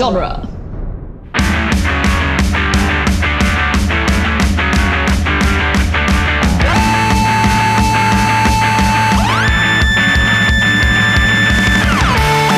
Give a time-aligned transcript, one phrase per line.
[0.00, 0.40] genre.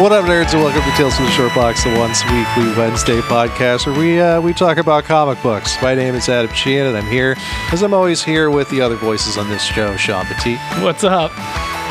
[0.01, 3.21] What up, nerds, and welcome to Tales from the Short Box, the once weekly Wednesday
[3.21, 5.81] podcast where we uh, we talk about comic books.
[5.81, 7.37] My name is Adam Sheehan, and I'm here,
[7.71, 11.31] as I'm always here, with the other voices on this show: Sean Petit, What's up?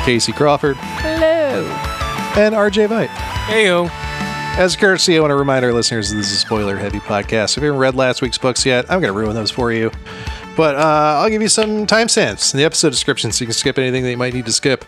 [0.03, 1.63] Casey Crawford, Hello.
[2.35, 3.09] and RJ Vite.
[3.47, 3.89] Heyo.
[4.57, 7.57] As a courtesy, I want to remind our listeners that this is a spoiler-heavy podcast.
[7.57, 9.89] If you haven't read last week's books yet, I'm going to ruin those for you.
[10.55, 13.79] But uh, I'll give you some timestamps in the episode description so you can skip
[13.79, 14.85] anything that you might need to skip.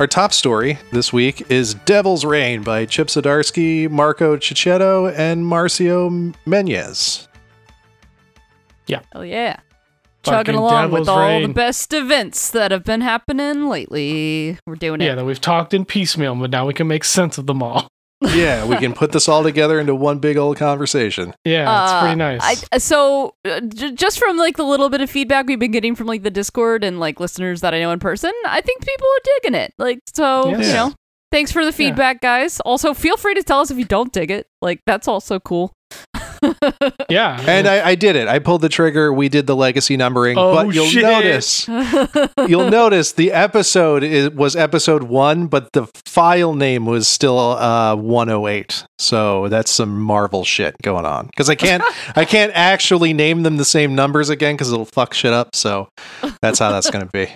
[0.00, 6.34] Our top story this week is Devil's Reign by Chip Zdarsky, Marco Checchetto, and Marcio
[6.44, 7.28] Menyz.
[9.14, 9.60] oh yeah.
[10.24, 11.42] Fucking Chugging along with all Reign.
[11.42, 14.58] the best events that have been happening lately.
[14.66, 15.04] We're doing it.
[15.04, 17.88] Yeah, that we've talked in piecemeal, but now we can make sense of them all.
[18.34, 21.34] Yeah, we can put this all together into one big old conversation.
[21.44, 22.66] Yeah, it's Uh, pretty nice.
[22.72, 25.94] I, so, uh, j- just from like the little bit of feedback we've been getting
[25.94, 29.06] from like the Discord and like listeners that I know in person, I think people
[29.06, 29.74] are digging it.
[29.78, 30.66] Like, so Yes.
[30.66, 30.92] you know,
[31.30, 32.60] thanks for the feedback, guys.
[32.60, 34.46] Also, feel free to tell us if you don't dig it.
[34.60, 35.72] Like, that's also cool.
[37.08, 37.42] Yeah.
[37.46, 38.28] And I, I did it.
[38.28, 39.12] I pulled the trigger.
[39.12, 40.38] We did the legacy numbering.
[40.38, 41.02] Oh, but you'll shit.
[41.02, 41.68] notice,
[42.48, 47.94] you'll notice the episode is, was episode one, but the file name was still uh,
[47.96, 48.84] 108.
[48.98, 51.26] So that's some Marvel shit going on.
[51.26, 51.82] Because I can't,
[52.16, 55.54] I can't actually name them the same numbers again because it'll fuck shit up.
[55.54, 55.88] So
[56.40, 57.32] that's how that's going to be.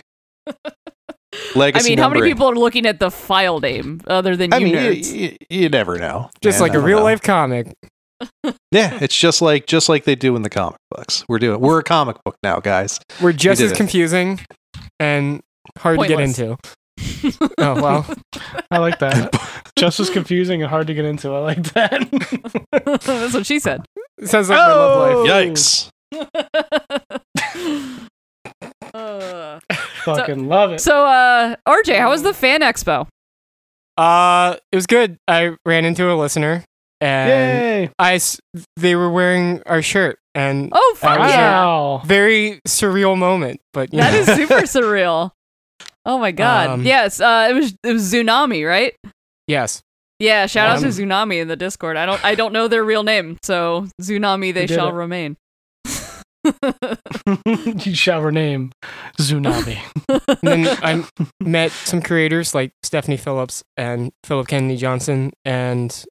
[0.46, 0.54] Legacy
[1.54, 4.58] I Legacy mean, how many people are looking at the file name other than I
[4.58, 5.14] you mean, you, nerds?
[5.14, 6.30] you, you never know.
[6.40, 6.68] Just man.
[6.68, 7.04] like a real know.
[7.04, 7.74] life comic.
[8.72, 11.24] Yeah, it's just like just like they do in the comic books.
[11.28, 13.00] We're doing we're a comic book now, guys.
[13.22, 13.76] We're just did as it.
[13.76, 14.40] confusing
[14.98, 15.40] and
[15.78, 16.36] hard Pointless.
[16.36, 17.54] to get into.
[17.58, 18.06] oh well.
[18.70, 19.34] I like that.
[19.78, 21.34] Just as confusing and hard to get into.
[21.34, 22.08] I like that.
[23.04, 23.84] that's what she said.
[24.24, 25.52] Sounds like my love life.
[25.52, 25.90] Yikes.
[28.94, 29.60] Uh,
[30.04, 30.80] Fucking love it.
[30.80, 33.06] so, uh, RJ, how was the fan expo?
[33.98, 35.18] Uh, it was good.
[35.28, 36.64] I ran into a listener
[37.00, 37.30] and
[37.62, 37.90] Yay.
[37.98, 38.40] I s-
[38.76, 41.64] they were wearing our shirt and Oh, fuck yeah.
[41.64, 42.02] Wow.
[42.04, 43.60] very surreal moment.
[43.72, 44.18] But you That know.
[44.20, 45.30] is super surreal.
[46.04, 46.68] Oh my god.
[46.70, 48.94] Um, yes, uh, it was it was Tsunami, right?
[49.48, 49.82] yes.
[50.18, 51.96] Yeah, shout out to Um, Tsunami in the Discord.
[51.98, 54.92] I don't I don't know their real name, so Tsunami they shall it.
[54.94, 55.36] remain.
[57.84, 58.72] you shall rename
[59.18, 59.78] Tsunami.
[60.08, 61.04] And then I
[61.40, 66.04] met some creators like Stephanie Phillips and Philip Kennedy Johnson and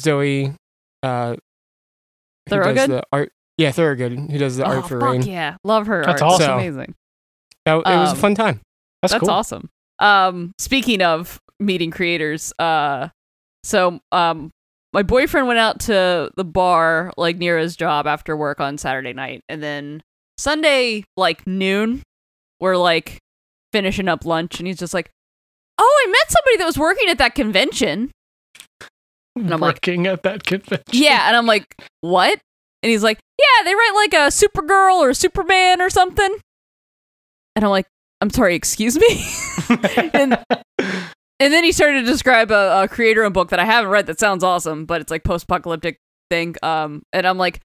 [0.00, 0.52] Zoe
[1.02, 2.90] uh who does Thorogood?
[2.90, 5.22] the art yeah, Thorogood, who does the oh, art for fuck Rain.
[5.22, 5.56] yeah.
[5.64, 6.32] Love her That's art.
[6.32, 6.58] It's awesome.
[6.58, 6.94] amazing.
[7.66, 8.60] That, it was a Um, fun time.
[9.02, 9.30] That's, That's cool.
[9.30, 9.68] awesome.
[9.98, 13.08] Um, speaking of meeting creators, uh,
[13.62, 14.50] so um,
[14.94, 19.12] my boyfriend went out to the bar like near his job after work on Saturday
[19.12, 20.02] night, and then
[20.38, 22.02] Sunday like noon,
[22.60, 23.18] we're like
[23.72, 25.10] finishing up lunch, and he's just like,
[25.76, 28.10] "Oh, I met somebody that was working at that convention."
[29.36, 30.84] And I'm like- Working at that convention.
[30.92, 32.38] Yeah, and I'm like, "What?"
[32.82, 36.36] And he's like, "Yeah, they write like a Supergirl or Superman or something."
[37.56, 37.86] And I'm like,
[38.20, 39.24] "I'm sorry, excuse me."
[40.14, 40.38] and
[40.78, 44.06] and then he started to describe a, a creator and book that I haven't read
[44.06, 45.98] that sounds awesome, but it's like post-apocalyptic
[46.30, 46.56] thing.
[46.62, 47.60] Um, and I'm like,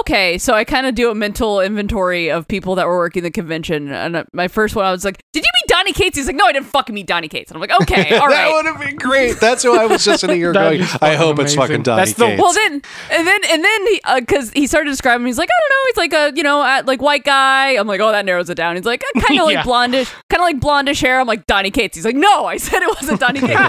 [0.00, 3.30] okay, so I kind of do a mental inventory of people that were working the
[3.30, 3.90] convention.
[3.90, 6.16] And uh, my first one, I was like, did you meet Donny Cates?
[6.16, 7.50] He's like, no, I didn't fucking meet Donny Cates.
[7.50, 8.52] And I'm like, okay, all that right.
[8.52, 9.38] would have been great.
[9.40, 10.86] That's who I was just sitting here That'd going.
[10.88, 11.60] be I fucking hope it's amazing.
[11.60, 12.42] fucking Donny That's the- Cates.
[12.42, 12.72] Well then,
[13.10, 15.84] and then, and then he, because he started describing, him, he's like, I don't know,
[15.88, 17.70] he's like a, you know, uh, like white guy.
[17.76, 18.76] I'm like, oh, that narrows it down.
[18.76, 19.62] He's like, kind of like Yeah.
[19.62, 21.20] blondish, kind of like blondish hair.
[21.20, 21.96] I'm like, Donny Cates.
[21.96, 23.60] He's like, no, I said it wasn't Donny Cates.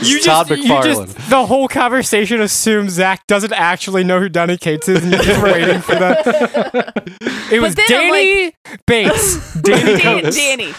[0.00, 0.82] It's Todd you McFarlane.
[0.84, 5.20] just the whole conversation assumes Zach doesn't actually know who Donny Cates is, and you're
[5.22, 7.04] just waiting for that.
[7.50, 8.52] It was then I'm Danny
[8.86, 9.54] Bates.
[9.62, 10.36] Danny Dan- Coates.
[10.36, 10.74] Danny.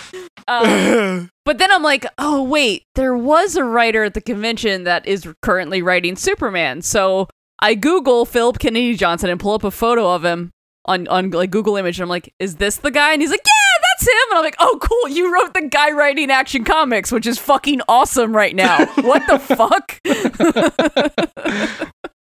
[0.48, 5.06] Um, but then I'm like, oh wait, there was a writer at the convention that
[5.06, 6.84] is currently writing Superman.
[6.84, 7.28] So
[7.60, 10.52] I Google Philip Kennedy Johnson and pull up a photo of him
[10.86, 13.12] on on like Google Image, and I'm like, is this the guy?
[13.12, 14.30] And he's like, yeah, that's him.
[14.30, 17.82] And I'm like, oh cool, you wrote the guy writing Action Comics, which is fucking
[17.90, 18.86] awesome right now.
[19.02, 20.00] what the fuck?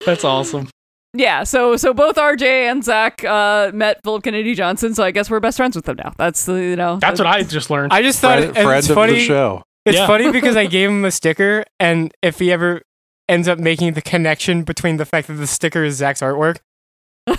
[0.07, 0.69] That's awesome.
[1.19, 1.45] Yeah.
[1.45, 4.95] So so both RJ and Zach uh, met Philip Kennedy Johnson.
[4.95, 6.13] So I guess we're best friends with him now.
[6.17, 6.99] That's the you know.
[7.01, 7.93] That's what I just learned.
[7.93, 9.13] I just thought friend, and friend it's of funny.
[9.15, 9.63] the show.
[9.85, 10.07] It's Yeah.
[10.07, 12.83] funny because I gave him a sticker, and if he ever
[13.29, 16.59] ends up making the connection between the fact that the sticker is Zach's artwork,
[17.27, 17.35] Oh,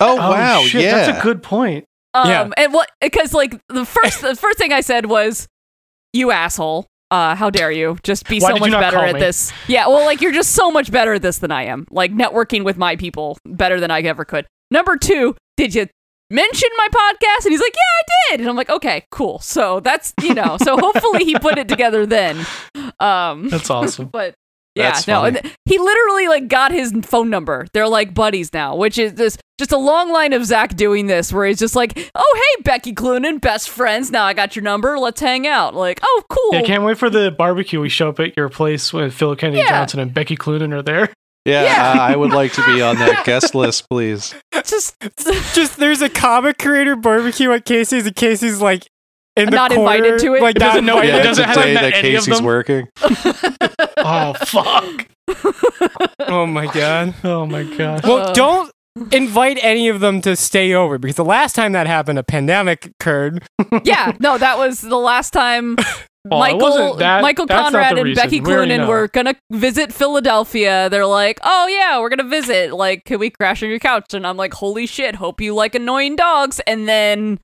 [0.00, 1.06] oh, wow, shit, yeah.
[1.06, 1.84] That's a good point.
[2.14, 2.48] Um, Yeah.
[2.56, 2.90] and what?
[3.00, 5.48] Because like the first, the first thing I said was,
[6.12, 7.98] "You asshole." Uh, how dare you?
[8.02, 9.20] Just be so much better at me?
[9.20, 9.52] this.
[9.68, 11.86] Yeah, well, like you're just so much better at this than I am.
[11.90, 14.46] Like networking with my people better than I ever could.
[14.70, 15.88] Number two, did you
[16.30, 17.44] mention my podcast?
[17.44, 18.40] And he's like, yeah, I did.
[18.40, 19.40] And I'm like, okay, cool.
[19.40, 20.56] So that's you know.
[20.62, 22.46] So hopefully he put it together then.
[22.98, 24.06] Um, That's awesome.
[24.12, 24.34] but
[24.74, 25.38] yeah, That's no, funny.
[25.38, 27.66] and he literally like got his phone number.
[27.72, 31.32] They're like buddies now, which is this just a long line of Zach doing this,
[31.32, 34.10] where he's just like, "Oh hey, Becky Cloonan, best friends.
[34.10, 34.98] Now I got your number.
[34.98, 36.54] Let's hang out." Like, oh cool.
[36.54, 39.58] Yeah, can't wait for the barbecue we show up at your place when Phil Kennedy
[39.58, 39.68] Yeah.
[39.68, 41.12] Johnson and Becky Cloonan are there.
[41.44, 41.92] Yeah, Yeah.
[42.00, 44.34] Uh, I would like to be on that guest list, please.
[44.64, 44.94] just
[45.54, 48.86] Just there's a comic creator barbecue at Casey's, and Casey's like
[49.36, 50.42] in Not corner, invited to it?
[50.42, 51.14] Like It not doesn't know- invited.
[51.20, 52.88] it doesn't it's have a day that any of Casey's working.
[54.04, 55.06] Oh fuck!
[56.20, 57.14] Oh my god.
[57.24, 58.04] Oh my god.
[58.04, 58.32] Well, Uh.
[58.32, 58.70] don't
[59.12, 62.86] invite any of them to stay over because the last time that happened, a pandemic
[63.00, 63.44] occurred.
[63.84, 65.76] yeah, no, that was the last time.
[66.24, 68.22] Well, Michael, that- Michael Conrad and reason.
[68.22, 68.88] Becky We Cloonan know.
[68.88, 70.88] were gonna visit Philadelphia.
[70.90, 72.72] They're like, "Oh yeah, we're gonna visit.
[72.72, 75.16] Like, can we crash on your couch?" And I'm like, "Holy shit!
[75.16, 77.38] Hope you like annoying dogs." And then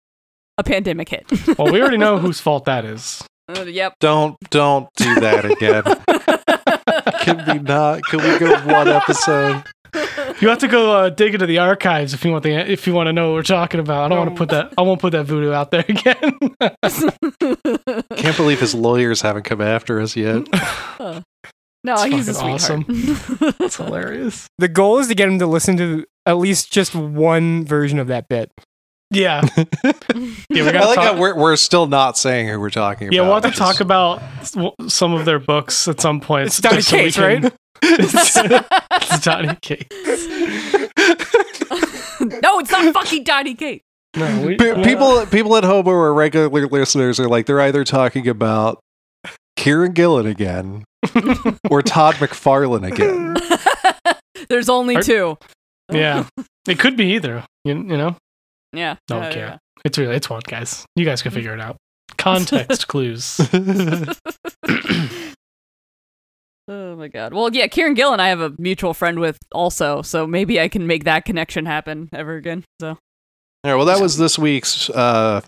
[0.59, 1.27] a pandemic hit.
[1.59, 3.25] Well, we already know whose fault that is.
[3.49, 3.95] Uh, yep.
[4.01, 5.83] Don't don't do that again.
[7.23, 8.03] Can we not?
[8.05, 9.65] Can we go one episode?
[10.41, 12.93] You have to go uh, dig into the archives if you want the if you
[12.93, 14.05] want to know what we're talking about.
[14.05, 14.75] I don't want to put that.
[14.77, 16.39] I won't put that voodoo out there again.
[18.17, 20.47] Can't believe his lawyers haven't come after us yet.
[21.85, 23.55] No, It's he's a fucking sweetheart.
[23.61, 24.47] It's hilarious.
[24.59, 28.09] The goal is to get him to listen to at least just one version of
[28.09, 28.51] that bit.
[29.11, 29.93] Yeah, yeah.
[30.51, 31.05] We I gotta like talk.
[31.05, 33.25] how we're we're still not saying who we're talking yeah, about.
[33.25, 34.21] Yeah, we'll have to talk about
[34.91, 36.47] some of their books at some point.
[36.49, 37.53] It's Donny just so Cates, can- right?
[37.83, 38.37] it's,
[38.93, 39.87] it's Donny Cates.
[42.21, 43.83] no, it's not fucking Donny Kate.
[44.17, 47.85] No, we, Pe- people people at home who are regular listeners are like they're either
[47.85, 48.81] talking about
[49.57, 50.85] Kieran Gillen again
[51.71, 53.37] or Todd McFarlane again.
[54.49, 55.39] There's only Are- two.
[55.91, 56.27] Yeah,
[56.67, 57.45] it could be either.
[57.65, 58.17] You, you know,
[58.73, 58.97] Yeah.
[59.07, 59.59] don't yeah, care.
[59.85, 60.85] It's really it's one, guys.
[60.97, 61.77] You guys can figure it out.
[62.17, 63.41] Context clues.
[66.71, 67.33] Oh my god.
[67.33, 70.87] Well, yeah, Kieran Gillen, I have a mutual friend with also, so maybe I can
[70.87, 72.65] make that connection happen ever again.
[72.81, 72.97] So All
[73.65, 75.41] right, well, that was this week's uh,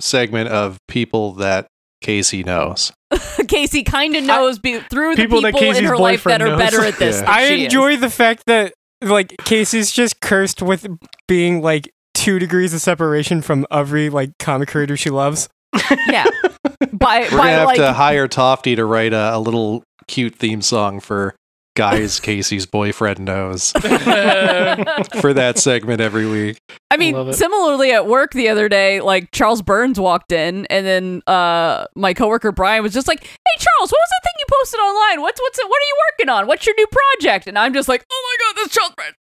[0.00, 1.68] segment of people that
[2.00, 2.92] Casey knows.
[3.48, 6.48] Casey kind of knows be- through the People people, in her her life that are
[6.48, 6.58] knows.
[6.58, 7.16] better at this.
[7.16, 7.22] Yeah.
[7.22, 7.64] than I she is.
[7.66, 10.88] enjoy the fact that like Casey's just cursed with
[11.28, 15.48] being like two degrees of separation from every like comic creator she loves.
[16.08, 16.26] Yeah.
[16.92, 20.62] By We're gonna have like to hire Tofty to write a, a little cute theme
[20.62, 21.34] song for
[21.76, 26.58] guys Casey's boyfriend knows for that segment every week.
[26.90, 27.34] I mean, it.
[27.34, 32.14] similarly at work the other day, like Charles Burns walked in, and then uh, my
[32.14, 35.22] coworker Brian was just like, "Hey, Charles, what was that thing you posted online?
[35.22, 35.68] What's what's it?
[35.68, 36.46] What are you working on?
[36.46, 39.14] What's your new project?" And I'm just like, "Oh my god, that's Charles Burns."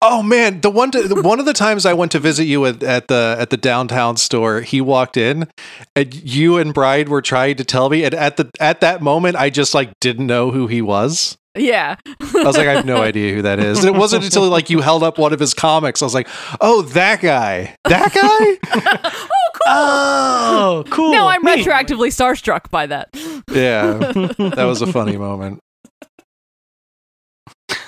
[0.00, 2.82] Oh man, the one to, one of the times I went to visit you at,
[2.82, 5.48] at the at the downtown store, he walked in,
[5.94, 9.36] and you and Bride were trying to tell me, and at the at that moment,
[9.36, 11.36] I just like didn't know who he was.
[11.54, 11.96] Yeah.
[12.06, 13.84] I was like, I have no idea who that is.
[13.84, 16.28] And it wasn't until like you held up one of his comics, I was like,
[16.60, 18.58] oh, that guy, that guy.
[19.12, 19.22] oh,
[19.52, 19.62] cool.
[19.66, 21.12] oh, cool.
[21.12, 21.66] now I'm Neat.
[21.66, 23.10] retroactively starstruck by that.
[23.50, 23.92] yeah,
[24.54, 25.60] that was a funny moment.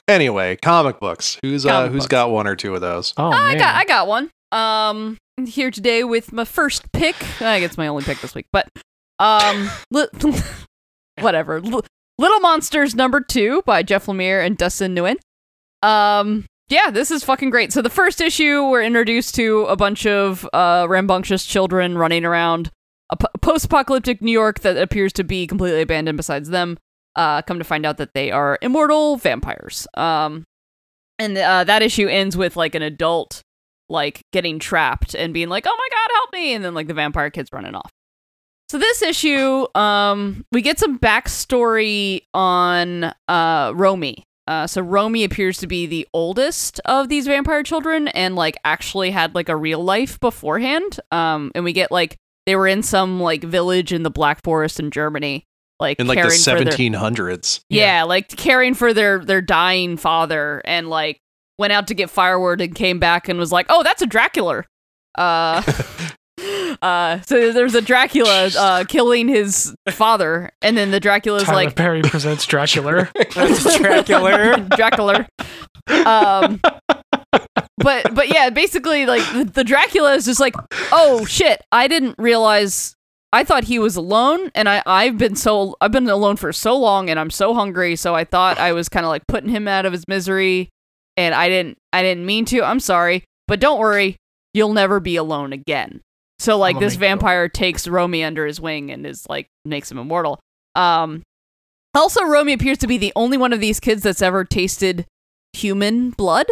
[0.09, 1.39] Anyway, comic books.
[1.43, 2.11] Who's uh, Comic who's books.
[2.11, 3.15] got one or two of those?
[3.17, 4.31] Oh, I got I got one.
[4.53, 7.17] Um, here today with my first pick.
[7.41, 8.69] I guess my only pick this week, but
[9.19, 10.07] um, li-
[11.21, 11.61] whatever.
[11.61, 11.81] Li-
[12.19, 15.17] Little Monsters number two by Jeff Lemire and Dustin Nguyen.
[15.83, 17.73] Um, yeah, this is fucking great.
[17.73, 22.71] So the first issue, we're introduced to a bunch of uh rambunctious children running around
[23.11, 26.17] a p- post-apocalyptic New York that appears to be completely abandoned.
[26.17, 26.79] Besides them,
[27.17, 29.87] uh, come to find out that they are immortal vampires.
[29.95, 30.45] Um,
[31.19, 33.43] and uh, that issue ends with like an adult
[33.89, 36.95] like getting trapped and being like, "Oh my god, help me!" and then like the
[36.95, 37.91] vampire kids running off.
[38.71, 44.25] So this issue, um, we get some backstory on uh Romy.
[44.47, 49.11] Uh, so Romy appears to be the oldest of these vampire children, and like actually
[49.11, 50.99] had like a real life beforehand.
[51.11, 52.17] Um, and we get like
[52.47, 55.45] they were in some like village in the Black Forest in Germany,
[55.81, 57.61] like In like the caring for their- 1700s.
[57.69, 61.21] yeah, like caring for their their dying father and like
[61.59, 64.65] went out to get firewood and came back and was like, "Oh, that's a Dracula."
[65.17, 65.63] Uh
[66.83, 71.77] uh so there's a Dracula uh killing his father and then the Dracula's Tyler like
[71.77, 73.09] Perry presents Dracula.
[73.35, 74.67] That's Dracula.
[74.77, 75.29] Dracula.
[75.89, 76.61] Um
[77.79, 80.55] but but yeah, basically like the, the Dracula is just like,
[80.93, 82.95] "Oh shit, I didn't realize
[83.35, 86.77] I thought he was alone, and I I've been so I've been alone for so
[86.77, 87.97] long, and I'm so hungry.
[87.97, 90.69] So I thought I was kind of like putting him out of his misery,
[91.17, 92.63] and I didn't I didn't mean to.
[92.63, 94.15] I'm sorry, but don't worry,
[94.53, 96.01] you'll never be alone again.
[96.39, 100.39] So like this vampire takes Romy under his wing and is like makes him immortal.
[100.77, 101.23] Um,
[101.93, 105.07] also Romy appears to be the only one of these kids that's ever tasted
[105.53, 106.47] human blood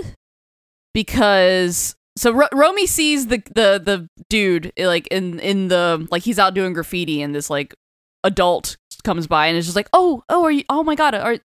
[0.95, 6.39] because so Ro- Romy sees the the the dude like in in the like he's
[6.39, 7.75] out doing graffiti and this like
[8.25, 11.39] adult comes by and is just like oh oh are you oh my god are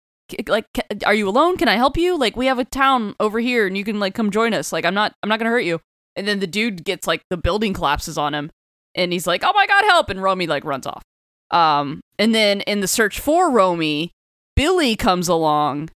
[0.48, 0.66] like
[1.06, 1.58] are you alone?
[1.58, 2.18] Can I help you?
[2.18, 4.74] Like we have a town over here and you can like come join us.
[4.74, 5.80] Like I'm not I'm not gonna hurt you.
[6.16, 8.52] And then the dude gets like the building collapses on him
[8.96, 10.10] and he's like oh my god help.
[10.10, 11.04] And Romy like runs off.
[11.52, 14.12] Um and then in the search for Romy
[14.56, 15.90] Billy comes along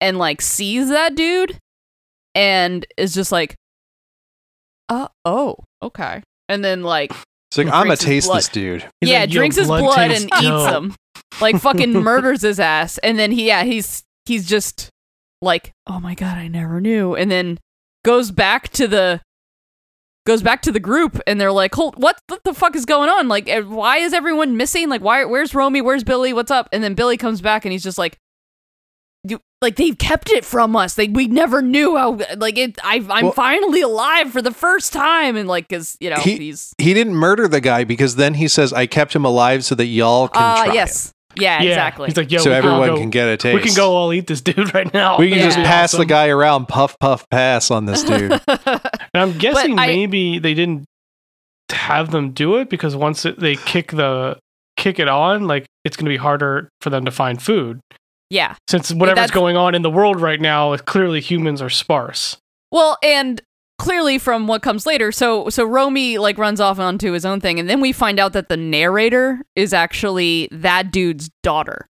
[0.00, 1.58] and like sees that dude
[2.34, 3.54] and is just like
[4.88, 6.22] uh oh okay.
[6.48, 7.12] And then like
[7.50, 8.38] It's like, I'm gonna drinks his taste blood.
[8.38, 8.86] this dude.
[9.00, 10.94] He's yeah like, drinks his blood blood tastes and eats him.
[11.40, 12.98] Like fucking murders his ass.
[12.98, 14.88] And then he yeah he's he's just
[15.40, 17.14] like oh my god i never knew.
[17.14, 17.58] And then
[18.04, 19.20] goes back to the
[20.26, 23.08] goes back to the group and they're like hold what what the fuck is going
[23.08, 23.28] on?
[23.28, 24.88] Like eh, why is everyone missing?
[24.88, 25.80] Like why where's romy?
[25.80, 26.32] Where's billy?
[26.32, 26.68] What's up?
[26.72, 28.18] And then billy comes back and he's just like you
[29.60, 33.24] like they've kept it from us like we never knew how like it I, i'm
[33.24, 36.94] Well- finally alive for the first time and like because you know He- he's He
[36.94, 40.28] didn't murder the guy because then he says, "I kept him alive so that y'all
[40.28, 41.68] can uh try yes yeah, Yeah.
[41.70, 42.38] exactly He's like, yo.
[42.40, 43.54] So everyone can, go, can get a taste.
[43.54, 45.18] we can go all eat this dude right now.
[45.18, 45.64] We can just Yeah.
[45.64, 48.40] pass the guy around, puff, puff, pass on this dude.
[48.48, 48.80] And
[49.14, 50.84] I'm guessing I- maybe they didn't
[51.70, 54.38] have them do it because once it, they kick the
[54.76, 57.80] kick it on, like it's going to be harder for them to find food
[58.30, 62.36] yeah since whatever's that's- going on in the world right now, clearly humans are sparse.
[62.70, 63.40] Well, and
[63.78, 67.58] clearly from what comes later, so so Romy like runs off onto his own thing,
[67.58, 71.86] and then we find out that the narrator is actually that dude's daughter.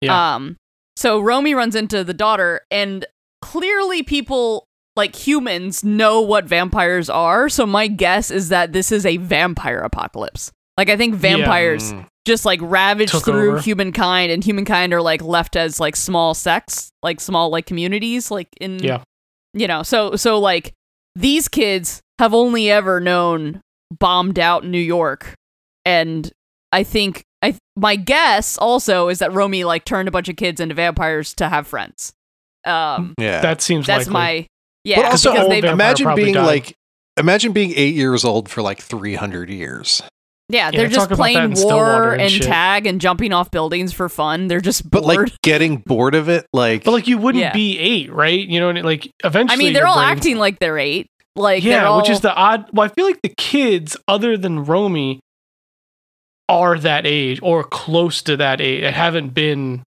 [0.00, 0.34] Yeah.
[0.34, 0.56] Um.
[0.96, 3.04] So Romy runs into the daughter, and
[3.42, 7.48] clearly people like humans know what vampires are.
[7.48, 10.52] So my guess is that this is a vampire apocalypse.
[10.76, 12.06] Like I think vampires Mm.
[12.26, 13.60] just like ravage Took through over.
[13.60, 18.48] humankind, and humankind are like left as like small sects, like small like communities, like
[18.60, 19.02] in Yeah.
[19.52, 19.82] you know.
[19.82, 20.72] So so like
[21.14, 23.60] these kids have only ever known
[24.00, 25.34] bombed out New York,
[25.84, 26.30] and
[26.72, 30.60] I think I my guess also is that Romy like turned a bunch of kids
[30.60, 32.12] into vampires to have friends.
[32.66, 33.42] Um, Yeah.
[33.42, 34.12] That seems that's likely.
[34.12, 34.46] my
[34.84, 35.02] yeah.
[35.02, 36.46] but also, because old they vampire imagine being died.
[36.46, 36.74] like,
[37.18, 40.02] imagine being eight years old for like 300 years.
[40.54, 43.50] Yeah Yeah, they're just talk about that playing war and and, tag and jumping off
[43.50, 44.46] buildings for fun.
[44.48, 47.52] They're just But like getting bored of it, like, But like you wouldn't Yeah.
[47.52, 48.46] be eight, right?
[48.46, 49.54] You know, and it, like eventually.
[49.54, 51.08] I mean, they're all brain's- acting like they're eight.
[51.36, 52.66] Like yeah, all, which is the odd.
[52.72, 55.18] Well, I feel like the kids, other than Romy,
[56.48, 58.82] are that age or close to that age.
[58.82, 59.82] They haven't been.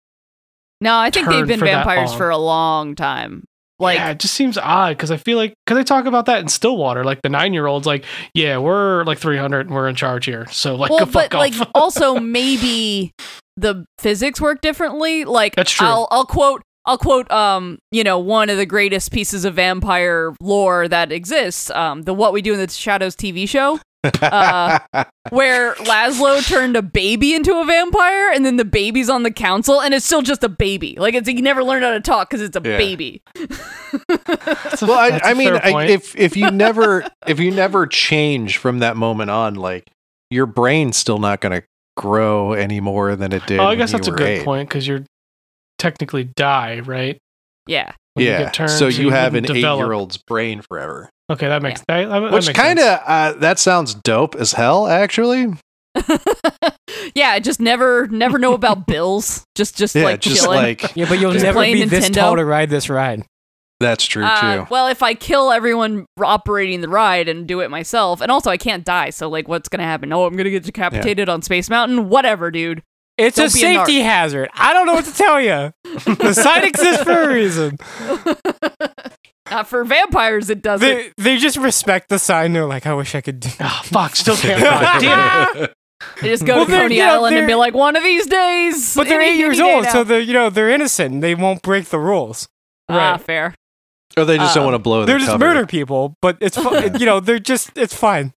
[0.79, 0.96] no.
[0.98, 3.43] I think they've been for vampires for a long time.
[3.80, 6.42] Like yeah, it just seems odd because I feel like because they talk about that
[6.42, 10.25] in Stillwater, like the nine-year-olds, like, yeah, we're like three hundred and we're in charge
[10.25, 11.60] here, so like, well, go fuck but off.
[11.60, 13.13] like also maybe
[13.58, 15.25] the physics work differently.
[15.25, 15.88] Like That's true.
[15.88, 20.36] I'll I'll quote I'll quote um you know one of the greatest pieces of vampire
[20.42, 24.79] lore that exists um the What We Do in the Shadows TV show uh,
[25.29, 29.81] where Laszlo turned a baby into a vampire and then the baby's on the council
[29.81, 32.41] and it's still just a baby like it's he never learned how to talk because
[32.41, 32.77] it's a Yeah.
[32.77, 33.22] baby.
[33.36, 33.48] A-
[34.81, 38.57] well, I, that's a I mean, I, if if you never if you never change
[38.57, 39.89] from that moment on, like
[40.29, 43.60] your brain's still not going to grow any more than it did.
[43.60, 44.43] oh, I guess that's a good eight.
[44.45, 45.03] point because you're
[45.77, 47.17] technically die, right?
[47.67, 47.93] Yeah.
[48.15, 49.79] When you Yeah, get turned, so you have an develop.
[49.81, 53.94] eight-year-old's brain forever, Okay, that makes that, that, that which kind of uh, that sounds
[53.94, 54.88] dope as hell.
[54.88, 55.53] Actually,
[57.15, 59.44] yeah, just never never know about bills.
[59.56, 60.58] Just just yeah, like just chilling.
[60.58, 62.13] like Yeah, but you'll Just never playing be this Nintendo.
[62.13, 63.24] tall to ride this ride.
[63.80, 64.68] that's true Uh, too.
[64.70, 68.58] well, if I kill everyone operating the ride and do it myself, and also I
[68.58, 70.12] can't die, so like, what's gonna happen?
[70.12, 72.10] Oh, I'm gonna get decapitated on Space Mountain.
[72.10, 72.84] Whatever, dude.
[73.18, 74.50] It's Don't a be a safety hazard.
[74.56, 75.72] I don't know what to tell you.
[76.15, 77.77] the sign exists for a reason.
[79.53, 80.88] Uh, for vampires, it doesn't.
[80.88, 82.53] They, they just respect the sign.
[82.53, 84.62] They're like, I wish I could do Oh, fuck, still can't.
[84.62, 85.74] God damn it.
[86.22, 88.25] They just go Well, to they're- Coney yeah, Island and be like, one of these
[88.25, 88.93] days.
[88.93, 89.91] But they're eight years old, now.
[89.93, 91.22] so they're you know they're innocent.
[91.22, 92.45] They won't break the rules.
[92.89, 93.22] ah, Right.
[93.22, 93.55] fair.
[94.17, 95.05] or they just don't um, want to blow.
[95.05, 95.45] They're the just cover.
[95.45, 98.33] murder people, but it's fu- you know they're just it's fine.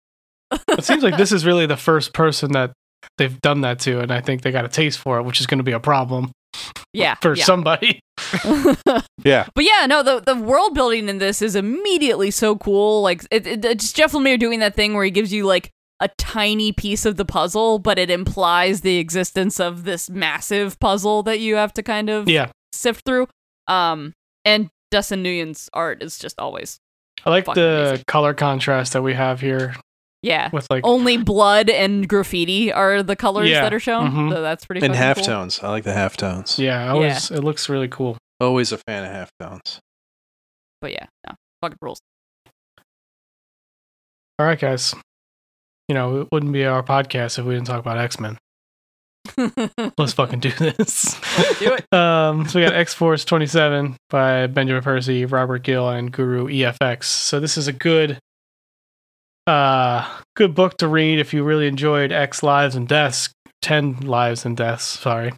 [0.68, 2.70] It seems like this is really the first person that
[3.18, 5.46] they've done that to, and I think they got a taste for it, which is
[5.48, 6.30] going to be a problem
[6.96, 7.14] Yeah.
[7.16, 7.44] for yeah.
[7.44, 8.00] somebody.
[9.24, 13.02] Yeah, But yeah, no, the the world building in this is immediately so cool.
[13.02, 16.08] Like it, it, it's Jeff Lemire doing that thing where he gives you like a
[16.16, 21.40] tiny piece of the puzzle, but it implies the existence of this massive puzzle that
[21.40, 22.50] you have to kind of Yeah.
[22.72, 23.26] sift through.
[23.66, 24.12] Um,
[24.44, 26.78] and Dustin Nguyen's art is just always
[27.24, 28.04] I like the amazing.
[28.06, 29.74] color contrast that we have here
[30.26, 30.50] yeah.
[30.52, 33.62] with like Only blood and graffiti are the colors Yeah.
[33.62, 34.32] that are shown, Mhm.
[34.32, 34.84] so that's pretty.
[34.84, 35.24] and fucking cool.
[35.34, 35.62] halftones.
[35.64, 36.58] I like the halftones.
[36.58, 38.18] yeah, I always it looks really cool.
[38.40, 39.78] Always a fan of halftones.
[40.82, 42.00] But yeah, no, fucking rules.
[44.38, 44.94] All right, guys.
[45.88, 48.36] You know, it wouldn't be our podcast if we didn't talk about X Men.
[49.98, 51.16] Let's fucking do this.
[51.38, 51.86] Let's Do it.
[51.96, 57.04] Um, so we got X Force 27 by Benjamin Percy, Robert Gill, and Guru EFX.
[57.04, 58.18] So this is a good,
[59.46, 63.30] uh, good book to read if you really enjoyed X Lives and Deaths,
[63.62, 64.84] 10 Lives and Deaths.
[64.84, 65.32] Sorry.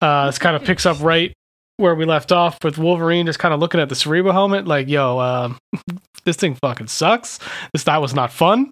[0.00, 1.32] Uh, this kind of picks up right
[1.76, 4.88] where we left off with Wolverine just kind of looking at the Cerebro helmet, like,
[4.88, 5.58] yo, um,
[6.24, 7.38] this thing fucking sucks.
[7.72, 8.70] This that was not fun.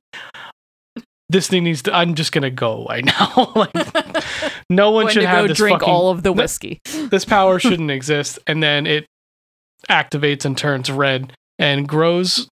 [1.28, 1.94] This thing needs to.
[1.94, 3.52] I'm just gonna go away now.
[3.54, 3.72] like,
[4.68, 6.80] no one should have this drink fucking, all of the whiskey.
[6.84, 9.06] this power shouldn't exist and then it
[9.88, 12.48] activates and turns red and grows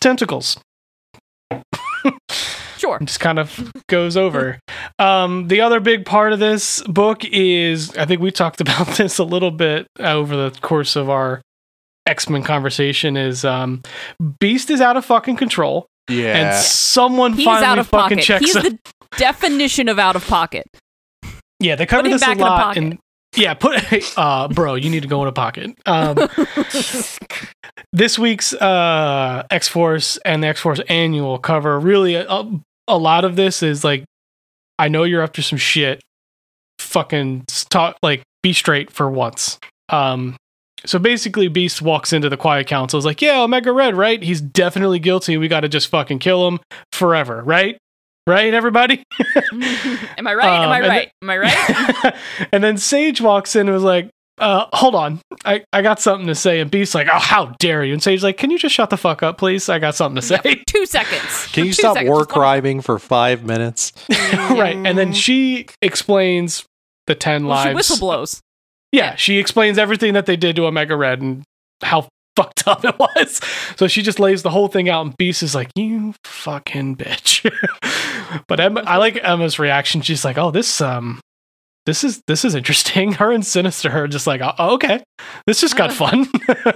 [0.00, 0.58] tentacles
[2.86, 2.96] Sure.
[2.96, 4.58] and just kind of goes over
[4.98, 9.18] um, the other big part of this book is i think we talked about this
[9.18, 11.42] a little bit over the course of our
[12.06, 13.82] x-men conversation is um,
[14.38, 16.36] beast is out of fucking control Yeah.
[16.36, 18.24] and someone He's finally out of fucking pocket.
[18.24, 18.62] checks He's it.
[18.84, 20.66] the definition of out of pocket.
[21.58, 22.62] Yeah, they cover this back a in a lot.
[22.62, 22.82] pocket.
[22.82, 22.98] and
[23.36, 23.82] yeah, put
[24.16, 25.76] uh bro, you need to go in a pocket.
[25.84, 26.16] Um
[27.92, 32.26] this week's uh X Force and the X Force annual cover really a,
[32.88, 34.04] a lot of this is like
[34.78, 36.02] I know you're up to some shit.
[36.78, 39.58] Fucking talk like be straight for once.
[39.88, 40.36] Um
[40.84, 44.22] so basically Beast walks into the Quiet Council is like, "Yeah, Omega Red, right?
[44.22, 45.36] He's definitely guilty.
[45.36, 46.60] We got to just fucking kill him
[46.92, 47.76] forever, right?
[48.26, 49.02] Right, everybody?"
[49.52, 50.44] Am I right?
[50.46, 51.10] Am Um, I and right?
[51.22, 52.14] Am I right?
[52.52, 55.20] and then Sage walks in and was like, uh, hold on.
[55.44, 56.60] I, I got something to say.
[56.60, 57.92] And Beast's like, oh, how dare you?
[57.92, 59.68] And Sage's like, can you just shut the fuck up, please?
[59.68, 60.62] I got something to say.
[60.66, 61.46] Two seconds.
[61.52, 62.10] Can you stop seconds.
[62.10, 63.92] war Just one- cribing for five minutes?
[64.10, 64.76] right.
[64.76, 66.64] And then she explains
[67.06, 67.74] the 10 Well, she lives.
[67.76, 68.40] whistle blows.
[68.92, 71.42] yeah, she explains everything that they did to Omega Red and
[71.82, 73.40] how fucked up it was.
[73.76, 77.48] So she just lays the whole thing out, and Beast is like, "You fucking bitch."
[78.48, 80.02] but Emma, I like Emma's reaction.
[80.02, 81.20] She's like, "Oh, this um,
[81.86, 85.02] this is this is interesting." Her and Sinister are just like, "Oh, okay,
[85.46, 86.72] this just got uh-huh.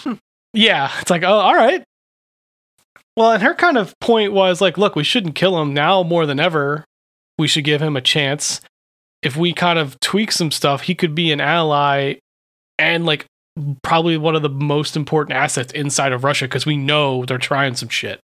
[0.00, 0.18] fun."
[0.56, 1.82] Yeah, it's like, "Oh, all right."
[3.16, 6.26] Well, and her kind of point was like, "Look, we shouldn't kill him now more
[6.26, 6.84] than ever.
[7.38, 8.60] We should give him a chance."
[9.20, 12.14] If we kind of tweak some stuff, he could be an ally
[12.78, 13.26] and like
[13.82, 17.74] probably one of the most important assets inside of Russia because we know they're trying
[17.74, 18.20] some shit.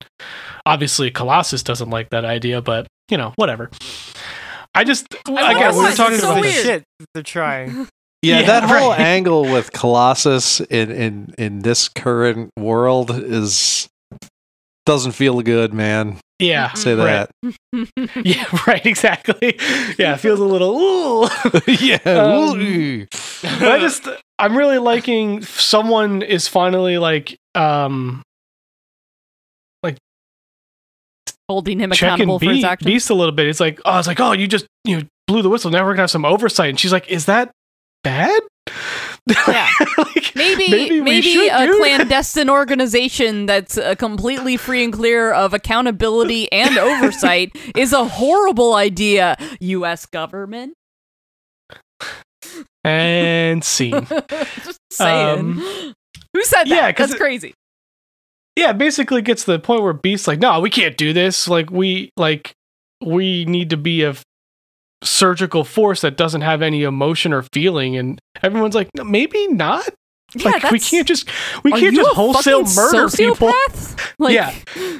[0.65, 3.71] Obviously, Colossus doesn't like that idea, but you know, whatever.
[4.77, 6.55] I just I again, we were talking so about the weird.
[6.65, 6.85] shit
[7.15, 7.89] they're trying.
[8.23, 8.99] Yeah, Yeah, that whole right.
[9.17, 13.89] angle with Colossus in, in in this current world is
[14.87, 16.19] doesn't feel good, man.
[16.39, 17.29] Yeah, Say Right.
[17.43, 18.11] that.
[18.25, 19.59] yeah, right, exactly.
[19.99, 20.77] Yeah, it feels a little.
[20.81, 21.29] Ooh.
[21.67, 21.99] yeah.
[22.05, 23.07] Um, ooh.
[23.45, 24.09] I just
[24.39, 28.23] I'm really liking someone is finally like um
[31.49, 32.87] Holding him accountable for his actions.
[32.87, 33.47] Beast a little bit.
[33.47, 35.71] It's like, oh, it's like, oh, you just you know, blew the whistle.
[35.71, 36.71] Now we're gonna have some oversight.
[36.71, 37.51] And she's like, is that
[38.03, 38.41] bad?
[39.49, 39.69] Yeah.
[39.99, 46.51] Like, Maybe maybe maybe, a clandestine organization that's uh, completely free and clear of accountability
[46.53, 49.37] and oversight is a horrible idea.
[49.59, 50.07] U.S.
[50.07, 50.75] government.
[52.85, 54.07] and scene.
[54.07, 55.39] Just saying.
[55.39, 55.95] Um,
[56.33, 56.69] Who said that?
[56.69, 57.55] yeah, that's it- crazy.
[58.57, 61.47] Yeah, it basically gets to the point where Beast's like, no, we can't do this.
[61.49, 62.53] Like we like
[63.05, 64.23] we need to be a f-
[65.05, 69.89] surgical force that doesn't have any emotion or feeling, and everyone's like, no, maybe not.
[70.35, 71.29] Yeah, like we can't just
[71.63, 73.53] we can't just wholesale fucking murder people.
[74.19, 74.55] Like, Yeah.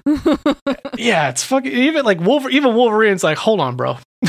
[0.99, 3.97] Yeah, it's fucking even like Wolver- even Wolverine's like, hold on, bro.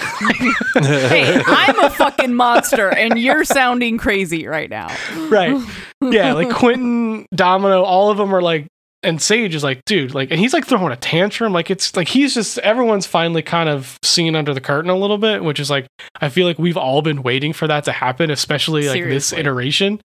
[0.76, 4.88] hey, I'm a fucking monster, and you're sounding crazy right now.
[5.30, 5.62] right.
[6.02, 8.68] Yeah, like Quentin, Domino, all of them are like,
[9.04, 11.54] and Sage is like, dude, like, and he's like throwing a tantrum.
[11.54, 15.18] Like, it's like he's just, everyone's finally kind of seen under the curtain a little
[15.18, 15.88] bit, which is like,
[16.20, 20.02] I feel like we've all been waiting for that to happen, especially like this iteration.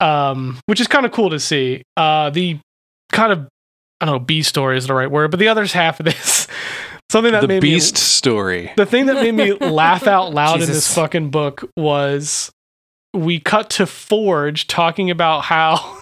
[0.00, 1.82] Um, which is kind of cool to see.
[1.96, 2.58] Uh, the
[3.12, 3.48] kind of,
[4.00, 6.48] I don't know, B story is the right word, but the other half of this,
[7.12, 8.72] something that the made Beast me story.
[8.76, 12.50] the thing that made me laugh out loud in this fucking book was
[13.14, 16.00] we cut to Forge talking about how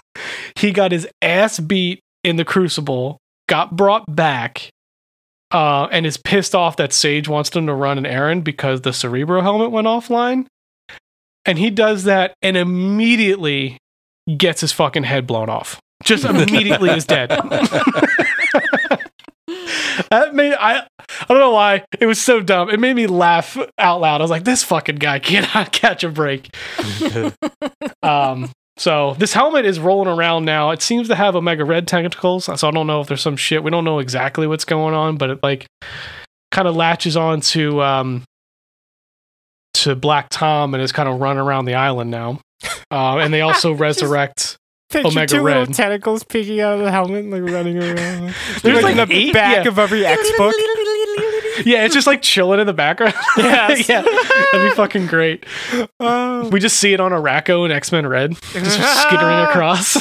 [0.55, 4.69] he got his ass beat in the Crucible, got brought back,
[5.51, 8.93] uh, and is pissed off that Sage wants him to run an errand because the
[8.93, 10.45] Cerebro helmet went offline.
[11.45, 13.77] And he does that and immediately
[14.37, 15.79] gets his fucking head blown off.
[16.03, 17.29] Just immediately is dead.
[20.09, 20.85] that made I
[21.21, 22.69] I don't know why it was so dumb.
[22.69, 24.21] It made me laugh out loud.
[24.21, 26.55] I was like, this fucking guy cannot catch a break.
[28.03, 28.49] um,
[28.81, 30.71] so this helmet is rolling around now.
[30.71, 32.45] It seems to have Omega Red tentacles.
[32.45, 33.61] So I don't know if there's some shit.
[33.63, 35.67] We don't know exactly what's going on, but it like
[36.49, 38.23] kind of latches on to um
[39.75, 42.39] to Black Tom and is kind of running around the island now.
[42.91, 44.57] Uh, and they also resurrect.
[44.89, 45.73] Picture Omega two little Red.
[45.73, 48.35] tentacles peeking out of the helmet, like running around.
[48.63, 49.71] There's like, like the eight- back yeah.
[49.71, 50.53] of every X book.
[51.65, 53.13] Yeah, it's just like chilling in the background.
[53.37, 53.87] Yes.
[53.89, 55.45] yeah, that'd be fucking great.
[55.99, 59.93] Oh, We just see it on Arakko and X Men Red, just skittering across.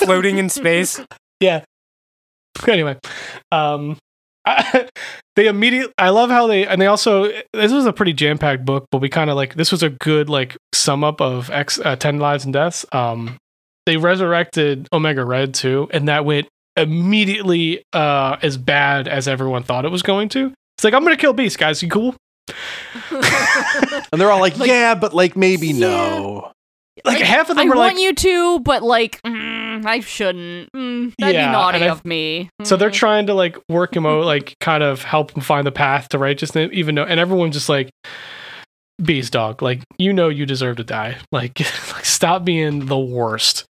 [0.00, 1.00] floating in space.
[1.40, 1.64] yeah.
[2.68, 2.96] Anyway,
[3.52, 3.96] um,
[4.44, 4.88] I,
[5.36, 5.92] they immediately.
[5.98, 7.30] I love how they and they also.
[7.52, 9.90] This was a pretty jam packed book, but we kind of like this was a
[9.90, 12.84] good like sum up of X uh, Ten Lives and Deaths.
[12.92, 13.36] Um,
[13.86, 19.84] they resurrected Omega Red too, and that went immediately uh as bad as everyone thought
[19.84, 20.52] it was going to.
[20.80, 21.82] It's like I'm gonna kill Beast, guys.
[21.82, 22.14] You cool?
[23.10, 25.86] And they're all like, Like- yeah, but like maybe Yeah.
[25.88, 26.52] no.
[27.04, 30.70] Like half of them are like, I want you to, but like, mm, I shouldn't.
[30.74, 32.48] Mm, that'd Yeah, be naughty of me.
[32.64, 32.94] So they're Mm.
[32.94, 36.18] trying to like work him out, like kind of help him find the path to
[36.18, 37.90] righteousness, even though, and everyone's just like,
[39.02, 41.18] Beast dog, like you know you deserve to die.
[41.30, 41.60] Like,
[41.92, 43.66] like stop being the worst.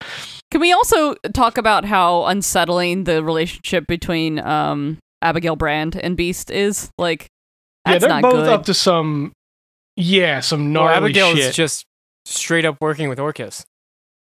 [0.50, 6.50] Can we also talk about how unsettling the relationship between um, Abigail Brand and Beast
[6.50, 6.90] is?
[6.98, 7.28] Like,
[7.84, 8.48] that's yeah, they're not both good.
[8.48, 9.32] up to some,
[9.96, 11.44] yeah, some gnarly Well, gnarly Abigail shit.
[11.50, 11.84] is just
[12.24, 13.64] straight up working with Orchis.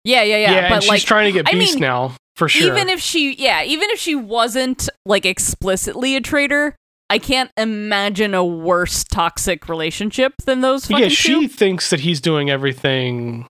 [0.03, 0.51] yeah, yeah, yeah.
[0.51, 2.71] yeah, but and she's like, trying to get I Beast mean, now for sure.
[2.71, 6.75] even if she, yeah, even if she wasn't like explicitly a traitor,
[7.09, 10.85] I can't imagine a worse toxic relationship than those.
[10.87, 11.47] Fucking yeah, she two.
[11.47, 13.47] thinks that he's doing everything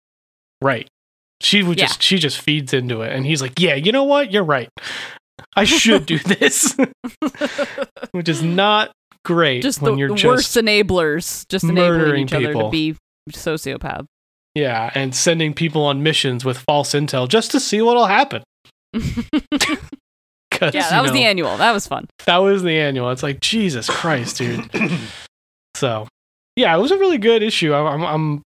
[0.62, 0.88] right.
[1.42, 1.86] She would Yeah.
[1.86, 4.32] just she just feeds into it, and he's like, "Yeah, you know what?
[4.32, 4.70] You're right.
[5.58, 6.76] I should do this,"
[8.12, 8.92] which is not
[9.26, 12.64] great just when the, you're the just worst enablers, just enabling murdering each other people.
[12.64, 12.96] to be
[13.32, 14.06] sociopath.
[14.56, 18.44] yeah, and sending people on missions with false intel just to see what'll happen.
[18.94, 21.58] yeah, that was the annual.
[21.58, 22.08] That was fun.
[22.26, 23.12] that was the annual.
[23.12, 24.70] It's like Jesus Christ, dude.
[25.76, 26.08] so,
[26.56, 27.74] yeah, it was a really good issue.
[27.74, 28.42] I- I'm I'm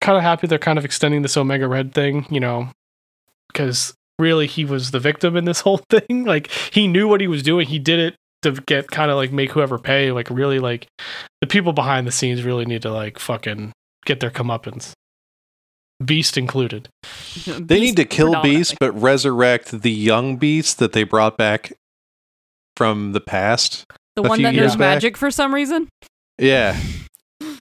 [0.00, 2.68] kind of happy they're kind of extending this Omega Red thing, you know,
[3.52, 6.24] because really he was the victim in this whole thing.
[6.24, 7.66] Like he knew what he was doing.
[7.66, 10.12] He did it to get kind of like make whoever pay.
[10.12, 10.86] Like really, like
[11.40, 13.72] the people behind the scenes really need to like fucking
[14.04, 14.92] get their comeuppance.
[16.04, 16.88] Beast included.
[17.46, 21.72] They need to kill Beast, but resurrect the young Beast that they brought back
[22.76, 23.84] from the past.
[24.14, 24.94] the one that years knows back.
[24.96, 25.88] magic for some reason.
[26.38, 26.78] Yeah.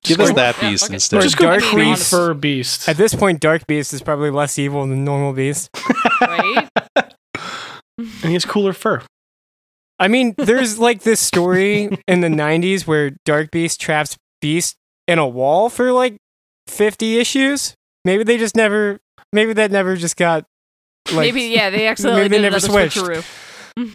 [0.03, 0.93] Give us that Beast fuck it.
[0.95, 1.19] instead.
[1.19, 2.09] Or Just go Dark creep Beast.
[2.09, 2.89] for Beast.
[2.89, 5.69] At this point, Dark Beast is probably less evil than normal Beast.
[6.21, 6.69] Right?
[6.97, 9.01] and he has cooler fur.
[9.99, 14.75] I mean, there's like this story in the 90s where Dark Beast traps Beast
[15.07, 16.17] in a wall for like
[16.67, 17.75] 50 issues.
[18.03, 18.99] Maybe they just never,
[19.31, 20.45] maybe that never just got
[21.11, 22.97] like, Maybe yeah, they accidentally maybe they never switched.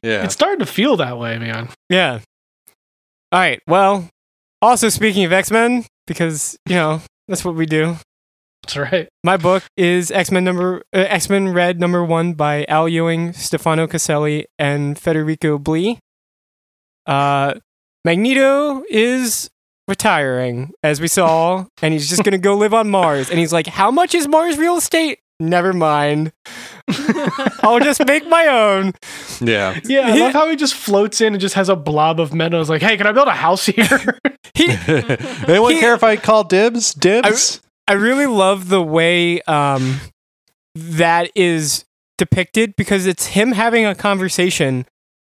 [0.02, 0.24] Yeah.
[0.24, 1.68] It's starting to feel that way, man.
[1.88, 2.18] Yeah.
[3.30, 3.60] All right.
[3.68, 4.08] Well,
[4.60, 7.96] also speaking of X Men, because, you know, that's what we do.
[8.64, 9.08] That's right.
[9.22, 13.32] My book is X Men number uh, X Men Red number one by Al Ewing,
[13.32, 15.98] Stefano Caselli, and Federico Blee.
[17.06, 17.54] Uh,
[18.04, 19.48] Magneto is
[19.86, 23.30] retiring, as we saw, and he's just gonna go live on Mars.
[23.30, 25.20] And he's like, "How much is Mars real estate?
[25.40, 26.32] Never mind.
[27.62, 28.92] I'll just make my own."
[29.40, 29.78] Yeah.
[29.84, 32.32] Yeah, I He- love how he just floats in and just has a blob of
[32.34, 32.58] metal.
[32.58, 32.70] meadows.
[32.70, 34.18] Like, hey, can I build a house here?
[34.54, 34.66] He,
[35.48, 36.94] Anyone He- care if I call dibs?
[36.94, 37.60] Dibs?
[37.86, 40.00] I really love the way um,
[40.74, 41.84] that is
[42.16, 44.84] depicted because it's him having a conversation,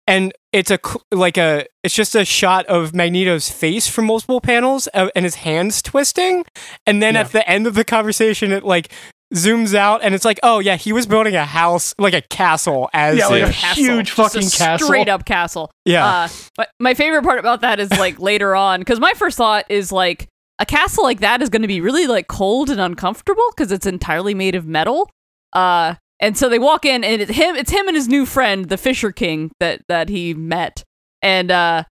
[0.07, 0.79] and it's a
[1.11, 5.37] like a it's just a shot of Magneto's face from multiple panels uh, and his
[5.37, 6.45] hands twisting,
[6.87, 7.21] and then Yeah.
[7.23, 8.93] at the end of the conversation, it like
[9.35, 12.89] zooms out and it's like, oh yeah, he was building a house like a castle
[12.93, 13.49] as yeah, like Yeah.
[13.49, 13.85] a Castle.
[13.85, 14.87] huge Just a fucking castle.
[14.87, 15.71] straight up castle.
[15.85, 16.07] yeah.
[16.07, 19.65] Uh, but my favorite part about that is like later on, because my first thought
[19.69, 23.45] is like a castle like that is going to be really like cold and uncomfortable
[23.55, 25.11] because it's entirely made of metal.
[25.53, 27.57] Uh, and so they walk in, and it's him.
[27.57, 30.83] It's him and his new friend, the Fisher King, that that he met.
[31.21, 31.85] And uh,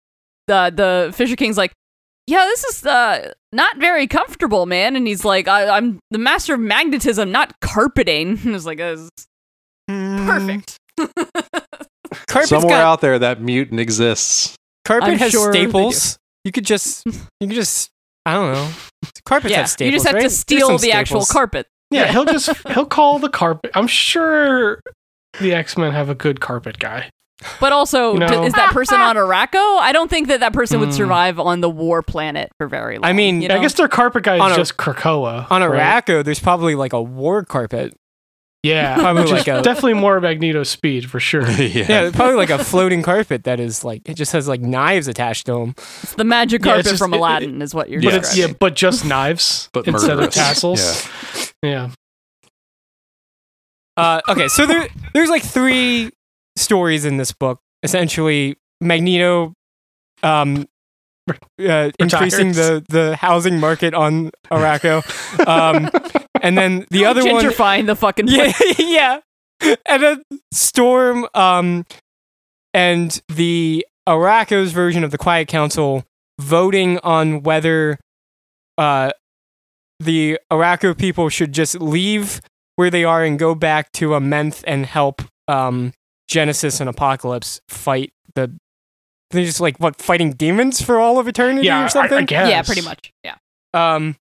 [0.48, 1.74] the the Fisher King's like,
[2.26, 6.54] "Yeah, this is uh not very comfortable, man." And he's like, I, "I'm the master
[6.54, 8.98] of magnetism, not carpeting." And it's like, uh,
[9.90, 10.78] Mm, "Perfect."
[12.28, 14.56] Carpet's Somewhere got- out there, that mutant exists.
[14.86, 16.18] carpet I'm has sure staples.
[16.44, 17.90] You could just, you could just,
[18.26, 18.70] I don't know.
[19.26, 19.92] Carpets yeah, have staples.
[19.92, 20.24] you just have right?
[20.24, 21.32] to steal some the actual staples.
[21.32, 21.68] carpet.
[21.92, 23.72] Yeah, he'll just he'll call the carpet.
[23.74, 24.80] I'm sure
[25.40, 27.10] the X Men have a good carpet guy.
[27.60, 29.80] But also, You d- know- is that person on Arakko?
[29.80, 30.96] I don't think that that person would Hmm.
[30.96, 33.04] survive on the war planet for very long.
[33.06, 33.62] I mean, you I know?
[33.62, 35.46] guess their carpet guy On is a- just Krakoa.
[35.52, 36.06] On right?
[36.06, 37.94] Arakko, there's probably like a war carpet.
[38.64, 41.48] Yeah, Probably which like a- definitely more Magneto speed for sure.
[41.52, 41.86] yeah.
[41.88, 45.46] Yeah, probably like a floating carpet that is like it just has like knives attached
[45.48, 45.76] to them.
[46.02, 48.16] it's the magic Yeah, carpet it's just- from it- it- Aladdin is what you're But
[48.16, 48.58] it's yeah, describing.
[48.62, 50.34] but just knives But instead of murderous.
[50.36, 51.08] tassels.
[51.62, 51.90] Yeah.
[53.98, 56.10] Uh, okay, so there there's like three
[56.56, 57.60] stories in this book.
[57.84, 59.54] Essentially, Magneto
[60.24, 60.66] um,
[61.60, 65.04] uh, increasing the the housing market on Arakko,
[65.48, 65.90] um,
[66.42, 68.80] and then the other one gentrifying the fucking yeah, place.
[68.80, 69.20] yeah.
[69.86, 71.86] And then Storm um
[72.74, 76.04] and the Arakko's version of the Quiet Council
[76.40, 77.98] voting on whether
[78.78, 79.12] uh
[80.00, 82.42] the Arakko people should just leave
[82.76, 85.94] where they are and go back to Amenth and help um
[86.28, 88.52] Genesis and Apocalypse fight the
[89.32, 92.18] they're just like what fighting demons for all of eternity Yeah, or something?
[92.20, 92.50] I guess.
[92.50, 93.12] Yeah, pretty much.
[93.24, 93.36] Yeah.
[93.74, 94.16] Um,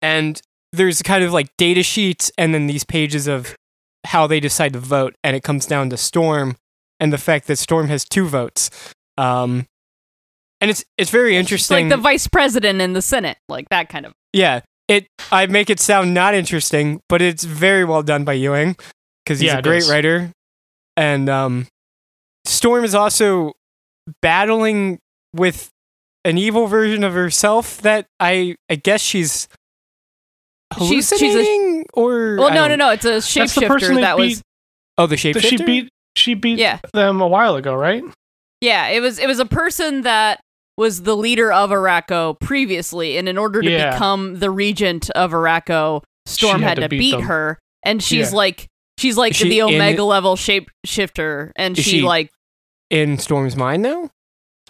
[0.00, 0.40] and
[0.72, 3.54] there's kind of like data sheets and then these pages of
[4.06, 6.56] how they decide to vote, and it comes down to Storm
[6.98, 8.70] and the fact that Storm has two votes.
[9.18, 9.66] Um,
[10.60, 11.88] and it's it's very It's interesting.
[11.88, 14.12] like the vice president in the Senate, like that kind of.
[14.32, 18.76] yeah, it I make it sound not interesting, but it's very well done by Ewing
[19.24, 19.90] because he's Yeah, a great is.
[19.90, 20.30] writer.
[20.96, 21.66] And um,
[22.46, 23.52] Storm is also
[24.20, 24.98] battling
[25.34, 25.70] with
[26.24, 29.48] an evil version of herself that I I guess she's
[30.78, 32.90] She's- she's a- hallucinating or Well, no, no, no.
[32.90, 34.22] It's a person shapeshifter that beat.
[34.30, 34.42] was.
[34.98, 35.40] Oh, the That shapeshifter.
[35.48, 38.02] she beat she beat Yeah, them a while ago, right?
[38.60, 38.88] yeah.
[38.88, 39.18] It was.
[39.18, 40.40] It was a person that
[40.78, 43.92] was the leader of Arakko previously, and in order to Yeah.
[43.92, 47.22] become the regent of Arakko, Storm She had, to beat, them.
[47.22, 48.36] her, and she's Yeah.
[48.38, 48.66] like.
[49.02, 52.30] She's like she the in- Omega level shapeshifter, and Is she, she- like
[52.90, 54.10] in Storm's mind now.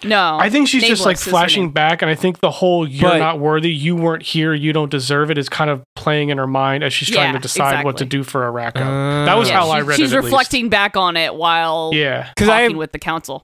[0.05, 0.37] no.
[0.41, 2.89] I think she's just like Nameless is her flashing back, and I think the whole
[2.89, 6.31] "you're But- not worthy, you weren't here, you don't deserve it" is kind of playing
[6.31, 8.81] in her mind as she's trying to decide what to do for Arakko.
[8.81, 10.17] Uh, That was Yeah, how I read she's it.
[10.17, 10.33] at least.
[10.33, 13.43] reflecting back on it while Yeah, because I talking with the council.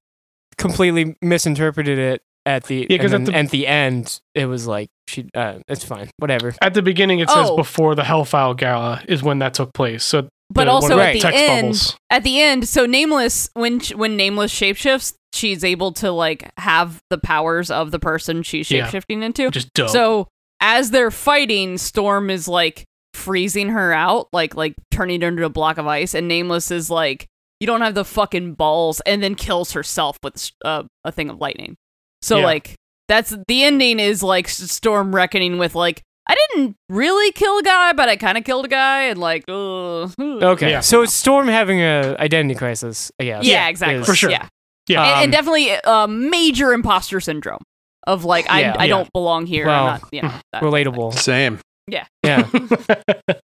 [0.57, 4.67] completely misinterpreted it at the Yeah, 'cause and at the- at the end it was
[4.67, 7.57] like she uh it's fine whatever at the beginning it says Oh.
[7.57, 10.03] before the Hellfire Gala is when that took place.
[10.03, 11.97] So, But the- also at the end- bubbles.
[12.11, 17.19] At the end, so nameless when when nameless shapeshifts, she's able to like have the
[17.19, 18.89] powers of the person she's Yeah.
[18.91, 19.47] shapeshifting into.
[19.47, 19.91] which is dope.
[19.91, 20.29] So
[20.61, 22.85] as they're fighting, Storm is like
[23.15, 26.89] freezing her out, like like turning her into a block of ice, and Nameless is
[26.89, 27.27] like,
[27.61, 31.41] "You don't have the fucking balls," and then kills herself with uh, a thing of
[31.41, 31.77] lightning.
[32.23, 32.45] So Yeah.
[32.47, 32.75] like
[33.07, 36.03] that's the ending is like Storm reckoning with like.
[36.31, 39.45] I didn't really kill a guy, but I kind of killed a guy, and like,
[39.49, 40.13] ugh.
[40.21, 40.81] okay Yeah.
[40.81, 44.31] so it's Storm having a identity crisis I guess yeah, exactly, is- For sure.
[44.31, 44.47] Yeah,
[44.89, 47.63] yeah, and, Um, and definitely a major imposter syndrome
[48.07, 48.77] of like I, Yeah.
[48.79, 48.89] I Yeah.
[48.97, 49.67] don't belong here.
[49.67, 51.61] Well, I'm not, you know, that- relatable Same.
[51.87, 52.05] yeah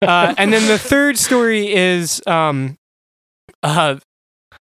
[0.01, 2.75] uh, and then the third story is um
[3.63, 3.95] uh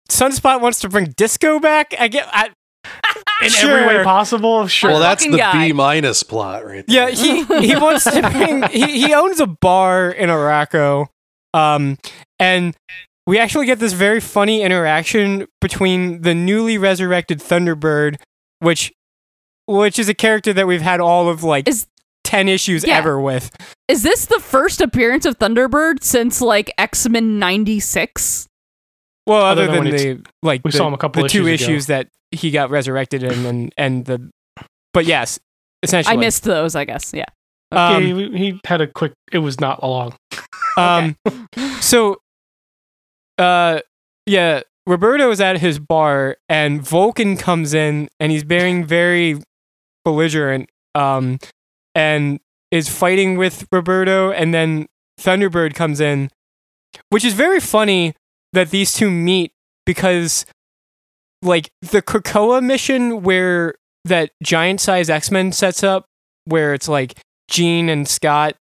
[0.09, 2.49] Sunspot wants to bring disco back I get I,
[3.41, 3.77] in Sure.
[3.79, 4.67] every way possible.
[4.67, 4.91] Sure.
[4.91, 5.67] Well, that's the guy.
[5.67, 8.63] B minus plot right Yeah, he he wants to bring.
[8.63, 11.07] He, he owns a bar in Arakko,
[11.53, 11.97] um,
[12.39, 12.75] and
[13.27, 18.15] we actually get this very funny interaction between the newly resurrected Thunderbird,
[18.59, 18.91] which
[19.67, 21.85] which is a character that we've had all of like Is-
[22.23, 22.97] ten issues Yeah.
[22.97, 23.51] ever with.
[23.87, 28.47] Is this the first appearance of Thunderbird since like X Men '96?
[29.29, 31.47] Well, Other other than than the like we the, saw him a couple the two
[31.47, 31.71] issues ago.
[31.71, 34.29] issues that he got resurrected in, and and the
[34.93, 35.39] but yes,
[35.83, 37.13] essentially, I missed those, I guess.
[37.13, 37.25] Yeah.
[37.71, 39.13] Um, Yeah, he, he had a quick.
[39.31, 40.15] It was not long.
[40.77, 41.17] Um,
[41.81, 42.21] so,
[43.37, 43.81] uh,
[44.25, 49.41] yeah, Roberto is at his bar, and Vulcan comes in, and he's being very
[50.05, 51.37] belligerent, um,
[51.93, 52.39] and
[52.71, 54.85] is fighting with Roberto, and then
[55.19, 56.29] Thunderbird comes in,
[57.09, 58.13] which is very funny
[58.53, 59.51] that these two meet
[59.85, 60.45] because,
[61.41, 66.05] like, the Krakoa mission where that giant size X Men sets up,
[66.45, 68.55] where it's like Jean and Scott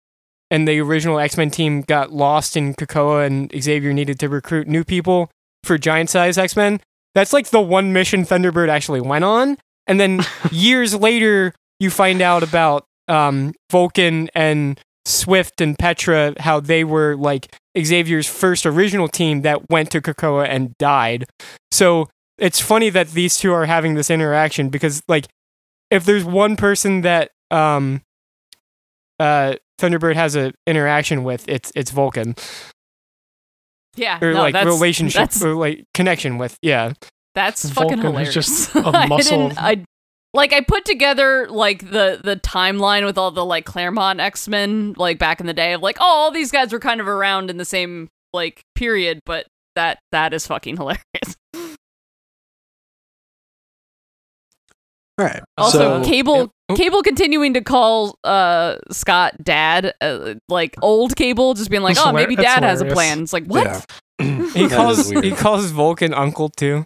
[0.51, 4.69] and the original X Men team got lost in Krakoa, and Xavier needed to recruit
[4.69, 5.31] new people
[5.65, 6.81] for giant size X Men.
[7.15, 9.57] That's like the one mission Thunderbird actually went on.
[9.87, 10.21] And then
[10.51, 17.17] years later, you find out about um, Vulcan and Swift and Petra, how they were
[17.17, 21.27] like Xavier's first original team that went to Krakoa and died.
[21.71, 25.27] So it's funny that these two are having this interaction because like
[25.91, 28.03] if there's one person that um
[29.21, 32.35] uh Thunderbird has an interaction with, it's it's Vulcan
[33.97, 36.57] Yeah, or no, like that's, relationship That's or like connection with.
[36.63, 36.93] Yeah,
[37.35, 38.35] that's fucking Vulcan is hilarious.
[38.35, 39.49] just a I muscle.
[39.49, 39.85] didn't- I,
[40.37, 44.95] like I put together like the the timeline with all the like Claremont X Men
[44.97, 47.51] like back in the day of like oh all these guys were kind of around
[47.51, 51.37] in the same like period, but that that is fucking hilarious.
[55.19, 55.43] All right.
[55.57, 56.51] Also, so, Cable Yep.
[56.69, 56.75] Oh.
[56.75, 62.07] Cable continuing to call uh Scott dad, uh, like old Cable, just being like, That's
[62.07, 63.23] oh, hilar- maybe dad has a plan.
[63.23, 63.87] It's like what?
[64.19, 64.51] yeah.
[64.53, 66.85] he calls he calls Vulcan uncle too.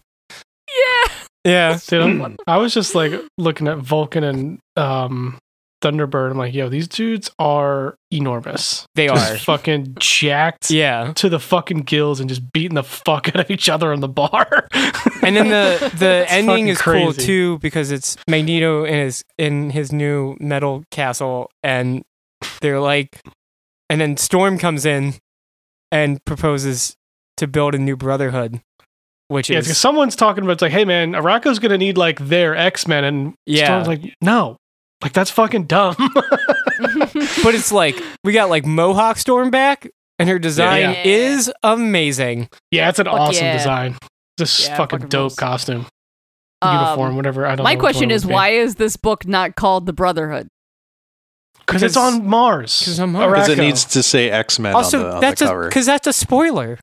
[1.44, 1.70] Yeah.
[1.72, 5.38] Yeah, Dude, I'm- was just like looking at Vulcan and um,
[5.82, 6.30] Thunderbird.
[6.32, 8.84] I'm like, yo, these dudes are enormous.
[8.94, 9.36] they Just are.
[9.38, 13.68] fucking jacked Yeah, to the fucking gills and just beating the fuck out of each
[13.70, 14.68] other on the bar.
[15.22, 19.70] and then the the ending fucking is cool too because it's Magneto in his in
[19.70, 22.02] his new metal castle, and
[22.60, 23.18] they're like,
[23.88, 25.14] and then Storm comes in
[25.90, 26.94] and proposes
[27.38, 28.60] to build a new brotherhood,
[29.30, 32.18] which yeah, is because someone's talking about it's like, hey man, Arakko's gonna need like
[32.18, 33.66] their X Men, and Yeah.
[33.66, 34.56] Storm's like, no,
[35.02, 35.94] like that's fucking dumb.
[36.14, 39.88] but it's like we got like Mohawk Storm back,
[40.18, 41.02] and her design Yeah.
[41.04, 42.48] is amazing.
[42.70, 43.56] yeah, it's an Fuck awesome yeah.
[43.56, 43.96] design.
[44.38, 45.36] This Yeah, fucking fucking dope rules.
[45.36, 45.86] costume,
[46.62, 47.46] Um, uniform, whatever.
[47.46, 47.64] I don't.
[47.64, 48.34] My know which question one it is, would be.
[48.34, 50.48] why is this book not called The Brotherhood?
[51.66, 52.78] Because it's on Mars.
[52.80, 53.30] 'cause it's on Mars.
[53.32, 55.68] Because it needs to say X Men on Also, the, on that's the a cover.
[55.68, 56.78] because that's a spoiler.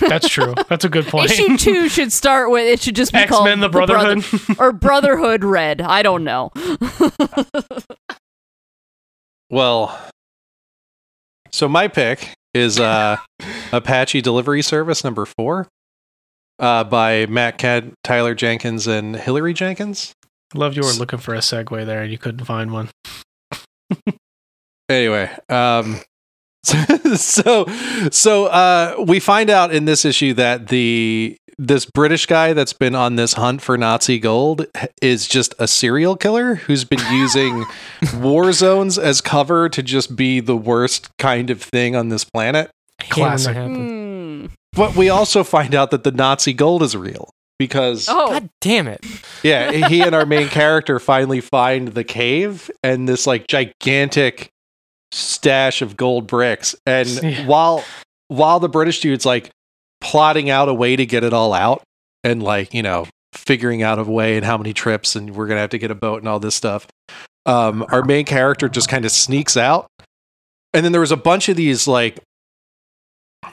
[0.00, 0.54] That's true.
[0.68, 1.30] That's a good point.
[1.30, 4.56] Issue two should start with it should just be X called Men: The Brother- Brotherhood.
[4.58, 5.80] or Brotherhood Red.
[5.80, 6.50] I don't know.
[9.50, 9.96] Well,
[11.52, 13.18] so my pick is uh,
[13.72, 15.68] Apache Delivery Service number four
[16.58, 20.12] uh, by Matt Kindt, Tyler Jenkins, and Hilary Jenkins.
[20.54, 22.88] Loved you were looking for a segue there and you couldn't find one.
[24.88, 26.00] Anyway, um,
[27.16, 27.66] so
[28.10, 32.94] so uh, we find out in this issue that the this British guy that's been
[32.96, 34.66] on this hunt for Nazi gold
[35.00, 37.64] is just a serial killer who's been using
[38.16, 42.70] war zones as cover to just be the worst kind of thing on this planet.
[43.00, 43.54] Hate when that Classic.
[43.56, 43.78] happens.
[43.78, 44.46] Hmm.
[44.72, 48.88] But we also find out that the Nazi gold is real because Oh, God damn
[48.88, 49.04] it!
[49.44, 54.50] yeah, he and our main character finally find the cave and this like gigantic
[55.14, 56.74] stash of gold bricks.
[56.86, 57.46] And Yeah.
[57.46, 57.84] while
[58.28, 59.50] while the British dude's like
[60.00, 61.82] plotting out a way to get it all out
[62.24, 65.60] and like, you know, figuring out a way and how many trips and we're gonna
[65.60, 66.86] have to get a boat and all this stuff.
[67.46, 69.86] Um, our main character just kind of sneaks out.
[70.72, 72.18] And then there was a bunch of these like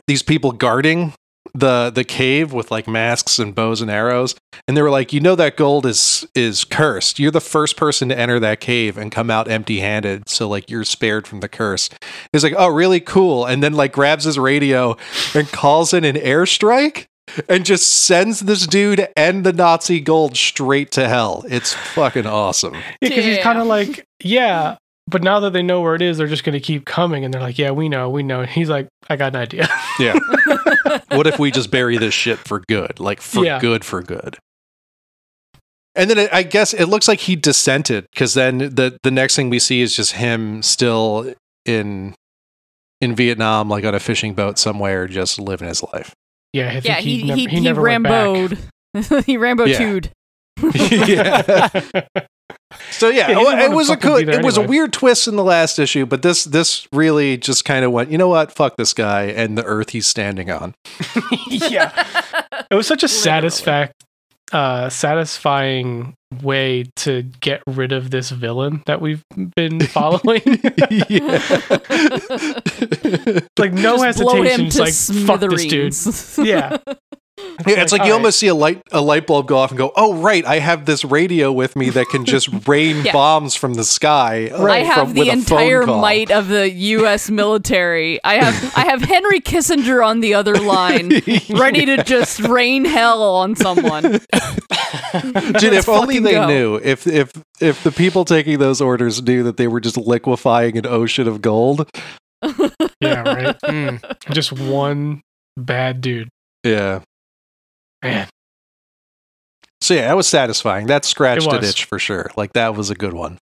[0.07, 1.13] these people guarding
[1.53, 4.35] the the cave with like masks and bows and arrows
[4.67, 7.19] and they were like you know that gold is is cursed.
[7.19, 10.69] You're the first person to enter that cave and come out empty handed so like
[10.69, 11.89] you're spared from the curse.
[12.31, 13.45] He's like oh really cool.
[13.45, 14.97] And then like grabs his radio
[15.33, 17.07] and calls in an airstrike
[17.47, 21.43] and just sends this dude and the nazi gold straight to hell.
[21.49, 22.73] It's fucking awesome.
[22.73, 26.17] Yeah, because he's kind of like, yeah, but now that they know where it is,
[26.17, 27.25] they're just going to keep coming.
[27.25, 28.41] And they're like, yeah, we know, we know.
[28.41, 29.67] And he's like, I got an idea.
[29.99, 30.17] yeah
[31.11, 33.59] what if we just bury this shit for good like for Yeah.
[33.59, 34.37] good for good
[35.95, 39.35] and then it, i guess it looks like he dissented because then the the next
[39.35, 41.33] thing we see is just him still
[41.65, 42.15] in
[43.01, 46.13] in vietnam like on a fishing boat somewhere just living his life
[46.53, 48.25] yeah, I think yeah, he, he never, he, he, he, never went back.
[48.27, 49.23] ramboed.
[49.25, 50.11] he rambo tooed.
[50.75, 51.69] yeah
[52.91, 54.93] so yeah, Yeah, he it was a fucking good be there it was a weird
[54.93, 58.27] twist in the last issue but this this really just kind of went you know
[58.29, 60.73] what fuck this guy and the earth he's standing on
[61.47, 61.91] yeah.
[62.71, 63.49] It was such a Literally.
[63.49, 63.91] satisfac-
[64.53, 69.23] uh, satisfying way to get rid of this villain that we've
[69.55, 70.41] been following.
[73.57, 74.69] like no Just blow hesitation.
[74.69, 75.65] to like fuck this
[76.37, 76.47] dude.
[76.47, 76.77] Yeah.
[77.67, 79.71] Yeah, it's like, like, you all almost see a light a light bulb go off
[79.71, 83.11] and go, "Oh right, I have this radio with me that can just rain Yeah.
[83.13, 86.47] bombs from the sky." uh, I have from- the with a phone entire might of
[86.47, 87.29] the U.S.
[87.41, 88.23] military.
[88.23, 91.09] I have I have Henry Kissinger on the other line,
[91.49, 94.03] ready to just rain hell on someone.
[94.03, 96.47] Dude, if only they go.
[96.47, 100.77] knew, if if if the people taking those orders knew that they were just liquefying
[100.77, 101.89] an ocean of gold.
[102.99, 103.59] Yeah, right.
[103.61, 104.01] Mm.
[104.31, 105.21] Just one
[105.57, 106.29] bad dude.
[106.63, 107.01] Yeah.
[108.03, 108.27] Man.
[109.81, 110.87] So yeah, that was satisfying.
[110.87, 112.29] That scratched It an itch for sure.
[112.35, 113.37] Like that was a good one.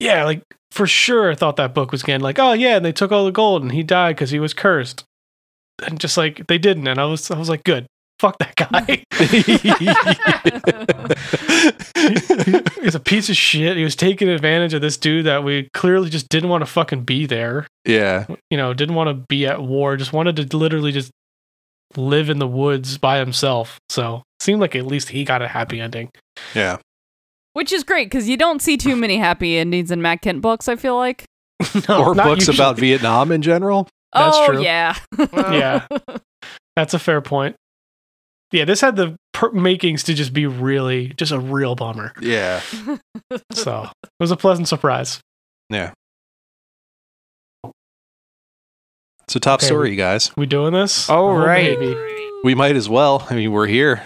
[0.00, 0.42] Yeah, like
[0.72, 3.24] for sure I thought that book was getting like, oh yeah, and they took all
[3.24, 5.04] the gold and he died because he was cursed.
[5.86, 7.86] And just like they didn't, and I was I was like, good.
[8.18, 9.04] fuck that guy.
[12.82, 13.76] He's a piece of shit.
[13.76, 17.02] He was taking advantage of this dude that we clearly just didn't want to fucking
[17.02, 17.66] be there.
[17.84, 18.26] yeah.
[18.50, 19.96] You know, didn't want to be at war.
[19.96, 21.10] Just wanted to literally just
[21.96, 23.78] live in the woods by himself.
[23.88, 26.10] So seemed like at least he got a happy ending.
[26.54, 26.78] Yeah.
[27.52, 30.68] Which is great because you don't see too many happy endings in Matt Kindt books.
[30.68, 31.24] I feel like.
[31.88, 32.56] No, or books usually.
[32.56, 33.88] about Vietnam in general.
[34.12, 34.62] That's oh true.
[34.62, 34.94] yeah.
[35.32, 35.86] Yeah.
[36.74, 37.56] That's a fair point.
[38.52, 42.12] Yeah, this had the per- makings to just be really, just a real bummer.
[42.20, 42.60] Yeah.
[43.52, 45.18] So it was a pleasant surprise.
[45.70, 45.92] Yeah.
[49.28, 50.30] So top Okay, story, you guys.
[50.36, 51.08] We doing this?
[51.10, 51.78] All Oh, right.
[51.78, 51.96] baby.
[52.44, 53.26] We might as well.
[53.28, 54.02] I mean, we're here.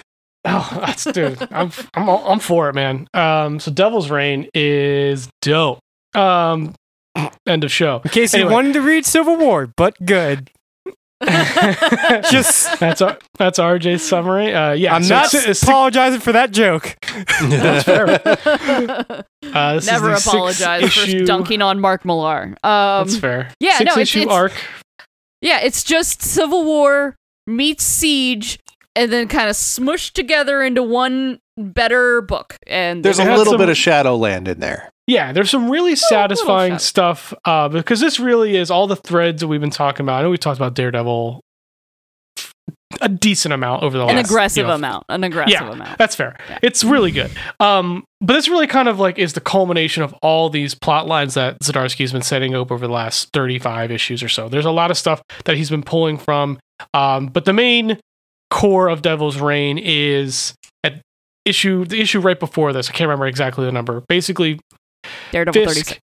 [0.47, 1.39] Oh, that's dude.
[1.53, 3.07] I'm I'm I'm for it, man.
[3.13, 5.79] Um, so Devil's Reign is dope.
[6.15, 6.75] Um,
[7.47, 8.01] end of show.
[8.05, 8.49] In case Anyway.
[8.49, 10.51] you wanted to read Civil War, but good.
[12.31, 14.55] Just, That's our, that's RJ's summary.
[14.55, 16.97] Uh, yeah, I'm so not it's- it's- apologizing for that joke.
[17.43, 18.07] That's fair.
[19.53, 22.45] Uh, this Never the sixth apologize issue- for dunking on Mark Millar.
[22.65, 23.53] Um, That's fair.
[23.61, 24.53] yeah, six no, it's- issue it's- arc.
[25.41, 27.17] Yeah, it's just Civil War
[27.47, 28.59] meets Siege,
[28.97, 32.57] and then kind of smushed together into one better book.
[32.67, 34.91] And There's a little some- bit of Shadowland in there.
[35.07, 36.83] Yeah, there's some really satisfying shot.
[36.83, 40.21] stuff uh, because this really is all the threads that we've been talking about.
[40.21, 41.41] I know we talked about Daredevil
[43.01, 45.73] a decent amount over the last an last aggressive you know, amount, an aggressive Yeah,
[45.73, 45.99] amount.
[45.99, 46.37] That's fair.
[46.49, 46.59] Yeah.
[46.63, 47.31] It's really good.
[47.61, 51.35] Um, but this really kind of like is the culmination of all these plot lines
[51.35, 54.49] that Zdarsky's been setting up over the last 35 issues or so.
[54.49, 56.59] There's a lot of stuff that he's been pulling from.
[56.93, 57.99] Um, but the main
[58.51, 61.01] core of Devil's Reign is at
[61.45, 62.89] issue the issue right before this.
[62.89, 64.03] I can't remember exactly the number.
[64.09, 64.59] Basically,
[65.31, 65.93] Daredevil Fisk 36.
[65.93, 66.01] It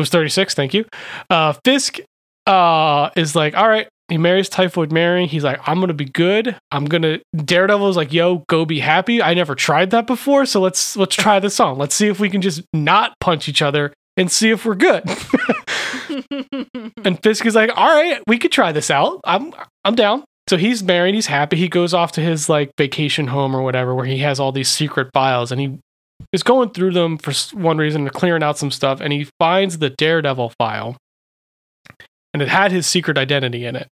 [0.00, 0.54] was 36.
[0.54, 0.84] Thank you.
[1.30, 1.98] Uh, Fisk
[2.46, 3.88] uh, is like, all right.
[4.08, 5.26] He marries Typhoid Mary.
[5.26, 6.56] He's like, I'm gonna be good.
[6.70, 7.18] I'm gonna.
[7.34, 9.20] Daredevil is like, yo, go be happy.
[9.20, 11.78] I never tried that before, so let's let's try this on.
[11.78, 15.02] Let's see if we can just not punch each other and see if we're good.
[17.04, 19.20] and Fisk is like, all right, we could try this out.
[19.24, 19.52] I'm
[19.84, 20.24] I'm down.
[20.48, 21.14] So he's married.
[21.14, 21.56] He's happy.
[21.56, 24.68] He goes off to his like vacation home or whatever, where he has all these
[24.68, 25.78] secret files, and he
[26.32, 29.78] is going through them for one reason, to clearing out some stuff, and he finds
[29.78, 30.96] the Daredevil file,
[32.36, 33.88] and it had his secret identity in it,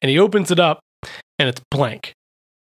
[0.00, 0.78] and he opens it up,
[1.36, 2.12] and it's blank,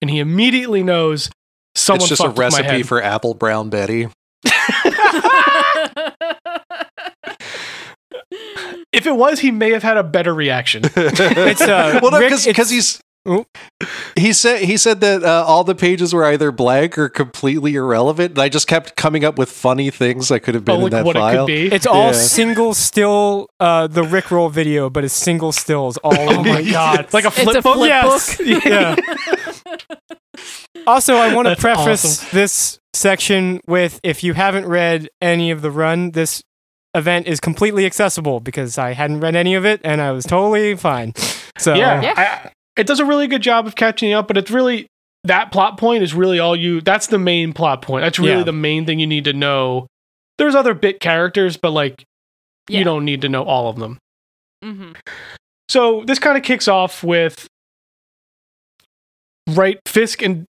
[0.02, 1.30] and he immediately knows
[1.74, 2.86] someone it's just a fucked my recipe head.
[2.86, 4.08] for apple brown Betty.
[8.92, 10.82] If it was, he may have had a better reaction.
[10.96, 13.02] It's, uh, well, because it's- he's Oop.
[14.16, 18.32] He said he said that uh, all the pages were either blank or completely irrelevant.
[18.32, 20.90] And I just kept coming up with funny things that could have been oh, in
[20.92, 21.46] that what it file.
[21.46, 21.66] could be.
[21.72, 22.12] It's all Yeah.
[22.12, 27.14] single still, uh, the Rickroll video, but it's single stills all oh my god, it's
[27.14, 27.76] like a It's flip a book.
[27.76, 28.36] flip Yes.
[28.36, 28.64] book.
[28.64, 28.96] Yeah.
[30.86, 32.28] Also, I want to preface awesome.
[32.32, 36.42] this section with if you haven't read any of the run, this
[36.94, 40.76] event is completely accessible because I hadn't read any of it and I was totally
[40.76, 41.14] fine.
[41.56, 42.50] So, yeah, Yeah.
[42.76, 44.86] I, it does a really good job of catching you up, but it's really
[45.24, 46.80] that plot point is really all you.
[46.80, 48.02] That's the main plot point.
[48.02, 48.42] That's really Yeah.
[48.44, 49.86] the main thing you need to know.
[50.38, 52.04] There's other bit characters, but like
[52.68, 52.80] Yeah.
[52.80, 53.98] you don't need to know all of them.
[54.64, 54.96] Mhm.
[55.68, 57.46] So this kind of kicks off with
[59.50, 60.44] right Fisk and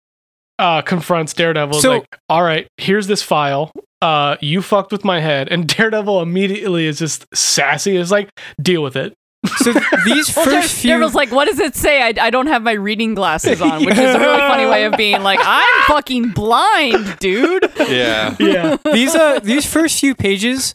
[0.60, 1.80] uh, confronts Daredevil.
[1.80, 3.72] So- like, all right, here's this file.
[4.02, 7.96] Uh, you fucked with my head, and Daredevil immediately is just sassy.
[7.96, 8.30] Is like,
[8.62, 9.14] deal with it.
[9.58, 9.74] So
[10.06, 10.90] these Well, Dare- first few.
[10.90, 12.02] Daredevil's like, what does it say?
[12.02, 14.96] I, I don't have my reading glasses on, which is a really funny way of
[14.98, 17.70] being like, I'm fucking blind, dude.
[17.90, 18.36] Yeah.
[18.40, 20.74] Yeah, these uh these first few pages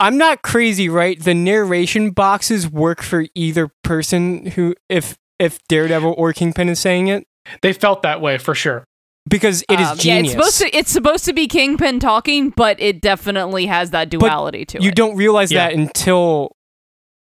[0.00, 6.14] i'm not crazy right the narration boxes work for either person who if if daredevil
[6.18, 7.26] or kingpin is saying it
[7.62, 8.84] they felt that way for sure.
[9.28, 12.80] because it is Um, yeah, it's supposed to it's supposed to be Kingpin talking, but
[12.80, 14.94] it definitely has that duality to you it.
[14.96, 15.68] don't realize Yeah.
[15.68, 16.55] that until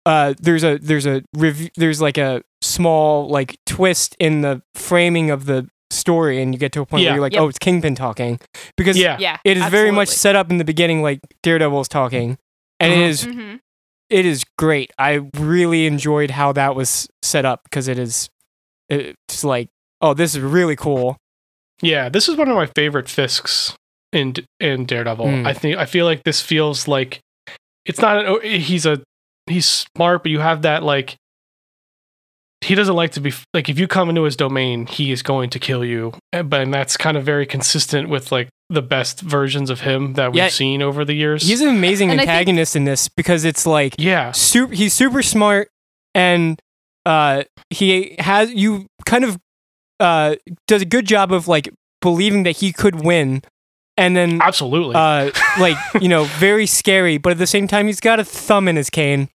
[0.07, 5.31] uh there's a there's a rev- there's like a small like twist in the framing
[5.31, 7.11] of the story and you get to a point Yeah.
[7.11, 7.43] where you're like Yep.
[7.43, 8.41] oh it's kingpin talking
[8.77, 12.39] because Yeah, yeah, it is very much set up in the beginning like daredevil's talking
[12.81, 13.09] and it Mhm.
[13.09, 13.61] is Mhm.
[14.09, 14.91] it is great.
[14.99, 18.29] I really enjoyed how that was set up because it is
[18.89, 19.69] it's like
[20.01, 21.17] oh this is really cool.
[21.83, 23.75] Yeah, this is one of my favorite Fisks
[24.13, 25.27] in in Daredevil.
[25.27, 25.47] Mm.
[25.47, 27.21] I think I feel like this feels like
[27.85, 29.03] it's not an, oh, he's a
[29.47, 31.17] he's smart, but you have that like
[32.63, 35.51] he doesn't like to be like if you come into his domain, he is going
[35.51, 36.13] to kill you.
[36.33, 40.15] And- But and that's kind of very consistent with like the best versions of him
[40.15, 40.49] that we've Yeah.
[40.49, 41.47] seen over the years.
[41.47, 44.95] He's an amazing And I think- antagonist in this because it's like yeah, super he's
[44.95, 45.69] super smart
[46.15, 46.59] and
[47.05, 49.39] uh he has you kind of
[50.01, 50.37] uh,
[50.67, 51.71] does a good job of like
[52.03, 53.41] believing that he could win,
[53.97, 54.95] and then Absolutely.
[54.95, 57.17] uh, like you know, very scary.
[57.17, 59.31] But at the same time, he's got a thumb in his cane,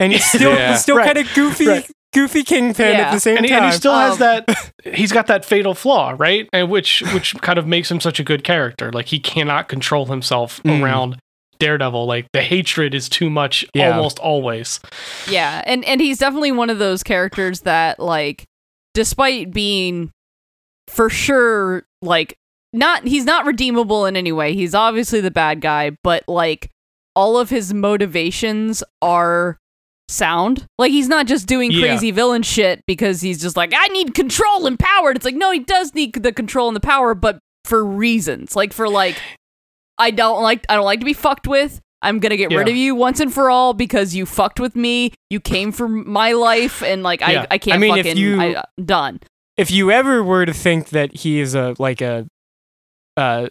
[0.00, 0.72] and he's still Yeah.
[0.72, 1.06] he's still Right.
[1.06, 1.90] kind of goofy, Right.
[2.12, 3.08] goofy kingpin Yeah.
[3.08, 3.62] at the same and, he, time.
[3.64, 7.34] and he still has Um, that he's got that fatal flaw right and which which
[7.42, 10.82] kind of makes him such a good character like he cannot control himself Mm.
[10.82, 11.16] around
[11.58, 13.90] daredevil like the hatred is too much Yeah.
[13.96, 14.80] almost always
[15.28, 18.44] Yeah, and and he's definitely one of those characters that like
[18.94, 20.10] despite being
[20.88, 22.34] for sure like
[22.72, 24.52] not he's not redeemable in any way.
[24.54, 26.68] He's obviously the bad guy, but like
[27.14, 29.56] all of his motivations are
[30.08, 30.66] sound.
[30.78, 31.80] Like he's not just doing Yeah.
[31.86, 35.08] crazy villain shit because he's just like I need control and power.
[35.08, 38.54] And it's like no, he does need the control and the power, but for reasons.
[38.56, 39.16] Like for like
[39.98, 41.80] I don't like I don't like to be fucked with.
[42.02, 45.12] I'm gonna get rid of you once and for all because you fucked with me.
[45.30, 47.46] You came for my life, and like Yeah.
[47.50, 48.16] I, I can't I mean, fucking.
[48.16, 49.20] you- I, uh, done.
[49.56, 52.26] if you ever were to think that he is a like a
[53.16, 53.48] uh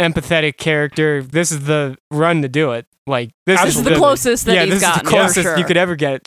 [0.00, 2.86] empathetic character, this is the run to do it.
[3.06, 5.34] Like this, This is is the closest that yeah, he's this gotten is the closest
[5.36, 5.58] for sure.
[5.58, 6.26] you could ever get.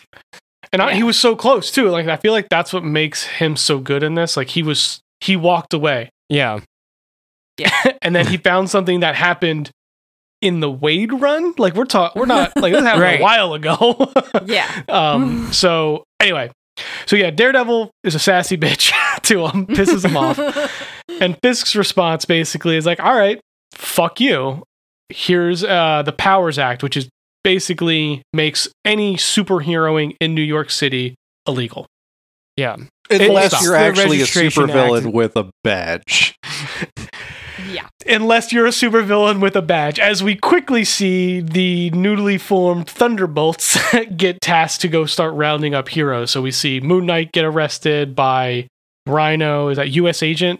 [0.72, 0.96] and I, Yeah.
[0.98, 4.04] he was so close too like i feel like that's what makes him so good
[4.04, 6.60] in this like he was he walked away Yeah.
[7.58, 7.72] Yeah,
[8.04, 9.72] and then he found something that happened
[10.42, 13.20] in the Waid run like we're talking we're not like this happened Right.
[13.20, 14.12] a while ago
[14.46, 16.52] yeah, um so anyway
[17.08, 18.92] so yeah daredevil is a sassy bitch
[19.24, 20.38] to him pisses him off
[21.20, 23.40] And Fisk's response basically is like, all right,
[23.74, 24.62] fuck you.
[25.10, 27.08] Here's uh, the Powers Act, which is
[27.44, 31.16] basically makes any superheroing in New York City
[31.48, 31.86] illegal.
[32.58, 32.76] yeah.
[33.10, 33.64] Unless stops.
[33.64, 35.14] you're actually a registration supervillain act.
[35.16, 36.36] with a badge.
[37.72, 37.88] yeah.
[38.06, 39.98] Unless you're a supervillain with a badge.
[39.98, 43.78] As we quickly see the newly formed Thunderbolts
[44.18, 46.32] get tasked to go start rounding up heroes.
[46.32, 48.68] So we see Moon Knight get arrested by
[49.06, 49.70] Rhino.
[49.70, 50.60] Is that US agent?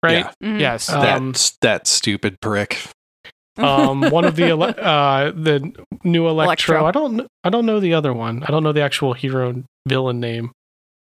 [0.00, 0.26] Right?
[0.40, 0.48] Yeah.
[0.48, 0.60] Mhm.
[0.60, 0.88] Yes.
[0.90, 2.78] Um, That's that stupid prick.
[3.62, 5.72] Um one of the ele- uh the
[6.04, 6.76] new electro.
[6.78, 6.86] Electro.
[6.86, 8.42] I don't I don't know the other one.
[8.44, 10.52] I don't know the actual hero villain name.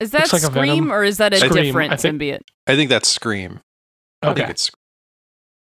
[0.00, 0.92] Is that looks like a Scream Venom.
[0.92, 2.40] or is that a Scream, I different think- symbiote?
[2.66, 3.60] I think that's Scream.
[4.22, 4.40] I Okay.
[4.40, 4.70] think it's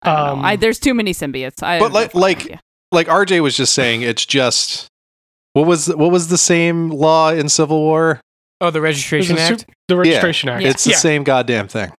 [0.03, 0.45] I don't Um.
[0.45, 1.63] I, there's too many symbiotes.
[1.63, 2.59] I But have no like- fucking like- idea.
[2.91, 4.01] like RJ was just saying.
[4.03, 4.87] It's just
[5.53, 8.21] what was what was the same law in Civil War?
[8.61, 9.59] Oh, the There's registration act.
[9.61, 10.63] sup- the registration act.
[10.63, 10.69] Yeah.
[10.69, 10.97] It's the yeah.
[10.97, 11.91] same goddamn thing.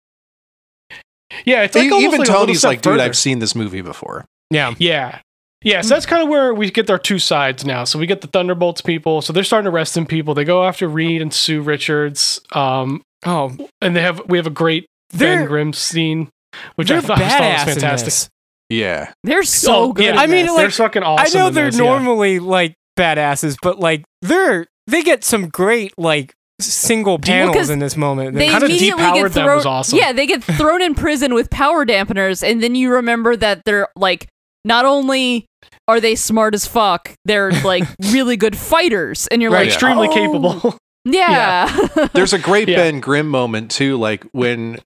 [1.46, 3.04] Yeah, it's like almost Even like a little Tony's step like, dude, further.
[3.04, 4.26] I've seen this movie before.
[4.52, 4.74] Yeah.
[4.78, 5.20] Yeah.
[5.64, 7.84] Yeah, so that's kind of where we get our two sides now.
[7.84, 9.22] So we get the Thunderbolts people.
[9.24, 10.36] So they're starting to arrest arresting people.
[10.36, 12.40] They go after Reed and Sue Richards.
[12.52, 16.30] Um, Oh, and they have we have a great Ben they're Grimm scene,
[16.76, 18.30] which they're I thought, I thought was fantastic.
[18.70, 20.14] Yeah, they're so Oh, good.
[20.14, 20.22] yeah.
[20.22, 21.26] I mean, like, they're fucking awesome.
[21.26, 21.84] I know they're this, yeah.
[21.86, 27.80] normally like badasses, but like they're they get some great like single panels 'cause in
[27.80, 28.36] this moment.
[28.36, 29.98] they kinda immediately depowered get them was awesome.
[29.98, 33.88] Yeah, they get thrown in prison with power dampeners, and then you remember that they're
[33.96, 34.28] like
[34.68, 35.46] not only
[35.88, 40.08] are they smart as fuck, they're like really good fighters, and you're Right, like extremely
[40.10, 40.78] "Oh, capable.
[41.10, 41.72] Yeah,
[42.14, 42.76] there's a great Yeah.
[42.78, 43.96] Ben Grimm moment too.
[43.98, 44.78] Like when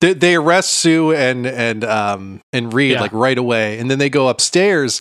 [0.00, 3.00] they, they arrest Sue and and um and Reed Yeah.
[3.00, 5.00] like right away, and then they go upstairs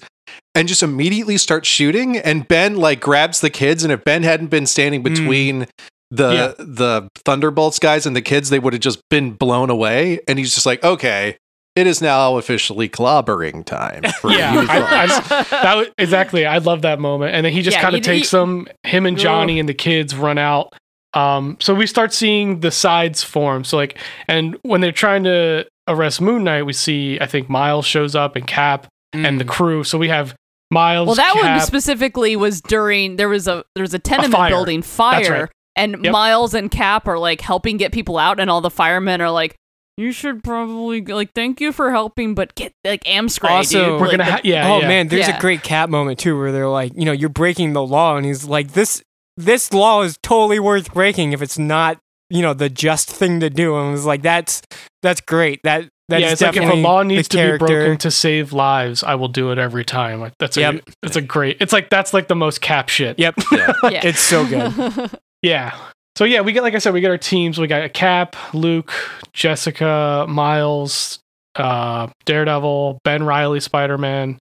[0.56, 2.18] and just immediately start shooting.
[2.18, 5.10] And Ben like grabs the kids, and if Ben hadn't been standing Mm.
[5.14, 5.68] between
[6.10, 6.54] the Yeah.
[6.58, 10.22] the Thunderbolts guys and the kids, they would have just been blown away.
[10.28, 11.36] And he's just like, okay.
[11.76, 14.04] It is now officially clobbering time.
[14.22, 16.46] For Yeah, I- I that was exactly.
[16.46, 17.34] I love that moment.
[17.34, 18.68] And then he just Yeah, kind of takes he- them.
[18.84, 20.74] Him and Johnny and the kids run out.
[21.16, 23.64] Um, so we start seeing the sides form.
[23.64, 23.98] So like,
[24.28, 28.36] and when they're trying to arrest Moon Knight, we see I think Miles shows up
[28.36, 29.84] and Cap and the crew.
[29.84, 30.36] So we have
[30.72, 31.06] Miles.
[31.08, 34.50] well, that one specifically was during there was a there was a tenement fire.
[34.50, 35.50] building fire, right.
[35.76, 36.12] and Yep.
[36.12, 39.56] Miles and Cap are like helping get people out, and all the firemen are like.
[39.98, 44.02] You should probably like thank you for helping, but get like Amscray, Also- dude.
[44.02, 44.32] We're Like, gonna.
[44.32, 44.68] Ha- yeah.
[44.68, 44.88] oh yeah.
[44.88, 45.38] man, there's Yeah.
[45.38, 48.26] a great cat moment too where they're like, you know, you're breaking the law, and
[48.26, 49.04] he's like, this
[49.38, 51.98] this law is totally worth breaking if it's not,
[52.30, 53.76] you know, the just thing to do.
[53.78, 54.62] And I was like, that's
[55.04, 55.60] that's great.
[55.64, 59.04] That that's yeah, it's like if a law needs to be broken to save lives,
[59.04, 60.20] I will do it every time.
[60.20, 60.90] Like that's a Yep.
[61.04, 61.58] it's a great.
[61.62, 63.18] It's like that's like the most cap shit.
[63.20, 63.74] Yep, Yeah.
[63.84, 64.02] yeah.
[64.06, 65.12] it's so good.
[65.44, 65.78] Yeah.
[66.16, 67.58] So yeah, we get like I said, we get our teams.
[67.60, 68.92] We got Cap, Luke,
[69.34, 71.20] Jessica, Miles,
[71.56, 74.38] uh, Daredevil, Ben Reilly, Spider Man,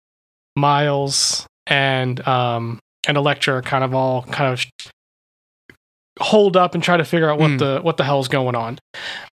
[0.56, 4.66] Miles, and um, and Elektra kind of all kind of
[6.20, 7.58] hold up and try to figure out what Mm.
[7.58, 8.78] the what the hell's going on.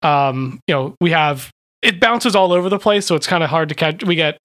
[0.03, 1.49] Um, you know, we have
[1.81, 4.03] it bounces all over the place, so it's kind of hard to catch.
[4.03, 4.37] We get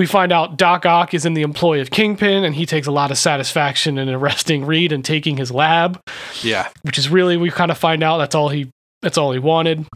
[0.00, 2.90] we find out Doc Ock is in the employ of Kingpin, and he takes a
[2.90, 6.00] lot of satisfaction in arresting Reed and taking his lab
[6.42, 6.68] yeah.
[6.82, 8.70] which is really we kind of find out that's all he
[9.02, 9.78] That's all he wanted.
[9.78, 9.88] And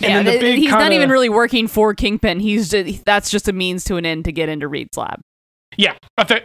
[0.00, 2.40] yeah, then the big he's not kinda- even really working for Kingpin.
[2.40, 5.20] He's just, that's just a means to an end to get into Reed's lab.
[5.78, 5.94] Yeah,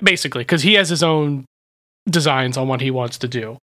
[0.02, 1.44] basically, because he has his own
[2.10, 3.58] designs on what he wants to do.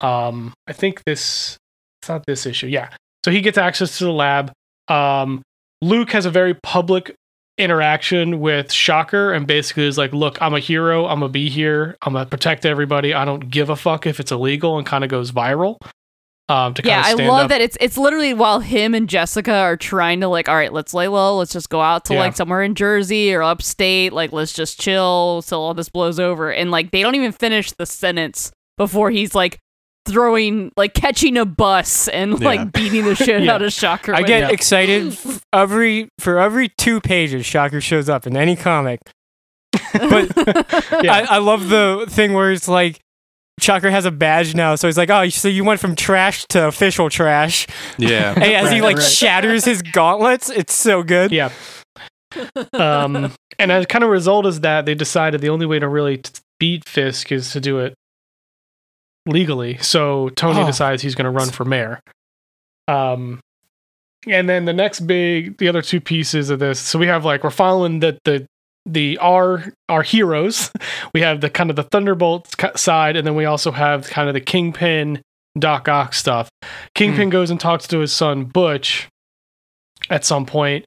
[0.00, 1.58] Um, I think this
[2.00, 2.68] it's not this issue.
[2.68, 2.88] Yeah,
[3.24, 4.52] so he gets access to the lab.
[4.88, 5.42] Um,
[5.82, 7.14] Luke has a very public
[7.58, 11.06] interaction with Shocker, and basically is like, "Look, I'm a hero.
[11.06, 11.96] I'm gonna be here.
[12.02, 13.14] I'm gonna protect everybody.
[13.14, 15.76] I don't give a fuck if it's illegal," and kind of goes viral.
[16.50, 17.48] Um, to Yeah, I love up.
[17.48, 20.92] that it's it's literally while him and Jessica are trying to like, all right, let's
[20.92, 22.20] lay low, let's just go out to Yeah.
[22.20, 26.52] like somewhere in Jersey or upstate, like let's just chill till all this blows over.
[26.52, 29.58] And like they don't even finish the sentence before he's like
[30.06, 32.46] throwing like catching a bus and Yeah.
[32.46, 33.54] like beating the shit Yeah.
[33.54, 34.14] out of Shocker.
[34.14, 34.50] I get Yeah.
[34.50, 35.16] excited
[35.52, 39.00] every for every two pages Shocker shows up in any comic.
[39.92, 40.32] But
[41.02, 41.12] Yeah.
[41.12, 43.00] I, I love the thing where it's like
[43.60, 46.66] Shocker has a badge now, so he's like, "Oh, so you went from trash to
[46.66, 48.32] official trash." Yeah.
[48.34, 49.04] And as he like right.
[49.06, 51.30] shatters his gauntlets, it's so good.
[51.30, 51.50] Yeah.
[52.72, 56.18] um, and as kind of result is that they decided the only way to really
[56.18, 57.94] t- beat Fisk is to do it
[59.26, 59.78] legally.
[59.78, 60.66] So Tony Oh.
[60.66, 62.00] decides he's going to run for mayor.
[62.88, 63.40] Um,
[64.26, 66.80] and then the next big, the other two pieces of this.
[66.80, 68.46] So we have like we're following the the
[68.86, 70.70] the our our heroes.
[71.14, 74.34] We have the kind of the Thunderbolts side, and then we also have kind of
[74.34, 75.22] the Kingpin
[75.58, 76.48] Doc Ock stuff.
[76.96, 79.08] Kingpin goes and talks to his son Butch
[80.10, 80.84] at some point,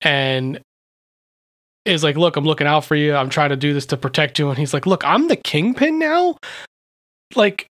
[0.00, 0.58] and
[1.84, 3.14] is like, "Look, I'm looking out for you.
[3.14, 5.98] I'm trying to do this to protect you." And he's like, "Look, I'm the Kingpin
[5.98, 6.36] now.
[7.34, 7.66] Like,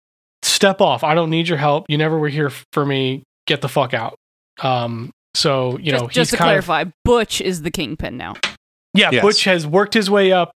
[0.42, 1.04] step off.
[1.04, 1.86] I don't need your help.
[1.88, 3.22] You never were here for me.
[3.46, 4.14] Get the fuck out."
[4.60, 5.10] Um.
[5.34, 8.34] So you just, know, just to kind of clarify, Butch is the Kingpin now.
[8.94, 9.22] yeah, Yes.
[9.22, 10.50] Butch has worked his way up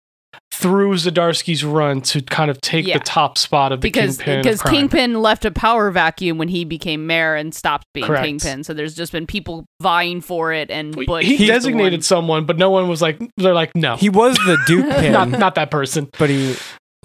[0.51, 2.97] through Zdarsky's run to kind of take Yeah.
[2.97, 4.39] the top spot of the because Kingpin.
[4.39, 4.73] of because crime.
[4.75, 8.25] Kingpin left a power vacuum when he became mayor and stopped being Correct.
[8.25, 8.63] Kingpin.
[8.63, 12.03] So there's just been people vying for it, and He- Butch he is the designated
[12.03, 15.29] someone, but no one was like, they're like, no, He was the Duke pin, not
[15.29, 16.09] not that person.
[16.17, 16.55] but he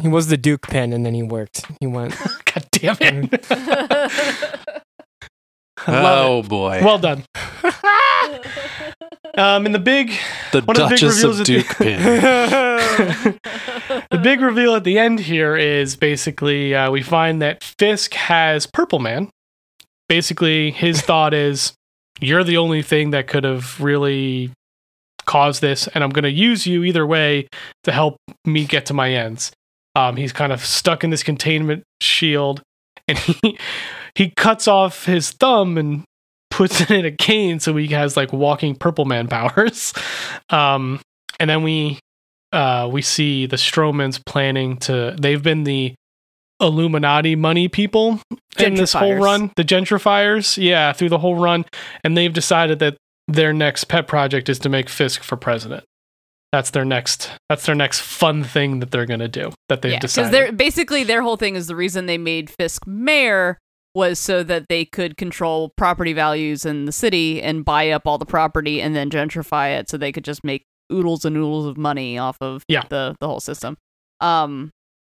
[0.01, 1.67] he was the Duke pin, and then he worked.
[1.81, 2.15] He went.
[2.59, 3.51] God damn it!
[5.87, 6.81] Love oh boy.
[6.83, 7.25] Well done.
[9.37, 10.11] Um, and the big,
[10.51, 12.03] the one of the big Duchess of at the- Duke Pin.
[14.11, 18.67] the big reveal at the end here is basically uh, we find that Fisk has
[18.67, 19.31] Purple Man.
[20.09, 21.73] Basically, his thought is,
[22.19, 24.51] "You're the only thing that could have really
[25.25, 27.47] caused this, and I'm going to use you either way
[27.85, 29.53] to help me get to my ends."
[29.99, 32.63] Um, he's kind of stuck in this containment shield,
[33.09, 33.59] and he
[34.15, 36.05] he cuts off his thumb and
[36.51, 39.93] puts it in a cane so he has like walking Purple Man powers.
[40.51, 41.01] Um,
[41.39, 41.99] and then we
[42.53, 45.15] uh, we see the Stromwyns planning to.
[45.21, 45.95] They've been the
[46.59, 48.21] Illuminati money people
[48.59, 50.57] in this whole run, the gentrifiers.
[50.57, 51.67] Yeah, through the whole run,
[52.03, 52.97] and they've decided that
[53.27, 55.85] their next pet project is to make Fisk for president.
[56.53, 57.31] That's their next.
[57.49, 59.53] That's their next fun thing that they're gonna do.
[59.69, 60.33] That they've yeah, because decided.
[60.33, 63.59] they're basically their whole thing is the reason they made Fisk mayor
[63.95, 68.17] was so that they could control property values in the city and buy up all
[68.19, 71.77] the property and then gentrify it so they could just make oodles and oodles of
[71.77, 72.83] money off of Yeah.
[72.89, 73.77] the the whole system.
[74.21, 74.71] Um,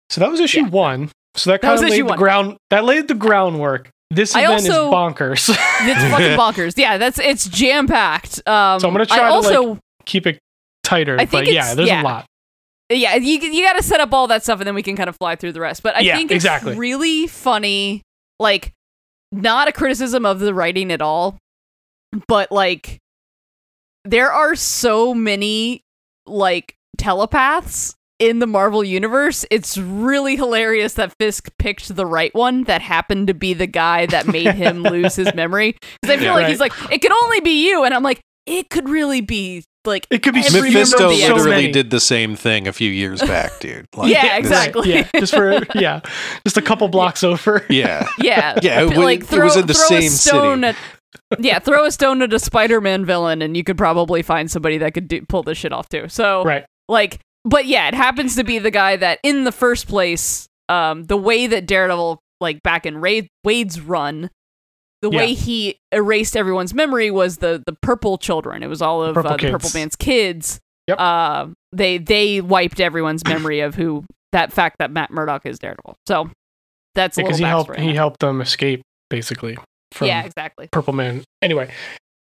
[0.09, 0.69] So that was issue Yeah.
[0.69, 1.11] one.
[1.35, 2.17] So that That kind was of laid the one.
[2.17, 2.57] ground.
[2.69, 3.89] That laid the groundwork.
[4.11, 5.49] This event also- is bonkers.
[5.49, 6.73] it's fucking bonkers.
[6.77, 8.47] Yeah, that's it's jam packed.
[8.47, 10.39] Um, So I'm gonna try I to, also like- Keep it
[10.85, 11.15] tighter.
[11.19, 12.01] I think but yeah, there's yeah.
[12.01, 12.25] a lot.
[12.89, 15.09] yeah, you you got to set up all that stuff and then we can kind
[15.09, 15.83] of fly through the rest.
[15.83, 16.75] But I Yeah, think it's exactly.
[16.75, 18.01] really funny,
[18.39, 18.71] like
[19.31, 21.37] not a criticism of the writing at all,
[22.27, 22.99] but like
[24.03, 25.81] there are so many
[26.27, 29.45] like telepaths in the Marvel universe.
[29.51, 34.05] It's really hilarious that Fisk picked the right one that happened to be the guy
[34.05, 35.75] that made him lose his memory.
[36.01, 36.33] Because I feel Yeah.
[36.35, 36.49] like Right.
[36.51, 40.07] he's like, it could only be you, and I'm like, it could really be like
[40.09, 41.71] It could be Every Mephisto member literally X-Men.
[41.71, 43.85] did the same thing a few years back, dude.
[43.95, 44.93] Like, Yeah, this- exactly.
[44.93, 46.01] Yeah, just for yeah,
[46.45, 47.65] just a couple blocks over.
[47.69, 48.07] Yeah.
[48.19, 50.77] Yeah, Yeah, it like it throw, was in the same a stone city.
[51.31, 54.77] at yeah, throw a stone at a Spider-Man villain, and you could probably find somebody
[54.79, 56.07] that could do, pull this shit off too.
[56.09, 56.65] So, Right.
[56.89, 61.03] like, but yeah, it happens to be the guy that in the first place, um,
[61.05, 64.29] the way that Daredevil, like back in Raid, Waid's run,
[65.09, 68.63] the way he erased everyone's memory was the the Purple Children.
[68.63, 69.51] It was all of Purple uh, the.
[69.51, 70.59] Purple Man's kids.
[70.87, 70.99] Yep.
[70.99, 75.95] Uh, they they wiped everyone's memory of who that fact that Matt Murdock is Daredevil.
[76.07, 76.29] So
[76.95, 79.57] that's Because he helped he helped them escape basically
[79.91, 80.67] from yeah, exactly.
[80.71, 81.23] Purple Man.
[81.41, 81.71] Anyway,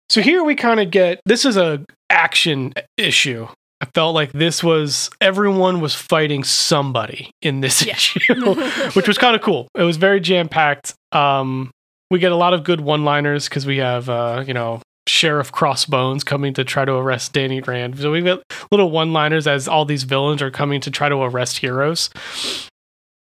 [0.09, 3.49] so here we kind of get this is a action issue.
[3.81, 7.95] I felt like this was everyone was fighting somebody in this Yeah.
[7.97, 8.55] issue,
[8.95, 9.69] which was kind of cool.
[9.75, 10.95] It was very jam packed.
[11.13, 11.71] Um,
[12.11, 16.25] we get a lot of good one-liners because we have uh, you know Sheriff Crossbones
[16.25, 17.99] coming to try to arrest Danny Rand.
[17.99, 21.59] So we've got little one-liners as all these villains are coming to try to arrest
[21.59, 22.11] heroes.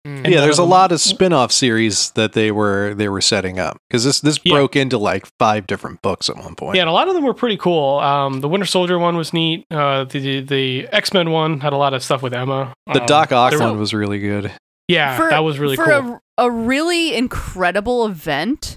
[0.06, 3.58] And yeah, there's of a lot of spin-off series that they were they were setting
[3.58, 4.54] up because this this Yeah.
[4.54, 6.76] broke into like five different books at one point.
[6.76, 7.98] Yeah, and a lot of them were pretty cool.
[7.98, 9.66] Um, the Winter Soldier one was neat.
[9.70, 12.72] Uh, the the X Men one had a lot of stuff with Emma.
[12.86, 14.50] the Um, Doc Ock there were- one was really good.
[14.88, 15.92] Yeah, For- that was really for cool.
[16.14, 18.76] a, a really incredible event.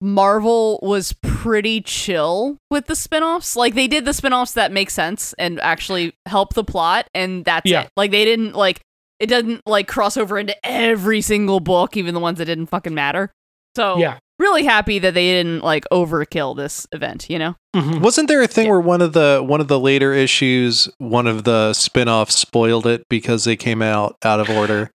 [0.00, 3.56] Marvel was pretty chill with the spin-offs.
[3.56, 7.70] Like they did the spin-offs that make sense and actually help the plot and that's
[7.70, 7.82] Yeah.
[7.82, 7.90] it.
[7.96, 8.80] Like they didn't like
[9.20, 12.92] it doesn't like cross over into every single book, even the ones that didn't fucking
[12.94, 13.30] matter.
[13.76, 14.18] So yeah.
[14.38, 17.54] really happy that they didn't like overkill this event, you know?
[17.74, 18.00] Mhm.
[18.00, 18.72] Wasn't there a thing Yeah.
[18.72, 23.04] where one of the one of the later issues, one of the spin-offs spoiled it
[23.08, 24.90] because they came out out of order?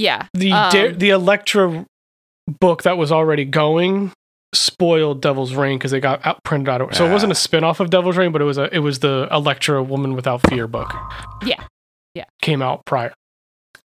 [0.00, 0.26] Yeah.
[0.34, 1.84] The Um, Da- the Elektra
[2.60, 4.12] book that was already going
[4.52, 6.80] spoiled Devil's Reign because they got out printed out.
[6.80, 8.98] Of, so it wasn't a spin-off of Devil's Reign, but it was a it was
[9.00, 10.92] the Elektra Woman Without Fear book.
[11.44, 11.62] Yeah.
[12.14, 12.24] Yeah.
[12.42, 13.12] Came out prior.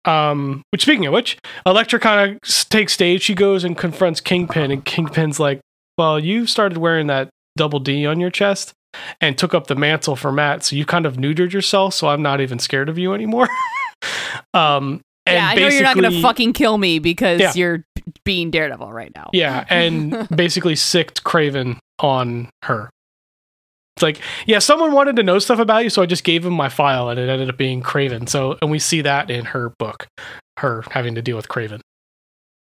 [0.05, 3.21] Um, which speaking of which, Elektra kind of takes stage.
[3.21, 5.59] She goes and confronts Kingpin, and Kingpin's like,
[5.97, 8.73] "Well, you started wearing that double D on your chest."
[9.19, 11.95] And took up the mantle for Matt, so you kind of neutered yourself.
[11.95, 13.47] So I'm not even scared of you anymore.
[14.53, 17.51] um, and yeah, I know you're not gonna fucking kill me because Yeah.
[17.55, 17.85] you're
[18.25, 19.29] being Daredevil right now.
[19.33, 22.89] Yeah, and basically sicked Kraven on her.
[23.95, 26.53] It's like, yeah, someone wanted to know stuff about you, so I just gave him
[26.53, 28.27] my file, and it ended up being Kraven.
[28.27, 30.07] So, and we see that in her book,
[30.57, 31.79] her having to deal with Kraven.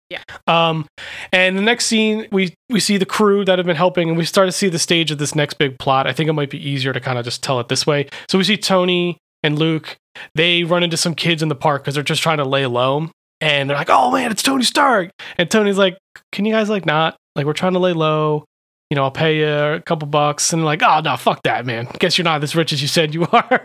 [0.08, 0.22] Yeah.
[0.48, 0.86] Um,
[1.32, 4.24] and the next scene, we we see the crew that have been helping, and we
[4.24, 6.06] start to see the stage of this next big plot.
[6.08, 8.08] I think it might be easier to kind of just tell it this way.
[8.28, 9.96] So we see Tony and Luke.
[10.34, 13.10] They run into some kids in the park because they're just trying to lay low,
[13.40, 15.96] and they're like, "Oh man, it's Tony Stark!" And Tony's like,
[16.32, 18.44] "Can you guys like not like we're trying to lay low?"
[18.90, 20.52] You know, I'll pay you a couple bucks.
[20.52, 21.86] And like, oh, no, fuck that, man.
[22.00, 23.64] Guess you're not as rich as you said you are.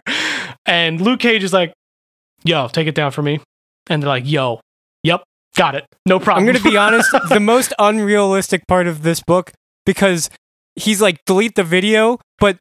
[0.67, 1.73] And Luke Cage is like,
[2.43, 3.39] yo, take it down for me.
[3.89, 4.59] And they're like, yo,
[5.01, 5.23] yep,
[5.57, 5.85] got it.
[6.05, 6.43] No problem.
[6.43, 9.51] I'm going to be honest, the most unrealistic part of this book
[9.83, 10.29] because
[10.75, 12.57] he's like delete the video, but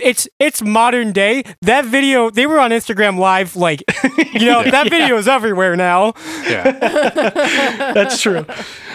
[0.00, 1.42] it's it's modern day.
[1.62, 3.82] That video they were on Instagram live like
[4.34, 4.90] you know, that Yeah.
[4.90, 6.14] video is everywhere now.
[6.48, 6.70] Yeah,
[7.94, 8.44] That's true.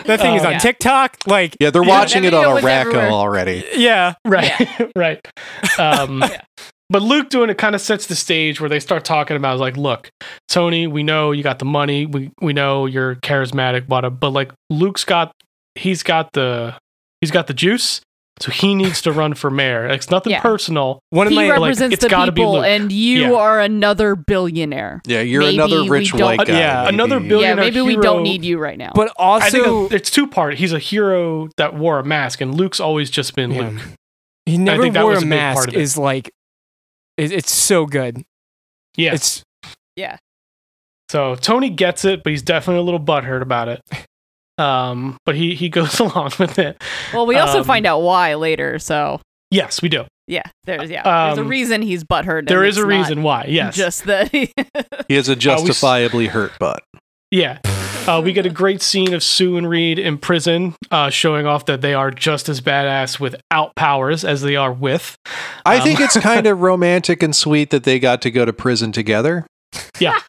[0.05, 0.57] That thing is Oh, on yeah.
[0.59, 3.63] TikTok like yeah, they're watching that it on video a was Racco already.
[3.75, 4.13] yeah.
[4.25, 5.25] Right, right.
[5.77, 6.23] Um,
[6.89, 9.77] But Luke doing it kind of sets the stage where they start talking about like,
[9.77, 10.11] look,
[10.47, 14.51] Tony, we know you got the money, we we know you're charismatic, but but like
[14.69, 15.31] Luke's got
[15.75, 16.75] he's got the
[17.21, 18.01] he's got the juice,
[18.39, 19.85] so he needs to run for mayor.
[19.87, 20.41] It's nothing Yeah.
[20.41, 20.99] personal.
[21.11, 23.33] One of he my like, represents it's the gotta be people, and you Yeah.
[23.33, 25.01] are another billionaire.
[25.05, 26.57] Yeah, you're Maybe another rich don't- white uh, guy.
[26.59, 26.87] Yeah.
[26.87, 28.91] Another Maybe- billion- yeah, Billionaire maybe we don't need you right now.
[28.95, 30.55] but I think also it's two part.
[30.55, 33.69] He's a hero that wore a mask, and Luke's always just been Yeah.
[33.69, 33.81] Luke.
[34.45, 35.79] he never think that wore was a a part mask of it.
[35.81, 36.31] is like
[37.17, 38.23] it, it's so good.
[38.97, 39.13] Yeah.
[39.13, 39.43] It's
[39.95, 40.17] yeah.
[41.09, 43.81] So Tony gets it, but he's definitely a little butthurt about it.
[44.57, 46.81] Um, but he he goes along with it.
[47.13, 48.79] well, we also um, find out why later.
[48.79, 49.19] So
[49.51, 50.05] Yes, we do.
[50.27, 52.39] yeah, there's yeah, there's a Um, reason he's butthurt.
[52.39, 53.45] and There is a reason why.
[53.47, 53.75] Yes.
[53.75, 54.29] just that.
[54.31, 54.51] he-
[55.07, 56.81] He has a s- justifiably hurt butt.
[57.31, 57.59] yeah.
[58.07, 61.65] Uh, we get a great scene of Sue and Reed in prison, uh, showing off
[61.67, 65.15] that they are just as badass without powers as they are with.
[65.65, 68.51] I Um, think it's kind of romantic and sweet that they got to go to
[68.51, 69.45] prison together.
[69.99, 70.19] Yeah.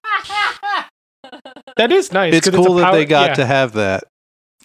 [1.77, 2.35] that is nice.
[2.35, 4.05] It's cool a that they got yeah, to have that.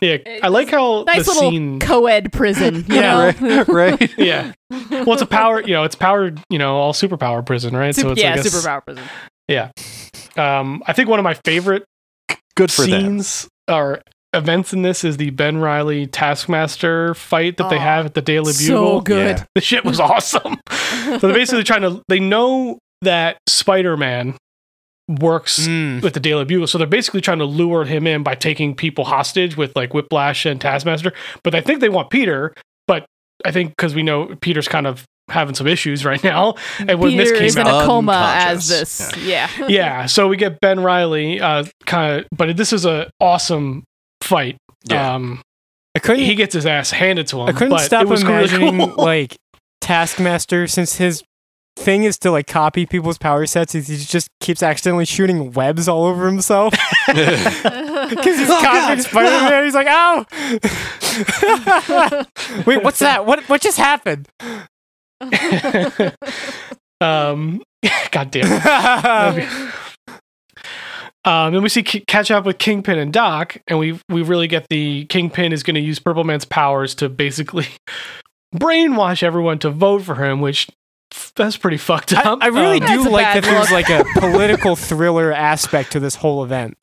[0.01, 1.79] Yeah, I like how nice the little scene.
[1.79, 2.85] co-ed prison.
[2.87, 3.63] You Yeah, know?
[3.73, 4.13] right, right.
[4.17, 4.53] yeah.
[4.91, 5.61] Well, it's a power.
[5.61, 6.39] You know, it's powered.
[6.49, 7.93] You know, all superpower prison, right?
[7.95, 9.03] Sup- it's yeah, I guess- superpower prison.
[9.47, 9.71] Yeah.
[10.37, 11.83] Um, I think one of my favorite
[12.55, 13.01] Good for them.
[13.01, 14.01] scenes or
[14.33, 18.53] events in this is the Ben Reilly Taskmaster fight that they have at the Daily
[18.53, 19.01] So Bugle.
[19.01, 19.37] good.
[19.39, 19.43] Yeah.
[19.55, 20.57] The shit was awesome.
[20.69, 22.01] so they're basically trying to.
[22.07, 24.35] They know that Spider Man
[25.09, 28.35] works mm, with the Daily Bugle, so they're basically trying to lure him in by
[28.35, 31.11] taking people hostage with like Whiplash and Taskmaster.
[31.43, 32.53] But I think they want Peter.
[32.87, 33.05] But
[33.45, 37.17] I think because we know Peter's kind of having some issues right now, and when
[37.17, 39.11] this came is in a coma as this.
[39.17, 39.49] Yeah.
[39.67, 40.05] yeah.
[40.05, 43.83] So we get Ben Reilly, uh, kind of, but this is a awesome
[44.21, 44.57] fight.
[44.85, 45.15] Yeah.
[45.15, 45.41] Um,
[45.95, 47.49] I couldn't he gets his ass handed to him.
[47.49, 48.95] I couldn't but stop it was imagining cool.
[48.97, 49.35] like
[49.81, 51.23] Taskmaster since his
[51.79, 53.73] thing is to like copy people's power sets.
[53.75, 56.73] is He just keeps accidentally shooting webs all over himself
[57.07, 59.63] because he's Oh, copying Spider-Man.
[59.63, 60.25] He's like, "Ow!
[62.65, 63.25] Wait, what's that?
[63.25, 64.27] What what just happened?"
[67.01, 67.61] um,
[68.11, 69.37] God damn.
[69.39, 69.73] it.
[71.25, 74.47] Um, then we see K- catch up with Kingpin and Doc, and we we really
[74.47, 77.67] get the Kingpin is going to use Purple Man's powers to basically
[78.55, 80.75] brainwash everyone to vote for him, which f-
[81.35, 82.39] that's pretty fucked up.
[82.41, 86.15] I really Um, do like bad that there's like a political thriller aspect to this
[86.15, 86.75] whole event.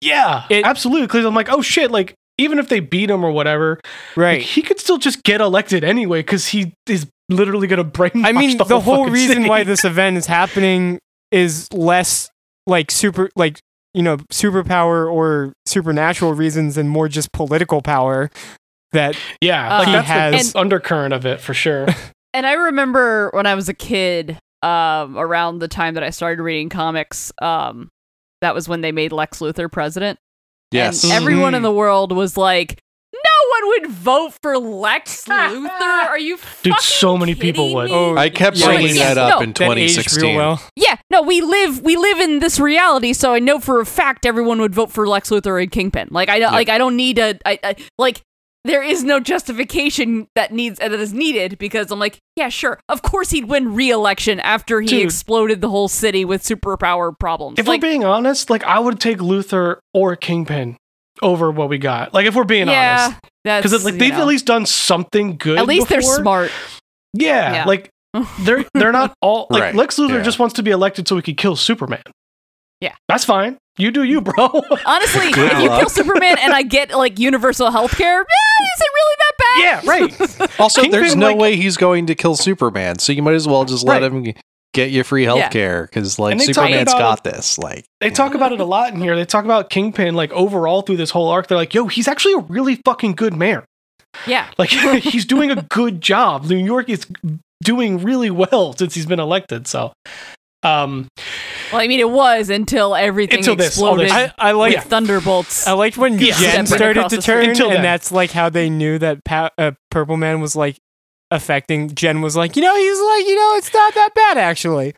[0.00, 1.06] yeah, It- absolutely.
[1.06, 3.80] Because I'm like, oh shit, like even if they beat him or whatever,
[4.14, 4.42] like, Right.
[4.42, 8.24] he could still just get elected anyway because he is literally going to brainwash.
[8.26, 9.48] I mean, the, the, whole fucking reason city.
[9.48, 10.98] why this event is happening
[11.32, 12.28] is less
[12.66, 13.58] like super, like,
[13.94, 18.30] you know, superpower or supernatural reasons and more just political power
[18.92, 21.86] that yeah, like Uh, that's He has- the undercurrent of it for sure.
[22.36, 26.42] And I remember when I was a kid, um, around the time that I started
[26.42, 27.88] reading comics, um,
[28.42, 30.18] that was when they made Lex Luthor president.
[30.70, 31.02] Yes.
[31.02, 32.78] And everyone in the world was like,
[33.14, 35.70] no one would vote for Lex Luthor.
[35.70, 37.90] Are you Dude, so many people kidding would.
[37.90, 39.44] Oh, I kept Yeah, bringing yes, that up no.
[39.44, 40.22] in 2016.
[40.22, 40.62] real well.
[40.76, 44.26] Yeah, no, we live we live in this reality, so I know for a fact
[44.26, 46.08] everyone would vote for Lex Luthor and Kingpin.
[46.10, 48.20] Like I don't like I don't need a I, I like
[48.66, 52.78] there is no justification that needs that is needed because I'm like, yeah, sure.
[52.88, 55.04] Of course he'd win re-election after he Dude.
[55.04, 57.58] exploded the whole city with superpower problems.
[57.58, 60.76] If like we're being honest, like I would take Luthor or Kingpin
[61.22, 62.12] over what we got.
[62.12, 64.20] Like if we're being yeah, honest, that's because like they've know.
[64.22, 65.58] at least done something good.
[65.58, 66.50] at least they're smart.
[67.14, 67.64] Yeah, Yeah.
[67.64, 67.90] like
[68.40, 70.22] they're they're not all like Right, Lex Luthor yeah.
[70.22, 72.02] just wants to be elected so he could kill Superman.
[72.80, 72.94] Yeah.
[73.08, 73.56] that's fine.
[73.78, 74.34] You do you, bro.
[74.86, 78.80] Honestly, Good if you kill Superman and I get like universal health care, eh, is
[78.80, 79.58] it really that bad?
[79.84, 80.50] yeah, right.
[80.60, 83.46] Also, Kingpin, there's no like- way he's going to kill Superman, so you might as
[83.46, 84.32] well just let him
[84.72, 87.58] get you free health care because like And they talk Superman's about- got this.
[87.58, 89.14] Like They talk about it a lot in here.
[89.16, 91.46] They talk about Kingpin like overall through this whole arc.
[91.48, 93.64] They're like, yo, he's actually a really fucking good mayor.
[94.26, 94.46] Yeah.
[94.58, 96.44] Like he's doing a good job.
[96.44, 97.06] New York is
[97.62, 99.66] doing really well since he's been elected.
[99.66, 99.92] So,
[100.62, 101.08] um,
[101.72, 104.32] Well, I mean, it was until everything Until this, all exploded this.
[104.38, 105.66] I, I like with thunderbolts.
[105.66, 106.34] I liked when Yeah.
[106.38, 107.76] Jen started to turn, Until then.
[107.76, 110.78] and that's like how they knew that pa- uh, Purple Man was like
[111.30, 111.94] affecting.
[111.94, 114.94] Jen was like, you know, he's like, you know, it's not that bad actually.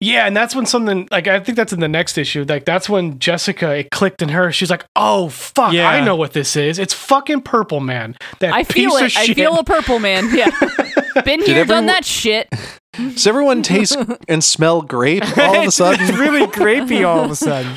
[0.00, 2.44] yeah, and that's when something like I think that's in the next issue.
[2.48, 4.50] Like that's when Jessica it clicked in her.
[4.50, 5.88] She's like, oh fuck, Yeah.
[5.88, 6.80] I know what this is.
[6.80, 8.16] It's fucking Purple Man.
[8.40, 9.04] That I feel it.
[9.04, 9.30] of shit.
[9.30, 10.28] I feel a purple man.
[10.34, 10.50] Yeah.
[11.24, 12.48] Been here, everyone- done that shit.
[12.96, 13.96] Does everyone taste
[14.28, 16.14] and smell grape all of a it's sudden?
[16.16, 17.72] really grapey all of a sudden.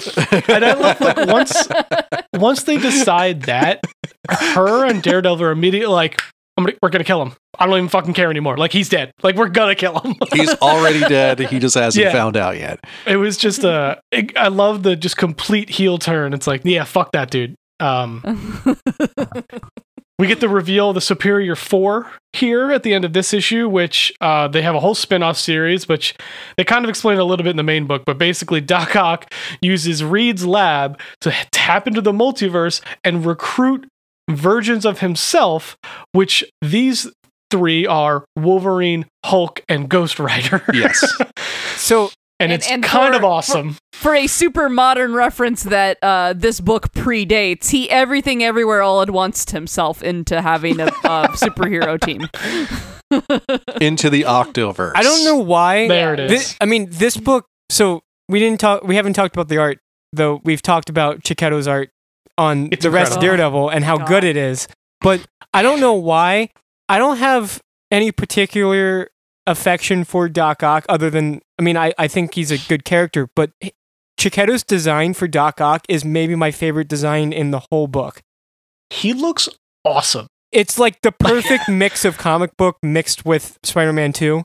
[0.54, 1.68] and I love like once
[2.34, 3.84] once they decide that
[4.30, 6.22] her and Daredevil are immediately like,
[6.58, 7.34] I'm gonna, we're gonna kill him.
[7.60, 8.58] I don't even fucking care anymore.
[8.58, 9.12] Like he's dead.
[9.24, 10.16] Like we're gonna kill him.
[10.34, 11.40] He's already dead.
[11.40, 12.12] He just hasn't Yeah.
[12.12, 12.80] found out yet.
[13.08, 14.00] it was just a.
[14.12, 16.34] it- I love the just complete heel turn.
[16.34, 17.56] It's like, yeah, fuck that dude.
[17.80, 18.22] Um,
[20.20, 23.70] we get the reveal of the Superior Four here at the end of this issue,
[23.70, 26.16] which uh, they have a whole spin off series, which
[26.58, 28.04] they kind of explain a little bit in the main book.
[28.06, 33.88] But basically, Doc Ock uses Reed's lab to tap into the multiverse and recruit
[34.30, 35.78] versions of himself,
[36.14, 37.10] which these
[37.52, 40.64] three are Wolverine, Hulk, and Ghost Rider.
[40.74, 41.06] Yes.
[41.78, 42.10] So
[42.40, 43.78] and, And- it's and kind for- of awesome.
[43.94, 49.10] For a super modern reference that uh, this book predates, he everything everywhere all at
[49.10, 50.90] once himself into having a, a
[51.34, 52.30] superhero team.
[53.82, 54.92] Into the Octoverse.
[54.96, 55.88] I don't know why.
[55.88, 56.52] there it is.
[56.52, 57.46] Thi- I mean, this book.
[57.70, 58.84] So we didn't talk.
[58.84, 59.80] We haven't talked about the art,
[60.14, 60.42] though.
[60.44, 61.90] We've talked about Checchetto's art
[62.38, 63.22] on It's the rest of.
[63.22, 64.08] Daredevil and how God.
[64.08, 64.68] good it is.
[65.02, 66.50] But I don't know why.
[66.90, 67.62] I don't have
[67.92, 69.10] any particular
[69.48, 73.30] affection for Doc Ock, other than I mean, I I think he's a good character,
[73.36, 73.52] but.
[74.20, 78.24] Checchetto's design for Doc Ock is maybe my favorite design in the whole book.
[78.90, 79.48] he looks
[79.86, 80.26] awesome.
[80.52, 84.44] It's like the perfect mix of comic book mixed with Spider-Man 2.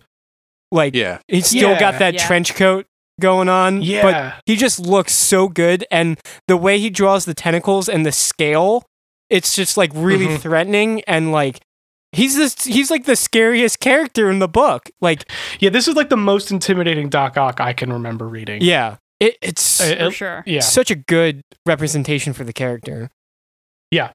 [0.70, 1.20] Like Yeah.
[1.26, 1.80] he's still Yeah.
[1.80, 2.26] got that Yeah.
[2.26, 2.84] trench coat
[3.18, 3.80] going on.
[3.80, 4.02] yeah.
[4.02, 8.12] But he just looks so good and the way he draws the tentacles and the
[8.12, 8.84] scale,
[9.30, 10.38] it's just like really Mhm.
[10.40, 11.60] threatening and like
[12.12, 14.90] he's this he's like the scariest character in the book.
[15.00, 18.62] Like yeah, this is like the most intimidating Doc Ock I can remember reading.
[18.62, 20.42] yeah, it, it's Uh, For it- sure.
[20.46, 20.60] yeah.
[20.60, 23.10] such a good representation for the character.
[23.90, 24.12] Yeah.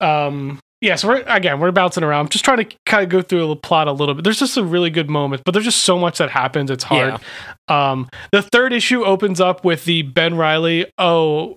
[0.00, 0.60] Um.
[0.80, 0.94] Yeah.
[0.94, 3.88] So we're again we're bouncing around, just trying to kind of go through the plot
[3.88, 4.22] a little bit.
[4.24, 6.70] There's just some really good moments, but there's just so much that happens.
[6.70, 7.20] It's hard.
[7.68, 8.08] Um.
[8.32, 10.86] The third issue opens up with the Ben Reilly.
[10.98, 11.56] Oh.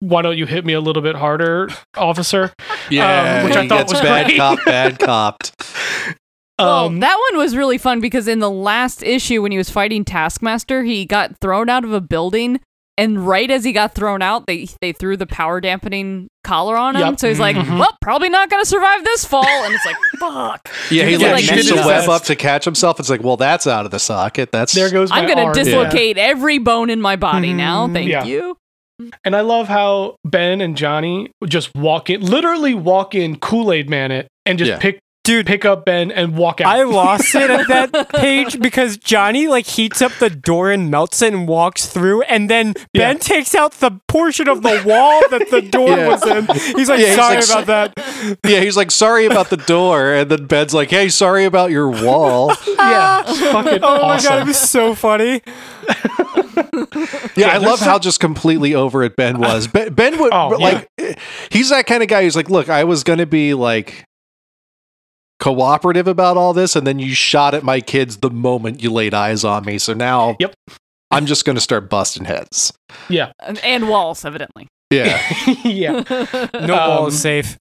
[0.00, 2.52] Why don't you hit me a little bit harder, officer?
[2.90, 3.44] Yeah.
[3.44, 4.38] which I thought gets was bad great.
[4.38, 5.52] cop, bad copped.
[6.58, 9.68] Well, Um, that one was really fun because in the last issue, when he was
[9.70, 12.60] fighting Taskmaster, he got thrown out of a building
[13.00, 16.96] And right as he got thrown out, they they threw the power dampening collar on
[16.96, 17.02] him.
[17.10, 17.20] Yep.
[17.20, 17.78] So he's like, Mhm.
[17.78, 21.32] "Well, probably not gonna survive this fall." And it's like, "Fuck." Yeah, he Yeah, like
[21.34, 22.08] like, shoots a web up.
[22.08, 22.98] up to catch himself.
[22.98, 24.50] It's like, well, that's out of the socket.
[24.50, 25.54] That's There goes my I'm gonna arm.
[25.54, 27.86] dislocate every bone in my body now.
[27.86, 27.92] Mhm.
[27.92, 28.24] Thank Yeah.
[28.24, 28.56] you.
[29.24, 33.88] And I love how Ben and Johnny just walk in, literally walk in, Kool Aid
[33.88, 34.78] Man it, and just Yeah.
[34.78, 36.74] pick Dude, pick up Ben and walk out.
[36.74, 41.20] I lost it at that page because Johnny like heats up the door and melts
[41.20, 43.12] it and walks through, and then Yeah.
[43.12, 46.08] Ben takes out the portion of the wall that the door Yeah.
[46.08, 46.46] was in.
[46.78, 48.38] He's like, Yeah, he's sorry like, about that.
[48.46, 48.60] yeah.
[48.60, 52.54] He's like, sorry about the door, and then Ben's like, hey, sorry about your wall.
[52.66, 55.42] yeah, fucking Oh my god, it was so funny.
[57.36, 59.66] Yeah, I love some- how just completely over it Ben was.
[59.68, 60.88] Ben, ben would Oh, like
[61.50, 64.04] he's that kind of guy who's like, look, I was gonna be like
[65.40, 69.14] cooperative about all this, and then you shot at my kids the moment you laid
[69.14, 69.78] eyes on me.
[69.78, 70.54] So now, Yep.
[71.10, 72.72] I'm just gonna start busting heads.
[73.08, 74.66] yeah, And, and walls, evidently.
[74.90, 75.20] Yeah,
[75.64, 76.02] yeah.
[76.54, 77.56] No wall Um, is safe.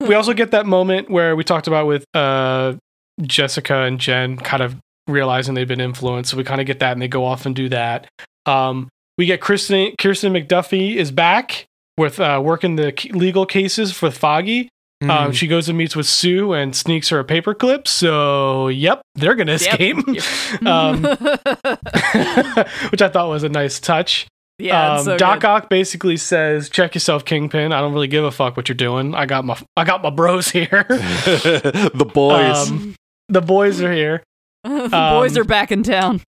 [0.00, 2.74] we also get that moment where we talked about with uh,
[3.22, 4.76] Jessica and Jen kind of
[5.06, 6.30] realizing they've been influenced.
[6.30, 8.06] So we kind of get that, and they go off and do that.
[8.46, 8.88] Um,
[9.18, 14.68] we get Kristen Kirsten McDuffie is back with uh, working the legal cases with Foggy.
[15.02, 15.34] Um, Mm.
[15.34, 17.86] she goes and meets with Sue and sneaks her a paperclip.
[17.86, 19.60] So, yep, they're gonna Yep.
[19.60, 19.96] escape,
[20.66, 21.02] um,
[22.90, 24.26] which I thought was a nice touch.
[24.58, 25.46] yeah, um, so Doc good.
[25.48, 27.72] Ock basically says, "Check yourself, Kingpin.
[27.72, 29.14] I don't really give a fuck what you're doing.
[29.14, 30.86] I got my I got my bros here.
[30.88, 32.70] the boys.
[32.70, 32.94] Um,
[33.28, 34.22] the boys are here."
[34.64, 36.22] The boys um, are back in town.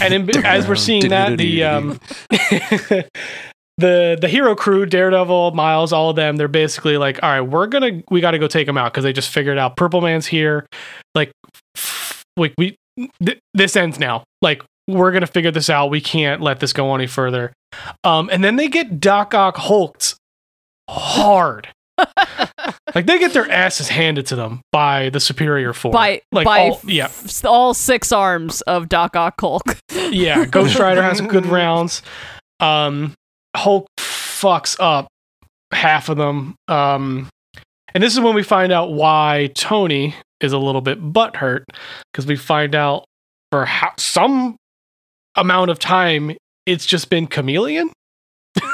[0.00, 2.00] And in, as we're seeing that, the um,
[3.78, 7.66] the the hero crew, Daredevil, Miles, all of them, they're basically like, "All right, we're
[7.66, 10.26] gonna we got to go take them out because they just figured out Purple Man's
[10.26, 10.66] here.
[11.14, 11.32] Like,
[12.36, 12.76] like we
[13.24, 14.24] th- this ends now.
[14.40, 15.90] Like, we're gonna figure this out.
[15.90, 17.52] We can't let this go any further."
[18.04, 20.14] Um, and then they get Doc Ock hulked
[20.88, 21.68] hard.
[22.94, 25.92] like they get their asses handed to them by the superior force.
[25.92, 29.76] by like by all, yeah, f- all six arms of Doc Ock Hulk.
[29.92, 32.02] yeah, Ghost Rider has some good rounds.
[32.60, 33.14] Um,
[33.56, 35.08] Hulk fucks up
[35.72, 36.54] half of them.
[36.68, 37.28] Um,
[37.94, 41.64] and this is when we find out why Tony is a little bit butthurt
[42.12, 43.04] because we find out
[43.50, 44.56] for how, some
[45.36, 46.36] amount of time
[46.66, 47.90] it's just been Chameleon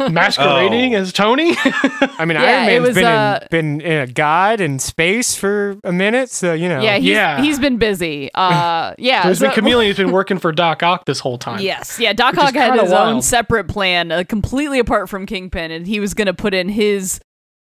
[0.10, 0.98] masquerading Oh.
[0.98, 1.52] as Tony.
[1.56, 4.78] I mean, Yeah, Iron it Man's was, been uh, in, been in a god in
[4.78, 6.80] space for a minute, so you know.
[6.80, 7.40] yeah, he's, Yeah.
[7.42, 8.30] he's been busy.
[8.34, 11.60] Uh, yeah, There's been so- Chameleon who's been working for Doc Ock this whole time.
[11.60, 12.12] Yes, yeah.
[12.12, 16.00] Doc Ock had kinda his own separate plan, uh, completely apart from Kingpin, and he
[16.00, 17.20] was going to put in his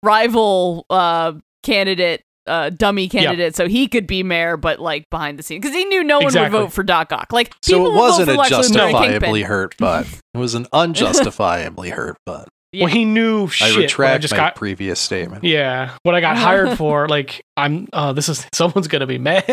[0.03, 1.33] rival uh,
[1.63, 5.77] candidate, uh, dummy candidate, so he could be mayor, but like behind the scenes, because
[5.77, 6.59] he knew no one Exactly.
[6.59, 7.33] would vote for Doc Ock.
[7.33, 10.07] Like so people it wasn't for a Lex Luthor and justifiably hurt butt.
[10.35, 12.49] It was an unjustifiably hurt butt.
[12.73, 12.85] Yeah.
[12.85, 13.69] Well, he knew shit.
[13.69, 15.43] I when retract just my got previous statement.
[15.45, 17.89] Yeah, what I got hired for, like, I'm.
[17.93, 19.45] Oh, this is someone's gonna be mad.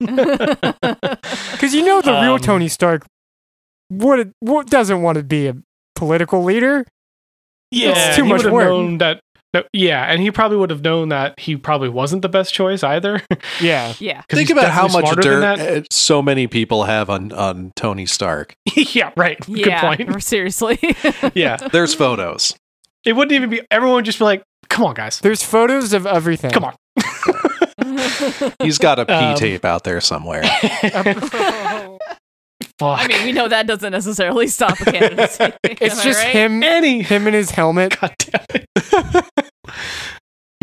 [0.00, 3.04] Because you know the real Um, Tony Stark
[3.88, 5.54] what what doesn't want to be a
[5.94, 6.84] political leader.
[7.70, 8.64] yeah, It's too he much would've work.
[8.68, 9.20] Known that,
[9.54, 12.82] that- yeah, and he probably would have known that he probably wasn't the best choice
[12.82, 13.22] either.
[13.60, 13.94] Yeah.
[13.98, 18.54] yeah, Think about how much dirt uh, so many people have on on Tony Stark.
[18.76, 19.40] yeah, right.
[19.40, 20.22] Good point.
[20.22, 20.78] Seriously.
[21.34, 22.54] Yeah, There's photos.
[23.06, 23.62] it wouldn't even be.
[23.70, 26.50] Everyone would just be like, "Come on, guys, There's photos of everything.
[26.50, 26.74] come on."
[28.60, 30.42] He's got a P Um, tape out there somewhere.
[32.78, 33.00] Fuck.
[33.00, 35.52] I mean, we know that doesn't necessarily stop a candidacy.
[35.62, 36.32] It's just right?
[36.32, 37.02] him any.
[37.02, 37.98] him in his helmet.
[38.00, 39.43] God damn it.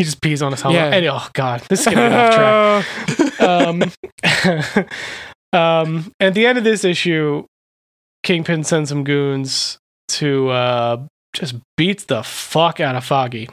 [0.02, 0.80] He just pees on his helmet.
[0.80, 0.96] Yeah.
[0.96, 3.40] Any- oh God, this is getting off track.
[3.40, 4.82] um,
[5.52, 7.44] um, at the end of this issue,
[8.22, 9.78] Kingpin sends some goons
[10.08, 13.48] to uh, just beats the fuck out of Foggy.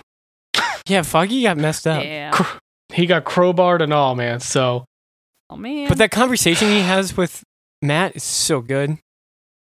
[0.87, 2.03] yeah, Foggy got messed up.
[2.03, 2.31] Yeah.
[2.31, 2.57] Cr-
[2.93, 4.39] He got crowbarred and all, man.
[4.39, 4.85] So
[5.51, 5.87] Oh man.
[5.89, 7.43] But that conversation he has with
[7.81, 8.97] Matt is so good.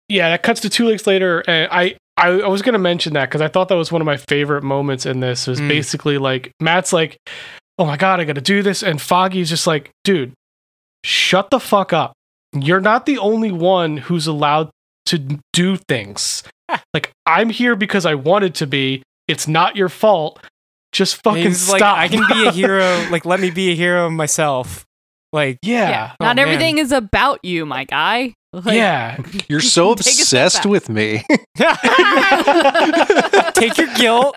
[0.09, 1.95] yeah, that cuts to two weeks later, and I.
[2.17, 4.63] I, I was gonna mention that because I thought that was one of my favorite
[4.63, 5.47] moments in this.
[5.47, 5.67] Was Mm.
[5.69, 7.17] basically like Matt's like,
[7.77, 10.33] "Oh my god, I got to do this," and Foggy's just like, "Dude,
[11.03, 12.13] shut the fuck up.
[12.53, 14.69] You're not the only one who's allowed
[15.07, 16.43] to do things.
[16.93, 19.03] like I'm here because I wanted to be.
[19.27, 20.39] It's not your fault.
[20.93, 21.73] Just fucking stop.
[21.81, 23.05] like, I can be a hero.
[23.11, 24.85] Like, let me be a hero myself.
[25.33, 26.11] Like, yeah, yeah.
[26.19, 26.47] Oh, Not man.
[26.47, 28.33] everything is about you, my guy.
[28.53, 29.17] Like, yeah.
[29.49, 31.23] You're so Take a step obsessed with me.
[33.53, 34.35] take your guilt,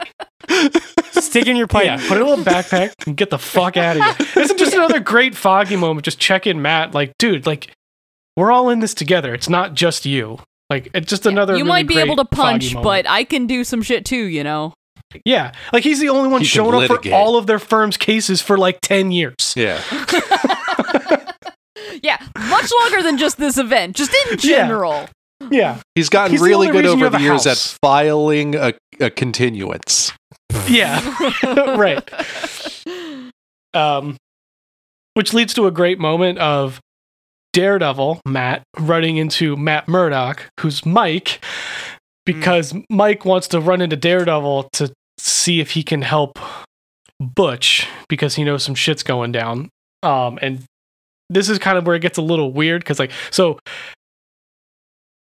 [1.13, 1.85] stick in your pipe.
[1.85, 4.27] Yeah, put it in a little backpack and get the fuck out of here.
[4.35, 6.05] This is just another great foggy moment.
[6.05, 6.93] Just check in Matt.
[6.93, 7.73] Like, dude, like
[8.37, 9.33] we're all in this together.
[9.35, 10.39] It's not just you.
[10.69, 11.55] Like it's just another.
[11.55, 14.25] you really might be great able to punch, but I can do some shit too,
[14.25, 14.73] you know.
[15.25, 18.41] yeah, like he's the only one He showing up for all of their firm's cases
[18.41, 19.55] for like ten years.
[19.57, 19.83] Yeah.
[22.03, 22.19] Yeah,
[22.49, 25.09] much longer than just this event, just in general.
[25.51, 30.13] Yeah, He's gotten He's really good over the a years at filing a, a continuance.
[30.69, 31.01] yeah,
[31.77, 32.07] right.
[33.73, 34.17] Um,
[35.15, 36.81] which leads to a great moment of
[37.53, 41.43] Daredevil Matt running into Matt Murdock, who's Mike,
[42.27, 46.39] because Mike wants to run into Daredevil to see if he can help
[47.19, 49.69] Butch because he knows some shit's going down.
[50.03, 50.65] Um, and
[51.31, 53.59] this is kind of where it gets a little weird because, like, so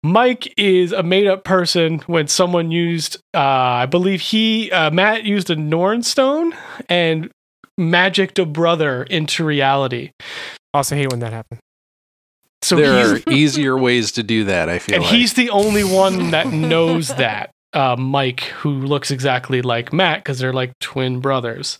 [0.03, 5.25] Mike is a made up person when someone used, uh, I believe he, uh, Matt
[5.25, 6.55] used a Norn stone
[6.89, 7.31] and
[7.79, 10.11] magicked a brother into reality.
[10.75, 11.61] Also hate when that happens.
[12.63, 15.13] So there are easier ways to do that, I feel and like.
[15.13, 17.51] he's the only one that knows that.
[17.73, 21.79] Uh, Mike, who looks exactly like Matt because they're like twin brothers,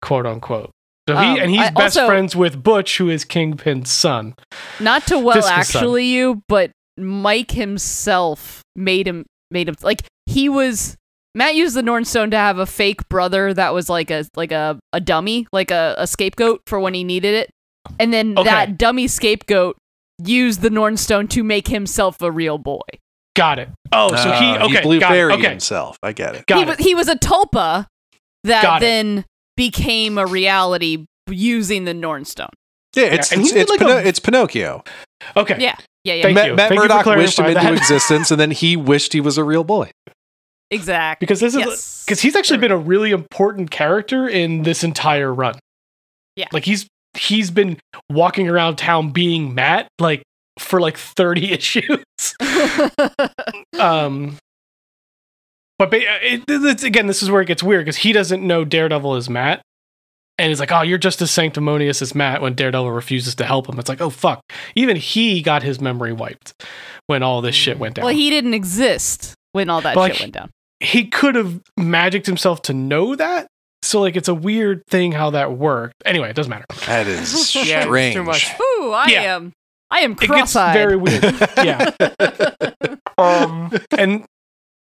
[0.00, 0.70] quote unquote.
[1.08, 4.34] So he Um, and he's I best also- friends with Butch, who is Kingpin's son.
[4.80, 5.58] Not to well Fisk's son.
[5.60, 10.96] actually you, but Mike himself made him made him like he was
[11.34, 14.78] Matt used the Nornstone to have a fake brother that was like a like a,
[14.92, 17.50] a dummy, like a, a scapegoat for when he needed it.
[18.00, 18.48] And then Okay.
[18.48, 19.76] that dummy scapegoat
[20.24, 22.80] used the Nornstone to make himself a real boy.
[23.36, 23.68] Got it.
[23.92, 24.82] Oh, so he Uh, okay.
[24.82, 25.38] Blue got Fairy it.
[25.40, 25.98] Okay, himself.
[26.02, 26.46] I get it.
[26.46, 26.68] got he it.
[26.68, 27.86] was he was a tulpa
[28.44, 28.86] that Got it.
[28.86, 29.24] then
[29.56, 32.48] became a reality using the Nornstone.
[32.96, 34.84] Yeah, it's and he it's, it's, like Pino- a- it's Pinocchio.
[35.36, 35.56] okay.
[35.58, 35.76] Yeah.
[36.04, 36.22] Yeah, yeah.
[36.22, 36.54] Thank Matt, you.
[36.54, 39.38] Matt Thank you Murdock wished him into clarifying existence, and then he wished he was
[39.38, 39.90] a real boy.
[40.70, 41.24] Exactly.
[41.24, 42.04] Because this is Yes.
[42.04, 45.58] because he's actually been a really important character in this entire run.
[46.36, 46.48] Yeah.
[46.52, 46.86] Like he's
[47.16, 47.78] he's been
[48.10, 50.22] walking around town being Matt like
[50.58, 52.04] for like 30 issues.
[53.78, 54.36] um
[55.78, 58.64] but ba- it, it's, again this is where it gets weird because he doesn't know
[58.64, 59.62] Daredevil is Matt.
[60.36, 63.68] And he's like, "Oh, you're just as sanctimonious as Matt." When Daredevil refuses to help
[63.68, 64.40] him, it's like, "Oh fuck!"
[64.74, 66.54] Even he got his memory wiped
[67.06, 68.04] when all this shit went down.
[68.06, 70.50] well, he didn't exist when all that But, shit like, went down.
[70.80, 73.46] he could have magicked himself to know that.
[73.84, 75.94] So like it's a weird thing how that worked.
[76.04, 76.64] Anyway, it doesn't matter.
[76.86, 78.14] That is Yeah, it's strange.
[78.16, 78.50] too much.
[78.80, 79.36] Ooh, I Yeah.
[79.36, 79.52] am.
[79.92, 80.74] I am It gets cross-eyed.
[80.74, 81.22] very weird.
[81.58, 81.90] Yeah.
[83.18, 84.24] Um and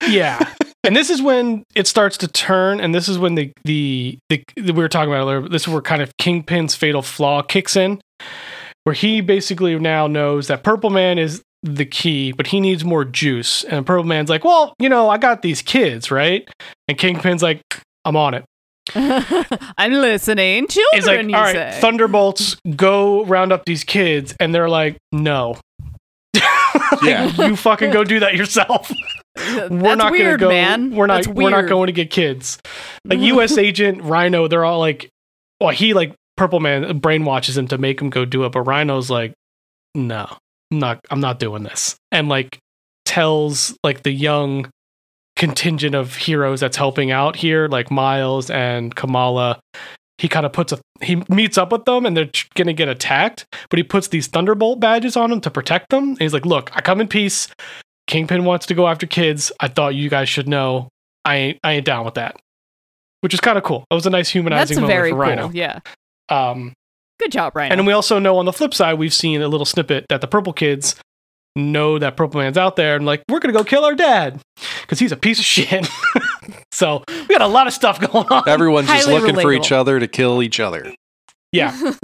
[0.08, 0.40] yeah.
[0.86, 4.44] And this is when it starts to turn, and this is when the the, the,
[4.58, 5.48] we were talking about earlier.
[5.48, 8.02] This is where kind of Kingpin's fatal flaw kicks in,
[8.84, 13.06] where he basically now knows that Purple Man is the key, but he needs more
[13.06, 13.64] juice.
[13.64, 16.48] And Purple Man's like, "Well, you know, I got these kids, right?"
[16.90, 17.62] And Kingpin's like,
[18.04, 18.44] "I'm on it."
[19.78, 20.68] I'm listening.
[20.70, 21.80] He's like, Children, all you right, say.
[21.80, 25.56] Thunderbolts, go round up these kids, and they're like, no.
[26.36, 26.44] Like,
[27.04, 27.48] Yeah.
[27.48, 28.92] you fucking go do that yourself.
[29.36, 30.50] That's we're not weird, gonna go.
[30.50, 30.96] man.
[30.96, 31.24] We're not.
[31.24, 32.60] That's We're not going to get kids.
[33.06, 33.38] Like mm-hmm.
[33.38, 33.58] U.S.
[33.58, 35.10] Agent Rhino, they're all like,
[35.60, 39.10] well, he like Purple Man brainwashes him to make him go do it, but Rhino's
[39.10, 39.34] like,
[39.96, 40.28] no,
[40.72, 41.00] I'm not.
[41.10, 42.60] I'm not doing this, and like
[43.06, 44.70] tells like the young
[45.36, 49.60] contingent of heroes that's helping out here, like Miles and Kamala.
[50.20, 53.46] He kind of puts a he meets up with them and they're gonna get attacked,
[53.70, 56.10] but he puts these Thunderbolt badges on them to protect them.
[56.10, 57.48] And he's like, "Look, I come in peace.
[58.08, 59.52] Kingpin wants to go after kids.
[59.60, 60.90] I thought you guys should know.
[61.26, 62.36] I ain't I ain't down with that."
[63.22, 63.86] Which is kind of cool.
[63.90, 65.22] That was a nice humanizing That's moment very for cool.
[65.22, 65.52] Rhino.
[65.54, 65.80] Yeah.
[66.30, 66.74] Um,
[67.20, 67.72] Good job, Ryan.
[67.72, 70.20] and then we also know on the flip side, we've seen a little snippet that
[70.20, 70.96] the Purple Kids
[71.56, 74.42] know that Purple Man's out there and like, we're gonna go kill our dad
[74.82, 75.88] because he's a piece of shit.
[76.74, 78.50] so we got a lot of stuff going on.
[78.50, 80.94] Everyone's just Highly looking for each other to kill each other.
[81.52, 81.94] Yeah.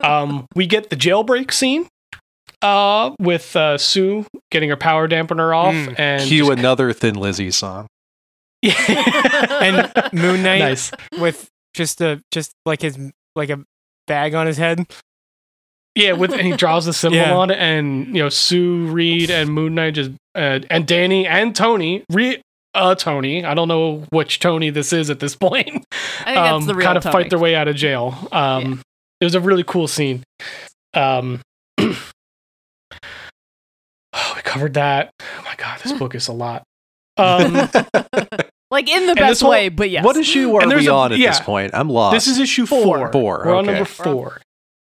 [0.00, 1.88] Um, we get the jailbreak scene
[2.64, 5.94] uh, with uh, Sue getting her power dampener off Mm.
[5.98, 7.86] and Cue just- another Thin Lizzy song.
[8.64, 10.90] And Moon Knight nice.
[11.18, 12.98] with just a just like his
[13.36, 13.60] like a
[14.06, 14.86] bag on his head.
[15.94, 17.34] Yeah, with and he draws the symbol Yeah.
[17.36, 21.54] on it, and you know Sue Reed and Moon Knight just uh, and Danny and
[21.54, 22.40] Tony, re,
[22.74, 23.44] uh, Tony.
[23.44, 25.68] I don't know which Tony this is at this point.
[25.68, 27.12] I think that's the real kind of Tony.
[27.12, 28.28] fight their way out of jail.
[28.32, 28.76] Um, Yeah.
[29.20, 30.22] It was a really cool scene.
[30.94, 31.40] Um,
[31.78, 31.94] we
[34.54, 35.10] covered that.
[35.20, 36.62] Oh my god, this book is a lot.
[37.16, 37.52] Um,
[38.72, 40.04] like in the best whole- way, but yes.
[40.04, 41.72] What issue are we a- on at this point?
[41.72, 42.12] I'm lost.
[42.14, 43.12] this is issue four.
[43.12, 44.40] Four, We're on number four.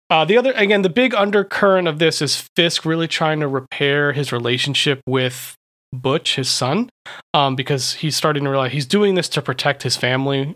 [0.09, 4.11] Uh, the other again, the big undercurrent of this is Fisk really trying to repair
[4.13, 5.53] his relationship with
[5.93, 6.89] Butch, his son,
[7.35, 10.55] um, because he's starting to realize he's doing this to protect his family.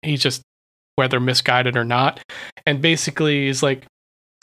[0.00, 0.40] He's just
[0.96, 2.20] whether misguided or not,
[2.64, 3.84] and basically is like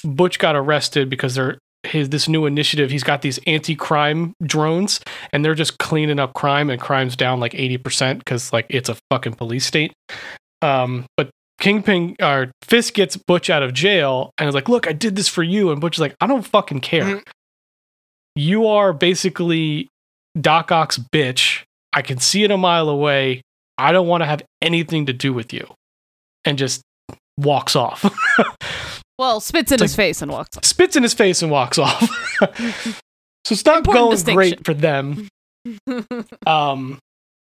[0.03, 2.90] Butch got arrested because they're his this new initiative.
[2.91, 4.99] He's got these anti-crime drones,
[5.32, 8.90] and they're just cleaning up crime, and crime's down like eighty percent because like it's
[8.90, 9.94] a fucking police state.
[10.62, 11.30] Um, but
[11.60, 15.28] Kingpin or Fisk gets Butch out of jail, and is like, "Look, I did this
[15.28, 17.04] for you," and Butch is like, "I don't fucking care.
[17.04, 17.24] Mhm.
[18.36, 19.88] You are basically
[20.40, 21.64] Doc Ock's bitch.
[21.94, 23.41] I can see it a mile away.
[23.78, 25.68] I don't want to have anything to do with you,"
[26.45, 26.82] and just
[27.38, 28.04] walks off.
[29.18, 30.65] well, spits in It's his face and walks off.
[30.65, 32.02] spits in his face and walks off.
[32.56, 35.27] so it's not Important going great for them.
[36.45, 36.99] Um,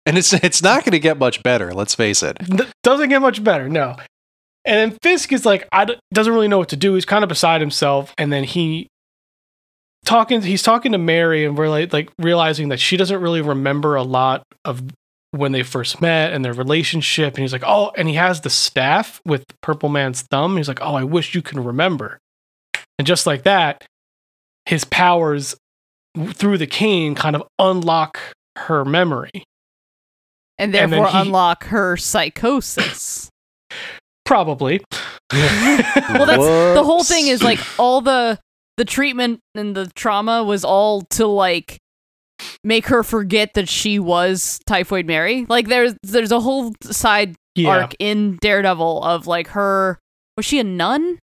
[0.06, 1.74] And it's it's not going to get much better.
[1.74, 2.38] Let's face it.
[2.40, 3.96] th- doesn't get much better, no.
[4.66, 6.94] And then Fisk is like, I d- doesn't really know what to do.
[6.96, 8.88] He's kind of beside himself, and then he
[10.06, 10.42] talking.
[10.42, 14.04] He's talking to Mary, and we're like, like realizing that she doesn't really remember a
[14.04, 14.82] lot of
[15.32, 17.36] when they first met and their relationship.
[17.36, 20.58] And he's like, oh, and he has the staff with Purple Man's thumb.
[20.58, 22.20] He's like, oh, I wish you can remember.
[22.98, 23.86] And just like that,
[24.66, 25.56] his powers
[26.34, 28.20] through the cane kind of unlock
[28.58, 29.32] her memory.
[30.58, 33.30] and And therefore he- unlock her psychosis.
[34.26, 34.82] Probably.
[35.34, 38.40] well, that's the whole thing is like all the
[38.78, 41.78] the treatment and the trauma was all to like
[42.64, 45.46] make her forget that she was typhoid Mary.
[45.50, 47.70] Like there's there's a whole side yeah.
[47.70, 50.00] arc in Daredevil of like her
[50.38, 51.20] was she a nun?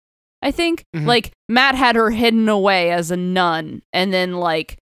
[0.43, 1.07] I think Mhm.
[1.07, 4.77] like Matt had her hidden away as a nun, and then like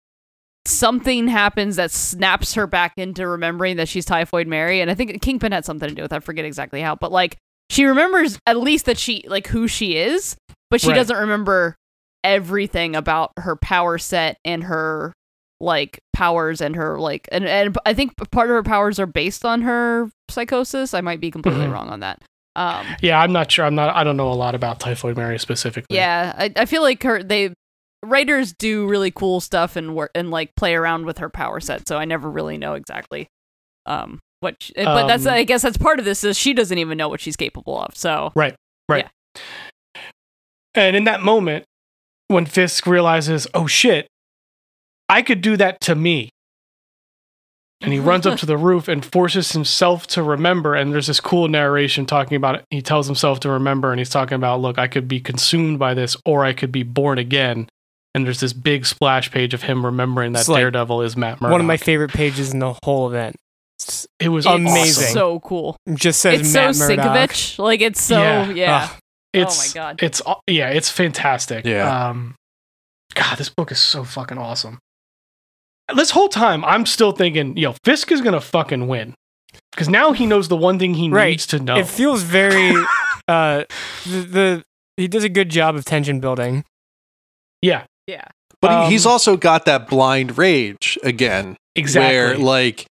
[0.66, 5.20] something happens that snaps her back into remembering that she's typhoid Mary, and I think
[5.22, 6.10] Kingpin had something to do with.
[6.10, 6.16] That.
[6.16, 7.36] I forget exactly how, but like
[7.70, 10.36] she remembers at least that she like who she is,
[10.70, 10.94] but she Right.
[10.96, 11.76] doesn't remember
[12.22, 15.12] everything about her power set and her
[15.60, 19.44] like powers and her like and, and I think part of her powers are based
[19.44, 20.94] on her psychosis.
[20.94, 21.72] I might be completely Mhm.
[21.72, 22.22] wrong on that.
[22.56, 23.64] Um Yeah, I'm not sure.
[23.66, 23.94] I'm not.
[23.94, 25.96] I don't know a lot about Typhoid Mary specifically.
[25.96, 27.52] yeah, I, I feel like her they
[28.02, 31.86] writers do really cool stuff and work and like play around with her power set.
[31.86, 33.26] So I never really know exactly
[33.86, 34.56] um what.
[34.62, 37.08] She, but that's Um, I guess that's part of this is she doesn't even know
[37.10, 37.94] what she's capable of.
[37.96, 38.54] So right,
[38.88, 39.06] right.
[39.36, 40.00] Yeah.
[40.74, 41.64] And in that moment,
[42.28, 44.06] when Fisk realizes, "Oh shit,
[45.10, 46.30] I could do that to me,"
[47.82, 50.74] and he runs up to the roof and forces himself to remember.
[50.74, 52.64] And there's this cool narration talking about it.
[52.70, 55.94] He tells himself to remember, and he's talking about, "Look, I could be consumed by
[55.94, 57.68] this, or I could be born again."
[58.14, 61.52] And there's this big splash page of him remembering that like Daredevil is Matt Murdock.
[61.52, 63.36] One of my favorite pages in the whole event.
[64.18, 65.14] It was it's Amazing.
[65.14, 65.76] so cool.
[65.94, 67.30] Just says It's Matt so Murdock.
[67.30, 67.58] Sinkovich.
[67.58, 68.50] Like it's so Yeah.
[68.50, 68.88] yeah.
[68.90, 68.98] Ugh.
[69.32, 70.02] It's, oh my god.
[70.02, 71.64] It's yeah, it's fantastic.
[71.64, 72.08] Yeah.
[72.08, 72.34] Um,
[73.14, 74.80] God, this book is so fucking awesome.
[75.94, 79.14] This whole time, I'm still thinking, yo, Fisk is gonna fucking win
[79.72, 81.30] because now he knows the one thing he Right.
[81.30, 81.76] needs to know.
[81.76, 82.70] It feels very.
[83.28, 83.64] uh,
[84.06, 84.62] the, the
[84.96, 86.64] he does a good job of tension building.
[87.62, 88.24] yeah, yeah.
[88.60, 92.14] But he, he's Um, also got that blind rage again, exactly.
[92.14, 92.84] where like,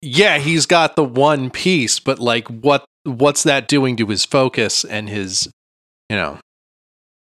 [0.00, 4.84] yeah, he's got the one piece, but like, what what's that doing to his focus
[4.84, 5.50] and his,
[6.08, 6.38] you know?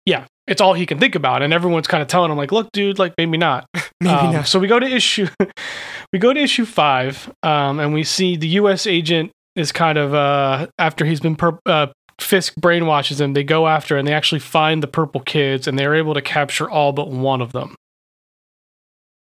[0.04, 2.70] yeah, it's all he can think about, and everyone's kind of telling him like, look,
[2.72, 3.66] dude, like maybe not.
[4.00, 4.46] Maybe Um, not.
[4.46, 5.26] So we go to issue,
[6.12, 8.86] we go to issue five, um, and we see the U.S.
[8.86, 11.88] agent is kind of uh, after he's been per- uh,
[12.20, 13.32] Fisk brainwashes him.
[13.32, 16.68] They go after and they actually find the purple kids, and they're able to capture
[16.68, 17.74] all but one of them.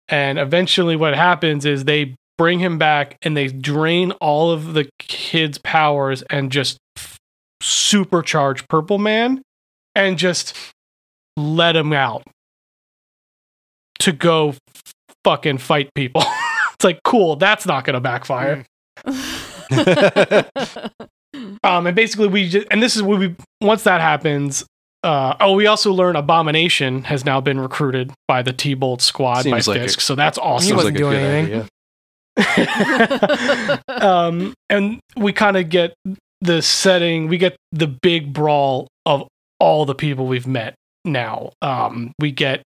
[0.09, 4.89] And eventually, what happens is they bring him back and they drain all of the
[4.99, 6.79] kids' powers and just
[7.63, 9.43] supercharge Purple Man
[9.95, 10.57] and just
[11.37, 12.23] let him out
[14.01, 14.55] to go
[15.25, 16.23] fucking fight people.
[16.75, 18.65] it's like, cool, that's not going to backfire.
[21.63, 24.65] Um, and basically, we just, and this is what we, once that happens,
[25.03, 29.43] uh, oh, we also learn Abomination has now been recruited by the T Bolt squad
[29.43, 30.01] Seems by like Fisk.
[30.01, 30.67] a- so that's awesome.
[30.67, 30.77] He awesome.
[30.77, 31.69] wasn't doing anything.
[33.89, 35.95] um, and we kind of get
[36.41, 39.29] the setting, we get the big brawl of
[39.59, 40.75] all the people we've met
[41.05, 41.53] now.
[41.63, 42.63] Um, we get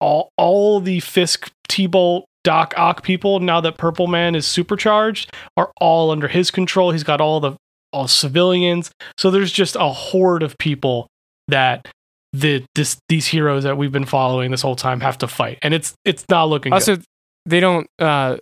[0.00, 5.30] all all the Fisk T Bolt Doc Ock people now that Purple Man is supercharged
[5.56, 6.90] are all under his control.
[6.90, 7.52] He's got all the
[7.92, 8.90] all civilians.
[9.16, 11.06] So there's just a horde of people
[11.48, 11.88] that
[12.32, 15.58] the this these heroes that we've been following this whole time have to fight.
[15.62, 16.76] And it's it's not looking good.
[16.76, 16.98] Also,
[17.46, 18.36] they don't uh,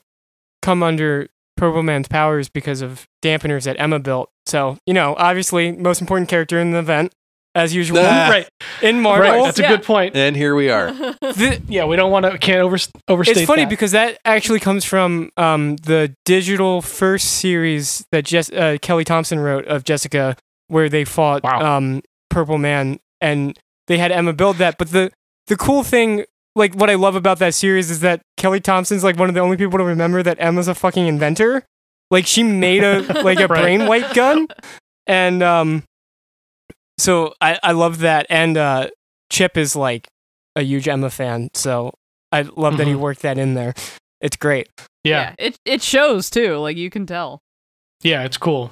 [0.62, 4.28] come under Purple Man's powers because of dampeners that Emma built.
[4.47, 7.12] So, you know, obviously, most important character in the event,
[7.59, 7.98] as usual.
[8.02, 8.28] Ah.
[8.30, 8.48] right.
[8.82, 9.28] in Marvel.
[9.30, 9.44] Right.
[9.44, 10.16] That's a good point.
[10.16, 10.93] And here we are.
[11.20, 12.76] The- Yeah, we don't want to can't over,
[13.09, 13.36] overstate.
[13.39, 13.70] it's funny that.
[13.70, 19.39] because that actually comes from um, the digital first series that Jess- uh, Kelly Thompson
[19.40, 20.36] wrote of Jessica,
[20.68, 21.76] where they fought Wow.
[21.76, 23.59] um, Purple Man, and
[23.89, 24.78] they had Emma build that.
[24.78, 25.10] But the
[25.48, 26.24] the cool thing,
[26.55, 29.40] like what I love about that series is that Kelly Thompson's like one of the
[29.40, 31.64] only people to remember that Emma's a fucking inventor.
[32.10, 33.62] Like she made a like a Right.
[33.62, 34.47] brain white gun,
[35.06, 35.82] and um,
[36.99, 38.27] so I I love that.
[38.29, 38.89] And uh,
[39.31, 40.07] Chip is like
[40.57, 41.93] a huge Emma fan, so
[42.33, 42.99] I love that he Mhm.
[43.01, 43.75] worked that in there.
[44.20, 44.69] It's great.
[45.05, 45.35] Yeah.
[45.39, 46.57] It it shows too.
[46.59, 47.39] Like you can tell.
[48.03, 48.70] Yeah, it's cool.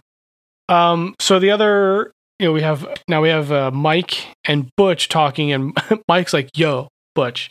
[0.68, 5.08] Um, so the other, you know, we have now we have uh, Mike and Butch
[5.08, 5.76] talking, and
[6.08, 7.50] Mike's like, "Yo, Butch,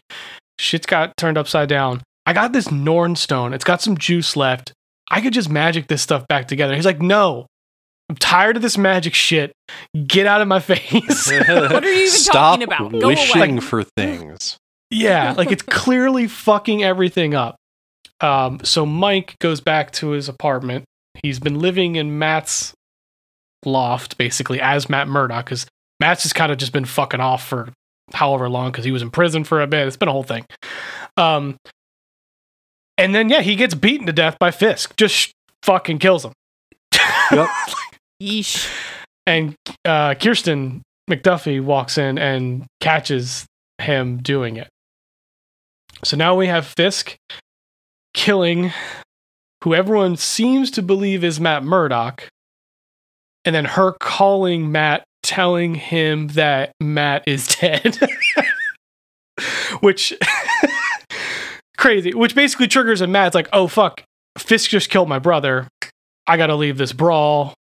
[0.60, 2.02] shit's got turned upside down.
[2.26, 3.54] I got this Norn stone.
[3.54, 4.74] It's got some juice left.
[5.12, 7.46] I could just magic this stuff back together." He's like, "No,
[8.10, 9.52] I'm tired of this magic shit.
[10.08, 12.92] Get out of my face." What are you even Stop talking about?
[12.92, 13.60] Go wishing away.
[13.60, 14.58] for things.
[14.92, 17.56] Yeah, like it's clearly fucking everything up.
[18.22, 20.86] Um, so Mike goes back to his apartment.
[21.24, 22.74] He's been living in Matt's
[23.66, 25.66] loft, basically, as Matt Murdock, because
[26.00, 27.70] Matt's just kind of just been fucking off for
[28.14, 29.88] however long because he was in prison for a bit.
[29.88, 30.46] It's been a whole thing.
[31.18, 31.58] Um,
[32.98, 34.96] and then yeah, he gets beaten to death by Fisk.
[34.96, 35.32] Just sh-
[35.64, 36.34] fucking kills him.
[37.32, 37.50] Yep.
[38.22, 38.72] Yeesh.
[39.26, 43.46] and uh, Kirsten McDuffie walks in and catches
[43.80, 44.70] him doing it.
[46.04, 47.16] So now we have Fisk
[48.14, 48.72] killing
[49.64, 52.28] who everyone seems to believe is Matt Murdock,
[53.44, 57.98] and then her calling Matt, telling him that Matt is dead.
[59.82, 60.14] which
[61.78, 64.04] crazy, which basically triggers a Matt's like, oh fuck,
[64.38, 65.68] Fisk just killed my brother.
[66.28, 67.54] I gotta leave this brawl.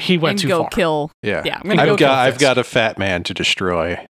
[0.00, 0.70] He went and too go far.
[0.70, 1.10] kill.
[1.22, 1.42] Yeah.
[1.44, 4.04] Yeah, I'm gonna go I've kill got I've got a fat man to destroy.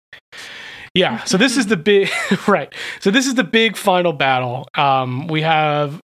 [0.94, 1.24] Yeah.
[1.24, 2.10] So this is the big
[2.48, 2.74] right.
[3.00, 4.68] So this is the big final battle.
[4.76, 6.00] Um, we have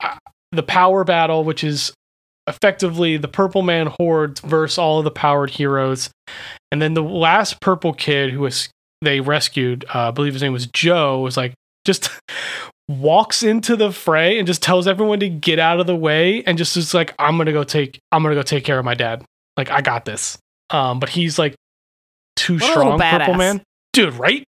[0.00, 0.16] uh,
[0.50, 1.92] the power battle, which is
[2.46, 6.10] effectively the Purple Man hordes versus all of the powered heroes,
[6.70, 8.68] and then the last purple kid who was
[9.00, 12.10] they rescued, uh, I believe his name was Joe, was like just
[12.88, 16.58] walks into the fray and just tells everyone to get out of the way and
[16.58, 19.24] just is like I'm gonna go take I'm gonna go take care of my dad.
[19.56, 20.38] Like I got this.
[20.70, 21.54] Um, but he's like
[22.36, 23.34] too What strong, Purple.
[23.34, 24.44] Man dude, right?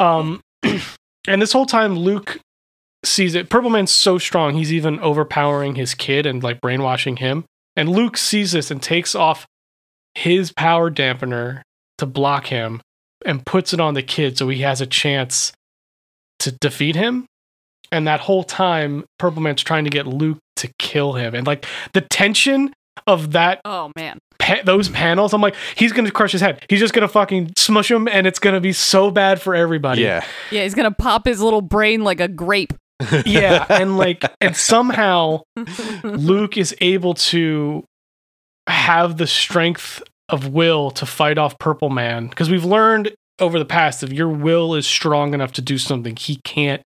[0.00, 0.40] um,
[1.28, 2.38] and this whole time, Luke
[3.04, 3.50] sees it.
[3.50, 7.44] Purple Man's so strong, he's even overpowering his kid and like brainwashing him.
[7.76, 9.46] And Luke sees this and takes off
[10.14, 11.62] his power dampener
[11.98, 12.80] to block him
[13.24, 15.52] and puts it on the kid so he has a chance
[16.38, 17.26] to defeat him.
[17.92, 21.34] And that whole time, Purple Man's trying to get Luke to kill him.
[21.34, 22.72] And like the tension
[23.06, 24.18] of that Oh man.
[24.38, 26.64] pa- those panels, I'm like, he's gonna crush his head.
[26.68, 30.02] He's just gonna fucking smush him, and it's gonna be so bad for everybody.
[30.02, 30.24] Yeah.
[30.50, 32.72] Yeah, he's gonna pop his little brain like a grape.
[33.26, 35.42] yeah, and like, and somehow
[36.04, 37.84] Luke is able to
[38.68, 43.64] have the strength of will to fight off Purple Man because we've learned over the
[43.66, 46.82] past if your will is strong enough to do something, he can't.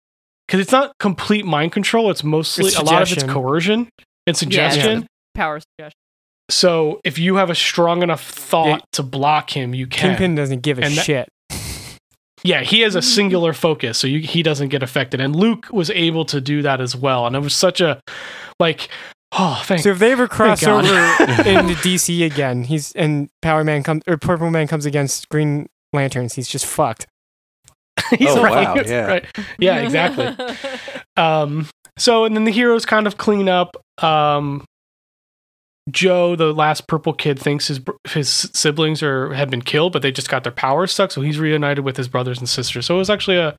[0.47, 3.89] Because it's not complete mind control; it's mostly It's a lot of it's coercion
[4.27, 5.07] and Yeah, suggestion.
[5.33, 5.97] Power suggestion.
[6.49, 10.11] So if you have a strong enough thought to block him, you can.
[10.11, 11.29] Kingpin doesn't give a And that- shit.
[12.43, 15.19] Yeah, he has a singular focus, so you, he doesn't get affected.
[15.19, 17.25] And Luke was able to do that as well.
[17.25, 17.99] And it was such a
[18.59, 18.87] like,
[19.31, 19.81] oh, thank.
[19.81, 20.85] So if they ever cross over
[21.43, 26.35] into DC again, he's and Power Man comes or Purple Man comes against Green Lanterns,
[26.35, 27.07] he's just fucked.
[28.17, 28.67] He's Oh, right.
[28.67, 29.05] wow, yeah.
[29.05, 29.25] right.
[29.59, 30.45] Yeah, exactly.
[31.17, 31.67] um,
[31.97, 33.75] so and then the heroes kind of clean up.
[34.03, 34.65] Um,
[35.91, 40.11] Joe, the last purple kid, thinks his his siblings are have been killed, but they
[40.11, 41.11] just got their powers stuck.
[41.11, 42.85] So he's reunited with his brothers and sisters.
[42.87, 43.55] So it was actually a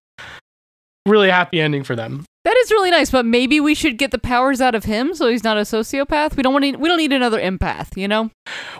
[1.07, 2.25] really happy ending for them.
[2.45, 5.29] That is really nice, but maybe we should get the powers out of him so
[5.29, 6.37] he's not a sociopath.
[6.37, 8.31] We don't want to, we don't need another empath, you know?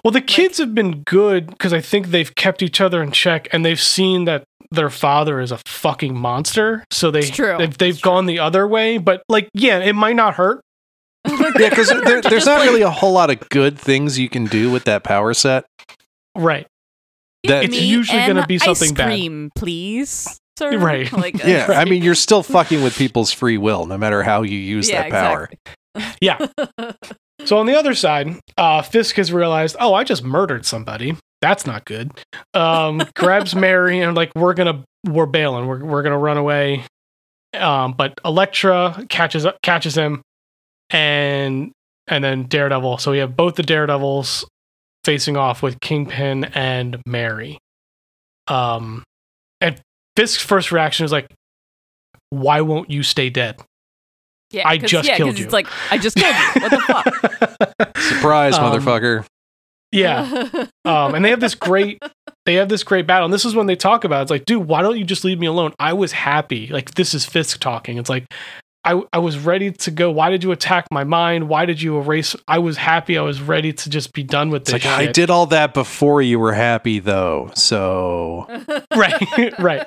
[0.05, 3.49] Well, the kids have been good because I think they've kept each other in check
[3.53, 6.85] and they've seen that their father is a fucking monster.
[6.91, 7.57] So they It's true.
[7.59, 8.99] they've, they've gone the other way.
[8.99, 10.61] But like, yeah, it might not hurt.
[11.59, 14.71] Yeah, because there, there's not really a whole lot of good things you can do
[14.71, 15.65] with that power set.
[16.37, 16.67] Right.
[17.45, 19.07] That- It's usually gonna be something ice bad.
[19.07, 20.79] cream, please, sir.
[20.79, 21.11] Right.
[21.13, 24.43] Like, uh, Yeah, I mean, you're still fucking with people's free will, no matter how
[24.43, 25.51] you use yeah, that power.
[26.21, 26.93] exactly.
[27.45, 31.17] So on the other side, uh, Fisk has realized, oh, I just murdered somebody.
[31.43, 32.13] That's not good.
[32.55, 35.67] Um, grabs Mary and like, we're gonna we're bailing.
[35.67, 36.85] We're we're gonna run away.
[37.55, 40.23] Um, but Elektra catches up, catches him,
[40.91, 41.73] and
[42.09, 42.99] and then Daredevil.
[42.99, 44.47] So we have both the Daredevils
[45.05, 47.59] facing off with Kingpin and Mary.
[48.49, 49.03] Um,
[49.61, 49.81] and
[50.17, 51.29] Fisk's first reaction is like,
[52.31, 53.61] "Why won't you stay dead?"
[54.51, 55.45] Yeah, I 'cause- just yeah, 'cause killed you.
[55.45, 56.63] It's like I just killed you.
[56.63, 57.97] What the fuck?
[57.99, 59.25] Surprise, Um, motherfucker.
[59.97, 60.67] Yeah.
[60.85, 61.99] Um, and they have this great
[62.45, 63.25] they have this great battle.
[63.25, 64.23] And this is when they talk about it.
[64.23, 65.73] it's like, dude, why don't you just leave me alone?
[65.81, 66.69] I was happy.
[66.69, 67.99] Like this is Fisk talking.
[67.99, 68.25] It's like
[68.85, 70.13] I, I was ready to go.
[70.13, 71.49] Why did you attack my mind?
[71.49, 72.37] Why did you erase?
[72.47, 73.19] I was happy.
[73.19, 74.85] I was ready to just be done with It's this.
[74.85, 77.51] like I did all that before you were happy, though.
[77.57, 78.47] So
[78.97, 79.85] right, right.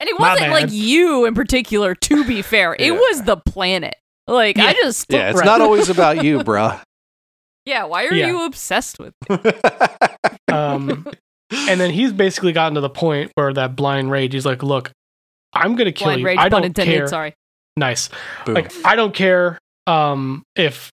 [0.00, 2.72] And it wasn't like you in particular, to be fair.
[2.72, 2.90] It Yeah.
[2.92, 3.96] was the planet.
[4.26, 5.04] Like, I just.
[5.10, 5.44] yeah, it's Right.
[5.44, 6.80] not always about you, bruh.
[7.66, 8.28] Yeah, why are Yeah.
[8.28, 9.14] you obsessed with
[10.48, 11.06] Um,
[11.52, 14.32] and then he's basically gotten to the point where that blind rage.
[14.32, 14.90] He's like, look,
[15.52, 16.26] I'm gonna kill blind you.
[16.26, 16.38] rage?
[16.38, 17.06] I don't intended, care.
[17.06, 17.34] sorry.
[17.76, 18.08] Nice.
[18.44, 18.54] Boom.
[18.56, 20.90] Like I don't care um if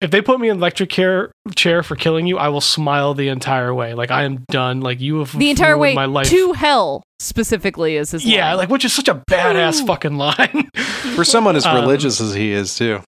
[0.00, 3.28] if they put me in electric chair chair for killing you, I will smile the
[3.28, 3.94] entire way.
[3.94, 4.80] Like I am done.
[4.80, 6.28] Like you have The entire way my life.
[6.30, 8.56] to hell, specifically, is his yeah, line.
[8.58, 9.86] like which is such a badass Ooh.
[9.86, 10.68] fucking line.
[11.14, 13.00] For someone as Um, religious as he is, too.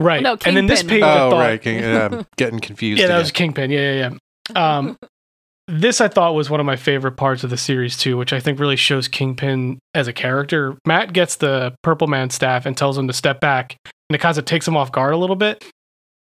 [0.00, 0.22] Right.
[0.22, 0.96] No, and then this Kingpin.
[0.96, 1.60] page I Oh, thought, right.
[1.62, 3.00] King, yeah, I'm getting confused.
[3.00, 3.22] Yeah, that again.
[3.22, 3.70] was Kingpin.
[3.70, 4.10] Yeah, yeah,
[4.54, 4.76] yeah.
[4.78, 4.98] Um,
[5.68, 8.40] this I thought was one of my favorite parts of the series too, which I
[8.40, 10.76] think really shows Kingpin as a character.
[10.86, 13.76] Matt gets the Purple Man staff and tells him to step back,
[14.08, 15.64] and it kind of takes him off guard a little bit.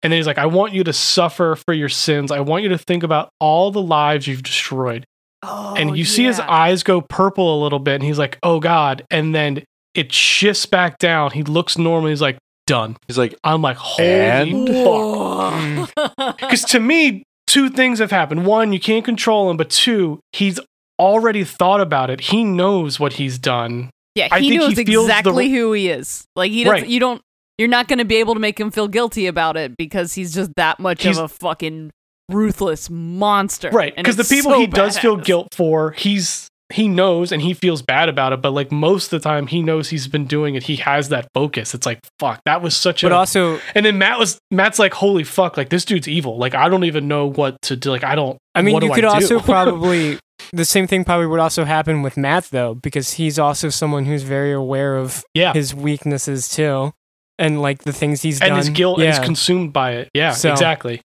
[0.03, 2.31] And then he's like, "I want you to suffer for your sins.
[2.31, 5.05] I want you to think about all the lives you've destroyed."
[5.43, 8.61] Oh, and you see his eyes go purple a little bit, and he's like, "Oh
[8.61, 9.63] God!" And then
[9.95, 11.31] it shifts back down.
[11.31, 12.09] He looks normal.
[12.11, 12.37] He's like,
[12.67, 14.69] "Done." He's like, I'm like, "Holy And?
[14.69, 16.37] fuck!" Mm.
[16.41, 18.47] Because to me, two things have happened.
[18.47, 20.59] One, you can't control him, but two, he's
[20.99, 22.21] already thought about it.
[22.21, 23.91] He knows what he's done.
[24.15, 26.25] yeah, I he think knows he feels the- exactly who he is.
[26.37, 26.83] Like he doesn't.
[26.83, 26.89] Right.
[26.89, 27.21] You don't.
[27.59, 30.35] You're not going to be able to make him feel guilty about it because he's
[30.35, 31.91] just that much He's- of a fucking
[32.29, 33.71] ruthless monster.
[33.71, 33.95] Right.
[33.95, 37.83] Because the people so he does feel guilt for, he's he knows and he feels
[37.83, 38.43] bad about it.
[38.43, 40.65] But like most of the time, he knows he's been doing it.
[40.65, 41.73] He has that focus.
[41.73, 43.17] It's like fuck, that was such But a.
[43.17, 46.37] also, and then Matt was Matt's like, holy fuck, like this dude's evil.
[46.37, 47.91] Like I don't even know what to do.
[47.91, 48.37] Like I don't.
[48.55, 50.19] I mean, you could also probably
[50.53, 54.25] the same thing probably would also happen with Matt though, because he's also someone who's
[54.25, 55.53] very aware of yeah.
[55.53, 56.93] his weaknesses too,
[57.39, 58.59] and like the things he's and done.
[58.59, 59.11] his guilt yeah.
[59.11, 60.11] is consumed by it.
[60.13, 61.01] Yeah, So- exactly.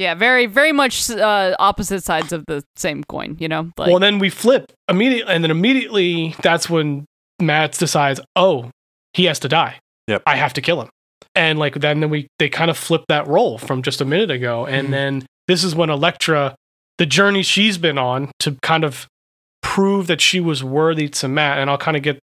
[0.00, 3.36] Yeah, very, very much uh, opposite sides of the same coin.
[3.38, 7.04] You know, like well, then we flip immediately, and then immediately that's when
[7.38, 8.70] Matt decides, oh,
[9.12, 9.78] he has to die.
[10.08, 10.22] Yep.
[10.24, 10.88] I have to kill him.
[11.34, 14.30] And like then, then we they kind of flip that role from just a minute
[14.30, 14.90] ago, and Mhm.
[14.90, 16.54] then this is when Elektra,
[16.96, 19.06] the journey she's been on to kind of
[19.62, 22.18] prove that she was worthy to Matt, and I'll kind of get.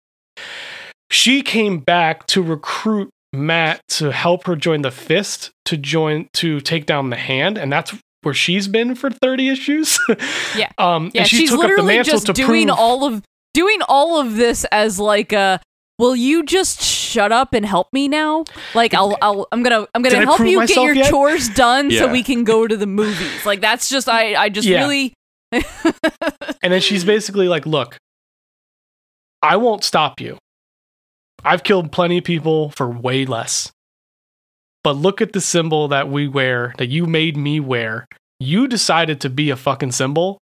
[1.10, 6.60] She came back to recruit Matt to help her join the Fist to join to
[6.60, 9.98] take down the Hand, and that's where she's been for thirty issues.
[10.56, 10.70] Yeah.
[10.78, 13.04] um, yeah, and she she's took up the literally mantle just to doing prove all
[13.04, 15.60] of doing all of this as like a.
[15.96, 18.44] Will you just shut up and help me now?
[18.74, 21.08] Like I'll, I'll I'm gonna I'm gonna I help you get your yet?
[21.08, 23.46] chores done so we can go to the movies.
[23.46, 24.80] Like that's just I I just Yeah.
[24.80, 25.14] really
[25.52, 27.96] And then she's basically like, look,
[29.40, 30.36] I won't stop you.
[31.44, 33.70] I've killed plenty of people for way less.
[34.82, 38.06] But look at the symbol that we wear, that you made me wear.
[38.38, 40.38] You decided to be a fucking symbol.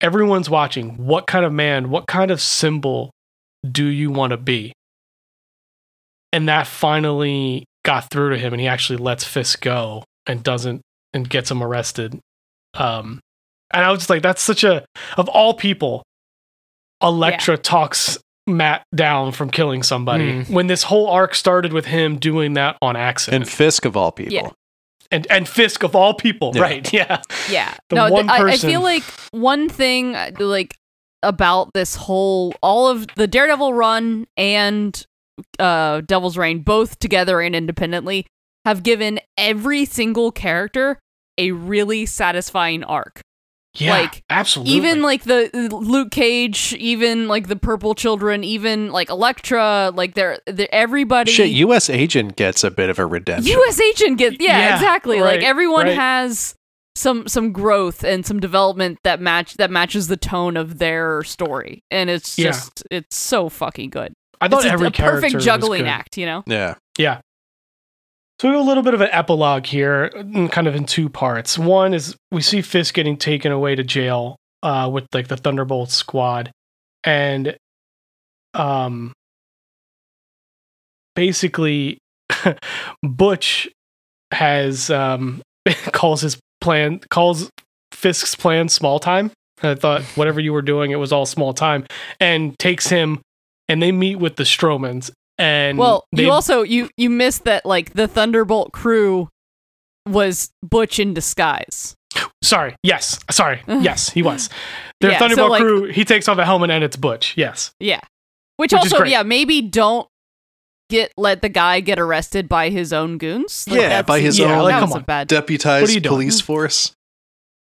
[0.00, 0.96] Everyone's watching.
[0.96, 3.10] What kind of man, what kind of symbol
[3.68, 4.72] do you want to be?
[6.32, 10.82] And that finally got through to him, and he actually lets Fisk go and doesn't
[11.12, 12.18] and gets him arrested.
[12.74, 13.20] Um,
[13.72, 14.84] and I was just like, that's such a
[15.16, 16.02] of all people,
[17.02, 18.18] Elektra talks
[18.48, 20.52] Matt down from killing somebody Hmm.
[20.52, 23.42] when this whole arc started with him doing that on accident.
[23.44, 24.34] and Fisk of all people.
[24.34, 24.48] Yeah.
[25.10, 26.62] and and Fisk of all people, Yeah.
[26.62, 26.92] right?
[26.92, 27.20] Yeah.
[27.50, 27.74] Yeah.
[27.90, 30.74] The no, th- one I, I feel like one thing uh, like
[31.22, 35.04] about this whole all of the Daredevil run and
[35.58, 38.26] uh Devil's Reign both together and independently
[38.64, 40.98] have given every single character
[41.38, 43.20] a really satisfying arc.
[43.80, 43.92] Yeah.
[43.92, 44.74] Like, absolutely.
[44.74, 50.38] Even like the Luke Cage, even like the Purple Children, even like Elektra, like they're,
[50.46, 51.88] they're everybody Shit, U.S.
[51.88, 53.52] agent gets a bit of a redemption.
[53.52, 53.80] U.S.
[53.80, 55.20] agent gets yeah, Yeah, exactly.
[55.20, 55.94] right, like everyone right.
[55.96, 56.54] has
[56.96, 61.84] some some growth and some development that match that matches the tone of their story,
[61.92, 62.46] and it's Yeah.
[62.46, 64.12] just it's so fucking good.
[64.40, 65.88] I thought it's a, every a character perfect was juggling good.
[65.88, 66.42] act, you know.
[66.46, 66.74] yeah.
[66.98, 67.20] Yeah.
[68.40, 71.08] So we have a little bit of an epilogue here, mm, kind of in two
[71.08, 71.58] parts.
[71.58, 75.90] One is we see Fisk getting taken away to jail uh, with like the Thunderbolt
[75.90, 76.52] squad,
[77.02, 77.56] and
[78.54, 79.12] um,
[81.16, 81.98] basically
[83.02, 83.68] Butch
[84.30, 85.42] has um
[85.92, 87.50] calls his plan calls
[87.90, 89.32] Fisk's plan small time.
[89.64, 91.86] I thought whatever you were doing, it was all small time,
[92.20, 93.20] and takes him,
[93.68, 95.10] and they meet with the Stromwyns.
[95.38, 99.28] And Well, they, you also you you missed that like the Thunderbolt crew
[100.08, 101.94] was Butch in disguise.
[102.42, 102.74] Sorry.
[102.82, 103.18] Yes.
[103.30, 103.62] Sorry.
[103.68, 104.48] Yes, he was.
[105.00, 105.84] The Yeah, so, Thunderbolt like- crew.
[105.84, 107.34] He takes off a helmet and it's Butch.
[107.36, 107.72] Yes.
[107.78, 108.00] Yeah.
[108.56, 110.08] Which, Which also, yeah, maybe don't
[110.90, 113.66] get let the guy get arrested by his own goons.
[113.70, 115.02] Yeah, by his seems- own- that come on.
[115.02, 115.28] bad.
[115.28, 116.14] Deputized What are you doing?
[116.14, 116.92] police force.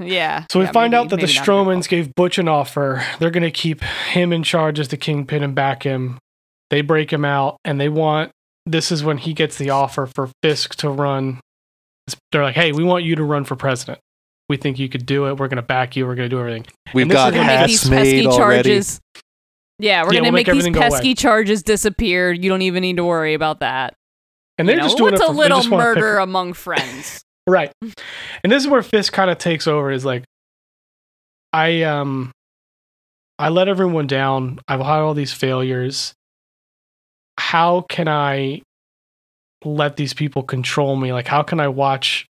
[0.00, 0.46] Yeah.
[0.52, 1.66] So we yeah, find maybe- out that the maybe not very well.
[1.66, 3.04] Stromwyns gave Butch an offer.
[3.18, 6.18] They're going to keep him in charge as the kingpin and back him.
[6.70, 8.30] They break him out, and they want.
[8.66, 11.40] This is when he gets the offer for Fisk to run.
[12.32, 13.98] They're like, "Hey, we want you to run for president.
[14.48, 15.38] We think you could do it.
[15.38, 16.06] We're going to back you.
[16.06, 17.90] We're going to do everything." We've And this got is We're gonna make hats these
[17.90, 18.62] made pesky already.
[18.68, 19.00] charges.
[19.78, 20.90] Yeah, we're Yeah, gonna we'll make, make these everything go away.
[20.90, 22.32] pesky charges disappear.
[22.32, 23.94] You don't even need to worry about that.
[24.58, 25.94] And they're You know, just doing what's it a for, they little just wanna pick-
[26.02, 27.22] murder among friends.
[27.48, 27.72] Right.
[27.80, 30.24] And this is where Fisk kind of takes over is like
[31.52, 32.30] I um
[33.38, 34.58] I let everyone down.
[34.68, 36.12] I've had all these failures.
[37.38, 38.62] How can I
[39.64, 41.12] let these people control me?
[41.12, 42.26] Like how can I watch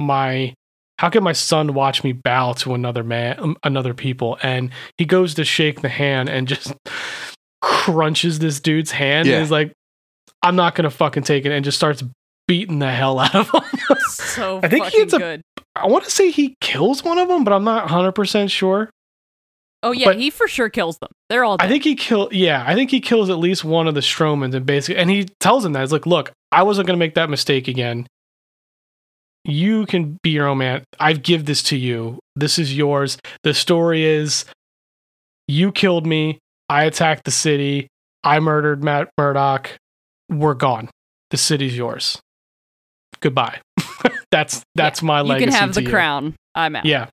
[0.00, 0.54] my
[0.98, 5.04] how can my son watch me bow to another man um, another people and he
[5.04, 6.72] goes to shake the hand and just
[7.62, 9.34] crunches this dude's hand Yeah.
[9.34, 9.72] and he's like
[10.42, 12.02] I'm not going to fucking take it and just starts
[12.46, 13.62] beating the hell out of him.
[14.08, 15.42] so I think he fucking gets a- good.
[15.74, 18.88] I want to say he kills one of them, but I'm not 100% sure.
[19.82, 21.10] Oh yeah, but- he for sure kills them.
[21.28, 21.66] They're all dead.
[21.66, 24.54] I think he kill yeah, I think he kills at least one of the Stromwyns
[24.54, 27.14] and basically and he tells him that he's like, "Look, I wasn't going to make
[27.14, 28.06] that mistake again.
[29.44, 30.84] You can be your own man.
[30.98, 32.18] I've give this to you.
[32.36, 33.18] This is yours.
[33.44, 34.44] The story is
[35.46, 36.38] you killed me.
[36.68, 37.88] I attacked the city.
[38.22, 39.70] I murdered Matt Murdock.
[40.28, 40.90] We're gone.
[41.30, 42.20] The city's yours.
[43.20, 43.60] Goodbye.
[44.30, 45.46] that's that's my legacy.
[45.46, 45.88] you can have the you.
[45.88, 46.34] crown.
[46.54, 46.84] I'm out.
[46.84, 47.08] Yeah.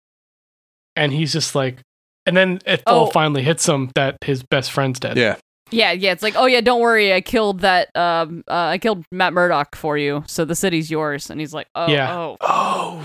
[0.96, 1.78] And he's just like,
[2.26, 2.99] and then it Oh.
[2.99, 5.18] all finally hits him that his best friend's dead.
[5.18, 5.35] Yeah.
[5.72, 6.11] Yeah, yeah.
[6.11, 7.89] It's like, oh yeah, don't worry, I killed that.
[7.95, 11.30] Um, uh, I killed Matt Murdock for you, so the city's yours.
[11.31, 12.15] And he's like, oh, Yeah.
[12.15, 13.03] oh, Oh,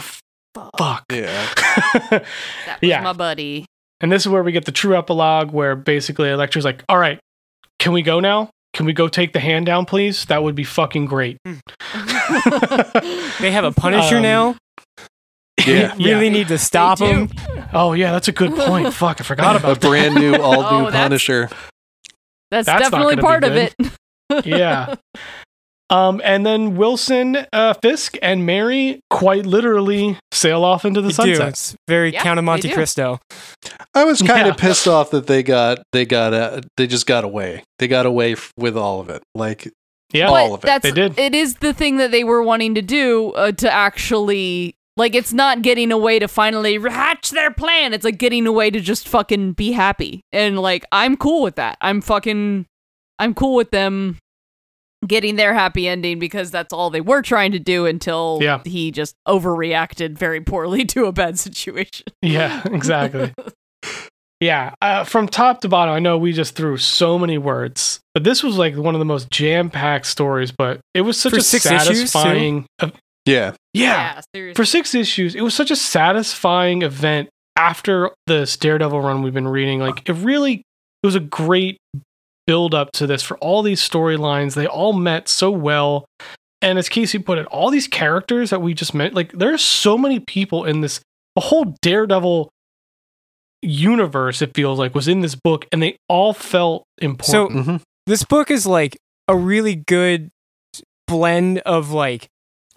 [0.76, 1.05] fuck.
[1.10, 1.48] Yeah.
[2.10, 2.22] that
[2.80, 3.01] was Yeah.
[3.02, 3.64] my buddy.
[4.02, 7.18] and this is where we get the true epilogue where basically Elektra's like, all right,
[7.78, 8.51] can we go now?
[8.74, 10.26] Can we go take the hand down, please?
[10.26, 11.38] That would be fucking great.
[13.40, 14.56] They have a Punisher Um, now.
[15.66, 15.94] Yeah.
[15.97, 17.28] We really need to stop him.
[17.72, 18.93] Oh, yeah, that's a good point.
[18.94, 21.48] Fuck, I forgot about A about brand new, all Oh, new that's- Punisher.
[22.51, 23.74] That's, That's not definitely gonna be part of good.
[23.78, 24.47] it.
[24.47, 24.94] Yeah.
[25.90, 31.24] Um, and then Wilson, uh, Fisk, and Mary quite literally sail off into the They
[31.24, 31.35] do.
[31.35, 31.48] sunset.
[31.48, 32.74] It's very Yeah, Count of they Monte do.
[32.74, 33.18] Cristo.
[33.93, 34.52] I was kind Yeah.
[34.52, 37.64] of pissed off that they got they got uh, they just got away.
[37.81, 39.20] They got away f- with all of it.
[39.35, 39.68] Like
[40.12, 40.28] Yeah.
[40.28, 40.66] All of it.
[40.66, 41.18] That's, They did.
[41.18, 44.77] It is the thing that they were wanting to do uh, to actually.
[45.01, 47.94] Like, it's not getting away to finally hatch their plan.
[47.94, 50.20] It's like getting away to just fucking be happy.
[50.31, 51.78] And, like, I'm cool with that.
[51.81, 52.66] I'm fucking.
[53.18, 54.18] I'm cool with them
[55.06, 58.60] getting their happy ending because that's all they were trying to do until Yeah.
[58.66, 62.06] he just overreacted very poorly to a bad situation.
[62.20, 63.32] Yeah, exactly.
[64.40, 68.24] yeah, uh, from top to bottom, I know we just threw so many words, but
[68.24, 70.52] this was like one of the most jam-packed stories.
[70.52, 72.12] But it was such For a six issues,
[73.26, 73.32] too?
[73.32, 73.56] satisfying.
[73.72, 74.55] yeah, yeah, seriously.
[74.60, 79.48] for six issues, it was such a satisfying event after the Daredevil run we've been
[79.48, 79.80] reading.
[79.80, 80.62] Like it really,
[81.02, 81.78] it was a great
[82.47, 84.55] build up to this for all these storylines.
[84.55, 86.05] They all met so well.
[86.62, 89.59] And as Casey put it, all these characters that we just met, like there are
[89.59, 91.01] so many people in this,
[91.34, 92.51] the whole Daredevil
[93.62, 97.64] universe, it feels like, was in this book, and they all felt important.
[97.64, 97.76] hmm
[98.06, 98.97] This book is like
[99.28, 100.30] a really good
[101.06, 102.28] blend of like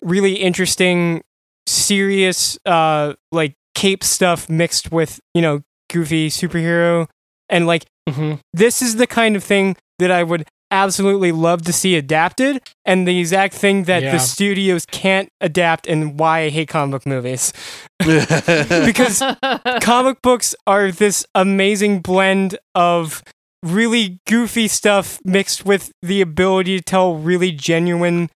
[0.03, 1.21] really interesting,
[1.67, 5.61] serious, uh, like cape stuff mixed with you know
[5.91, 7.07] goofy superhero,
[7.49, 8.39] and like Mhm.
[8.53, 13.07] this is the kind of thing that I would absolutely love to see adapted, and
[13.07, 14.11] the exact thing that Yeah.
[14.13, 17.53] the studios can't adapt, and why I hate comic book movies
[17.99, 19.21] because
[19.81, 23.23] comic books are this amazing blend of
[23.61, 28.29] really goofy stuff mixed with the ability to tell really genuine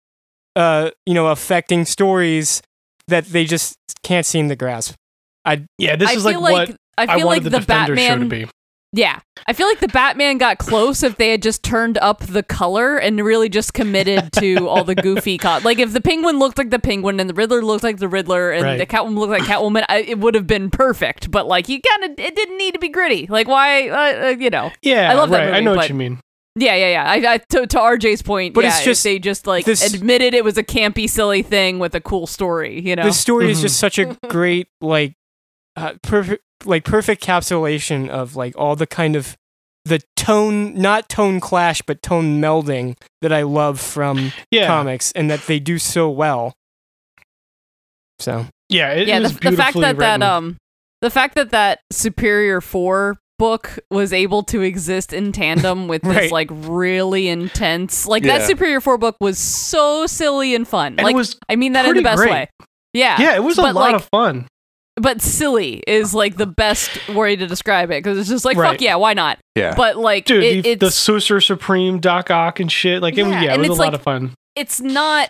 [0.58, 2.62] uh you know affecting stories
[3.08, 4.96] that they just can't seem to grasp
[5.46, 7.60] I Yeah, this I is like, like, what I I, feel wanted like the, the,
[7.60, 8.48] Defender show to be.
[8.94, 9.20] Yeah.
[9.46, 12.98] I feel like the Batman got close if they had just turned up the color
[12.98, 16.70] and really just committed to all the goofy co- like if the penguin looked like
[16.70, 18.78] the penguin and the Riddler looked like the Riddler and Right.
[18.78, 21.30] the Catwoman looked like Catwoman, I, it would have been perfect.
[21.32, 23.28] But like you kind of it didn't need to be gritty.
[23.28, 24.72] Like why uh, uh, you know.
[24.82, 25.48] Yeah, I love that right.
[25.50, 26.20] I movie, know what you mean.
[26.58, 27.04] Yeah, yeah, yeah.
[27.30, 30.34] I, I to, to RJ's point, But yeah, it's just they just like this- admitted
[30.34, 33.04] it was a campy silly thing with a cool story, you know.
[33.04, 33.62] the story is Mhm.
[33.62, 35.14] just such a great like
[35.76, 39.38] uh, perfect like perfect capsulation of like all the kind of
[39.86, 45.30] the tone not tone clash but tone melding that i love from Yeah, comics and
[45.30, 46.54] that they do so well
[48.20, 50.20] So Yeah, it, yeah, it was the, the fact that written.
[50.22, 50.58] that um
[51.02, 56.32] the fact that that Superior 4 book was able to exist in tandem with this
[56.32, 60.96] like really intense like that Superior 4 book was so silly and fun.
[60.98, 62.32] And like it was I mean that in the best great.
[62.32, 62.50] way.
[62.94, 63.22] Yeah.
[63.22, 64.48] yeah, it was a lot like, of fun.
[64.96, 68.72] but silly is like the best way to describe it because it's just like Right.
[68.72, 69.38] fuck yeah, why not?
[69.56, 69.76] Yeah.
[69.76, 73.02] But like Dude, it, the, it's the Sorcerer Supreme, Doc Ock, and shit.
[73.04, 74.34] Like, it, was- Yeah, yeah, it was a it's lot like- of fun.
[74.56, 75.30] it's not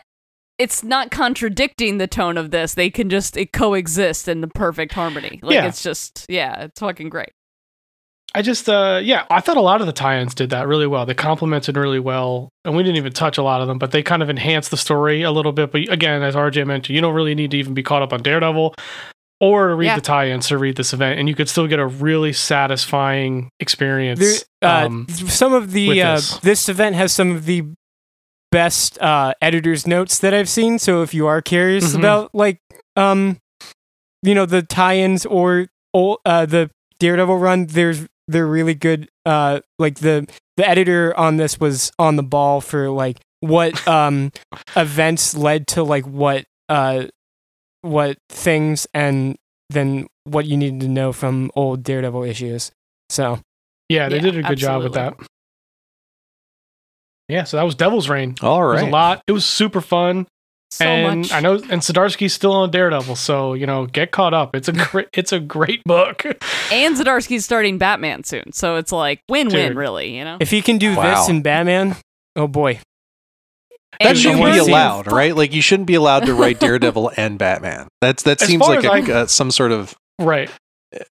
[0.57, 2.73] it's not contradicting the tone of this.
[2.73, 5.39] They can just it coexist in the perfect harmony.
[5.43, 5.67] Like Yeah.
[5.67, 7.29] it's just yeah, it's fucking great.
[8.35, 11.05] I just, uh, yeah, I thought a lot of the tie-ins did that really well.
[11.05, 14.03] They complemented really well, and we didn't even touch a lot of them, but they
[14.03, 15.71] kind of enhanced the story a little bit.
[15.71, 18.21] But again, as RJ mentioned, you don't really need to even be caught up on
[18.21, 18.75] Daredevil
[19.39, 19.95] or read Yeah.
[19.95, 24.19] the tie-ins to read this event, and you could still get a really satisfying experience.
[24.61, 26.37] There, uh, um, some of the uh, this.
[26.39, 26.69] this.
[26.69, 27.63] event has some of the
[28.51, 30.79] best uh, editor's notes that I've seen.
[30.79, 31.99] So if you are curious Mhm.
[31.99, 32.59] about like
[32.95, 33.37] um,
[34.23, 39.09] you know, the tie-ins or uh, the Daredevil run, there's they're really good.
[39.25, 40.27] Uh, like the
[40.57, 44.31] the editor on this was on the ball for like what um
[44.75, 47.05] events led to like what uh
[47.81, 49.37] what things and
[49.69, 52.71] then what you needed to know from old Daredevil issues.
[53.09, 53.39] So
[53.89, 55.15] yeah, they yeah, did a good job with that.
[57.29, 58.35] Yeah, so that was Devil's Reign.
[58.41, 59.21] All It was a lot.
[59.27, 60.27] It was super fun.
[60.69, 61.31] So and much.
[61.31, 64.55] I know, and Zdarsky's still on Daredevil, so you know, get caught up.
[64.55, 66.25] It's a great, it's a great book.
[66.71, 69.77] And Zdarsky's starting Batman soon, so it's like win-win, Dude.
[69.77, 70.17] really.
[70.17, 70.37] You know.
[70.41, 71.15] If he can do Wow.
[71.15, 71.95] this in Batman,
[72.35, 72.79] oh boy.
[74.01, 75.35] That And shouldn't be were- allowed, right?
[75.35, 77.87] Like you shouldn't be allowed to write Daredevil and Batman.
[78.01, 80.51] That's that As seems like as a, I- uh, some sort of right.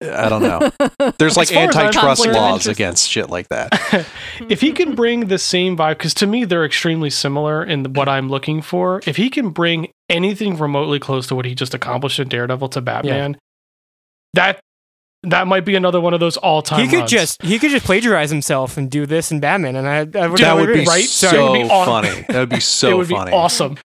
[0.02, 0.72] I don't know.
[1.18, 4.08] There's like As far as I'm antitrust laws against shit like that.
[4.50, 8.08] if he can bring the same vibe, because to me they're extremely similar in what
[8.08, 9.02] I'm looking for.
[9.06, 12.82] If he can bring anything remotely close to what he just accomplished in Daredevil to
[12.82, 13.38] Batman,
[14.34, 14.60] that
[15.24, 16.82] that might be another one of those all time.
[16.82, 19.98] He could just he could just plagiarize himself and do this in Batman, and I,
[19.98, 21.04] I would, Dude, that would be right?
[21.04, 22.26] so Sorry, it'd be aw- funny.
[22.30, 23.32] That would be so it would funny.
[23.32, 23.78] be awesome.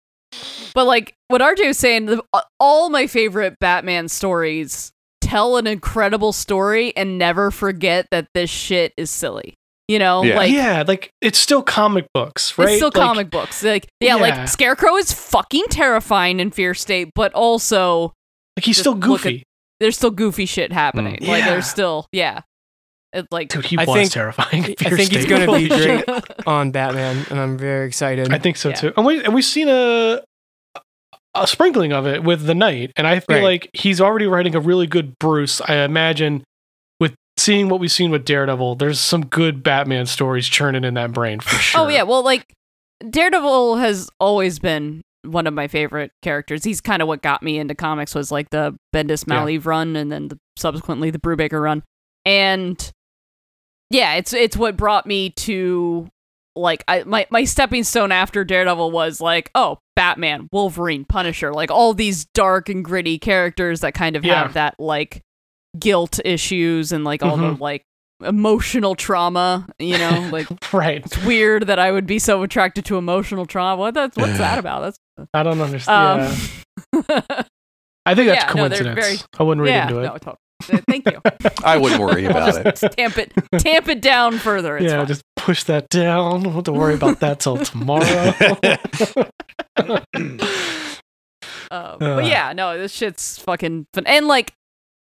[0.75, 2.23] But like what RJ was saying, the,
[2.61, 4.93] all my favorite Batman stories
[5.31, 9.55] tell an incredible story and never forget that this shit is silly.
[9.89, 10.37] You know, Yeah.
[10.37, 12.69] like yeah, like it's still comic books, right?
[12.69, 13.63] it's still Like, comic books.
[13.65, 14.23] Like yeah, Yeah.
[14.23, 18.13] like Scarecrow is fucking terrifying in Fear State, but also
[18.57, 19.43] Like he's still look at- goofy,
[19.81, 21.17] there's still goofy shit happening.
[21.17, 21.29] Mm.
[21.29, 21.51] Like Yeah.
[21.51, 22.43] there's still yeah.
[23.13, 23.65] It's like dude.
[23.67, 24.63] He I was think- terrifying.
[24.65, 26.05] I Fear think he's gonna be great
[26.47, 28.33] on Batman, and I'm very excited.
[28.33, 28.75] I think so Yeah.
[28.77, 28.93] too.
[28.97, 30.21] And we and we've seen a
[31.35, 33.45] a sprinkling of it with the Knight, and I feel Right.
[33.45, 35.61] like he's already writing a really good Bruce.
[35.61, 36.43] I imagine
[36.99, 41.13] with seeing what we've seen with Daredevil, there's some good Batman stories churning in that
[41.13, 41.81] brain for oh, sure.
[41.83, 42.53] Oh yeah, well like
[43.09, 46.65] Daredevil has always been one of my favorite characters.
[46.65, 49.61] He's kind of what got me into comics was like the Bendis Yeah.
[49.63, 51.83] Run and then the, subsequently the Brubaker run.
[52.25, 52.91] And
[53.91, 56.09] yeah, it's it's what brought me to
[56.57, 61.71] like I my my stepping stone after Daredevil was like, oh, Batman, Wolverine, Punisher, like
[61.71, 64.43] all these dark and gritty characters that kind of Yeah.
[64.45, 65.23] have that like
[65.79, 67.83] guilt issues and like all the like
[68.25, 71.05] emotional trauma, you know, like right.
[71.05, 73.81] it's weird that I would be so attracted to emotional trauma.
[73.81, 74.81] What that's what's that about?
[74.83, 74.99] That's
[75.33, 76.23] I don't understand.
[76.93, 77.43] um, yeah.
[78.07, 79.01] I think that's yeah, no, coincidence.
[79.07, 80.05] very- I wouldn't read yeah, into it.
[80.05, 80.37] no, totally.
[80.89, 81.21] Thank you.
[81.65, 82.93] I wouldn't worry about just it.
[82.93, 84.77] tamp it, tamp it down further.
[84.77, 85.07] It's yeah, fine.
[85.07, 86.43] just push that down.
[86.63, 88.07] Don't worry about that till tomorrow.
[91.73, 91.99] Uh, Ugh.
[92.01, 94.05] but yeah, no, this shit's fucking fun.
[94.05, 94.53] And like,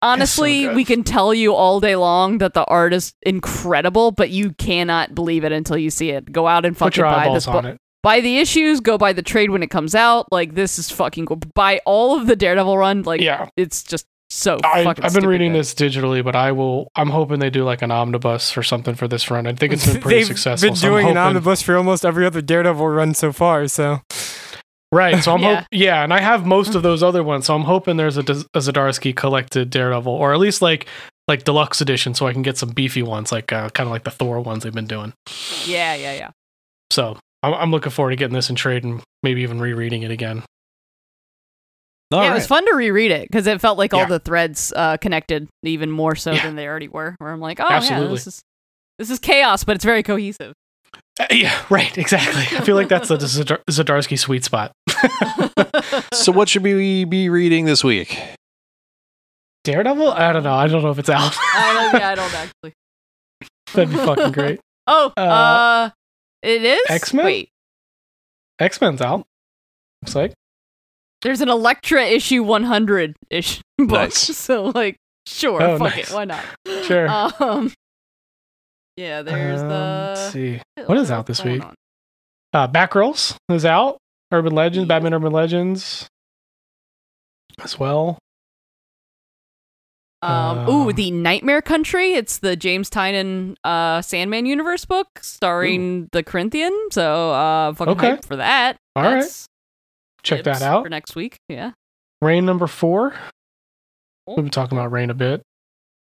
[0.04, 0.76] honestly, good.
[0.76, 5.16] we can tell you all day long that the art is incredible, but you cannot
[5.16, 6.32] believe it until you see it.
[6.32, 7.78] Go out and fucking buy this book.
[8.04, 8.80] Buy the issues.
[8.80, 10.28] Go buy the trade when it comes out.
[10.32, 11.38] Like this is fucking cool.
[11.56, 13.02] Buy all of the Daredevil run.
[13.04, 13.50] Like Yeah.
[13.58, 14.86] it's just so I.
[15.02, 16.88] I've been reading this digitally, but I will.
[16.96, 19.46] I'm hoping they do like an omnibus or something for this run.
[19.46, 20.70] I think it's been pretty They've successful.
[20.70, 23.68] been so doing an hoping- omnibus for almost every other Daredevil run so far.
[23.68, 24.00] So
[24.94, 25.22] right?
[25.24, 25.56] So I'm Yeah.
[25.60, 27.46] hope, yeah, and I have most of those other ones.
[27.46, 30.88] So I'm hoping there's a, a Zdarsky collected Daredevil, or at least like
[31.28, 34.04] like deluxe edition, so I can get some beefy ones, like uh, kind of like
[34.06, 35.14] the Thor ones they've been doing.
[35.66, 36.30] Yeah, yeah, yeah.
[36.90, 40.12] So I'm, I'm looking forward to getting this in trade and maybe even rereading it
[40.12, 40.44] again.
[42.12, 42.32] All yeah, right.
[42.32, 45.48] it was fun to reread it because it felt like all the threads uh, connected
[45.64, 46.44] even more so Yeah.
[46.46, 47.16] than they already were.
[47.20, 48.42] Where I'm like, oh yeah, this is
[49.00, 50.54] this is chaos, but it's very cohesive.
[51.20, 51.98] Uh, yeah, right.
[51.98, 52.58] Exactly.
[52.58, 54.72] I feel like that's the Zadar- Zdarsky sweet spot.
[56.14, 58.18] So what should we be reading this week?
[59.64, 60.12] Daredevil?
[60.12, 60.54] I don't know.
[60.54, 61.34] I don't know if it's out.
[61.56, 62.74] I don't, yeah, I don't actually.
[63.74, 64.60] That'd be fucking great.
[64.88, 65.90] Oh, uh, Uh,
[66.42, 67.46] it is X-Men?
[68.60, 69.26] X Men's out.
[70.02, 70.34] Looks like.
[71.22, 73.90] There's an Elektra issue 100 ish book.
[73.90, 74.36] Nice.
[74.38, 74.96] So like,
[75.28, 76.10] sure, Oh, fuck nice.
[76.10, 76.44] it, why not?
[76.84, 77.08] Sure.
[77.10, 77.72] Um,
[78.98, 80.14] yeah, there's Um, the.
[80.16, 80.62] Let's see.
[80.86, 81.64] What is out this week?
[81.64, 81.76] on?
[82.54, 83.98] Uh, Backrolls is out.
[84.32, 86.08] Urban Legends, Batman Urban Legends
[87.64, 88.18] as well.
[90.24, 92.14] Um, ooh, Um, the Nightmare Country.
[92.14, 96.74] It's the James Tynion uh, Sandman universe book starring the Corinthian.
[96.92, 98.12] So uh, fucking Okay.
[98.12, 98.78] hyped for that.
[98.96, 99.22] All right.
[99.22, 99.48] That's
[100.24, 100.84] Check that out.
[100.84, 101.38] for next week.
[101.50, 101.72] Yeah.
[102.22, 103.12] Rain number four.
[104.28, 104.36] Cool.
[104.38, 105.42] We've been talking about Rain a bit.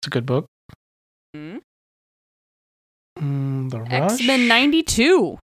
[0.00, 0.46] It's a good book.
[1.36, 1.60] Mhm.
[3.18, 4.12] Mm, the Rush.
[4.12, 5.38] X Men '92.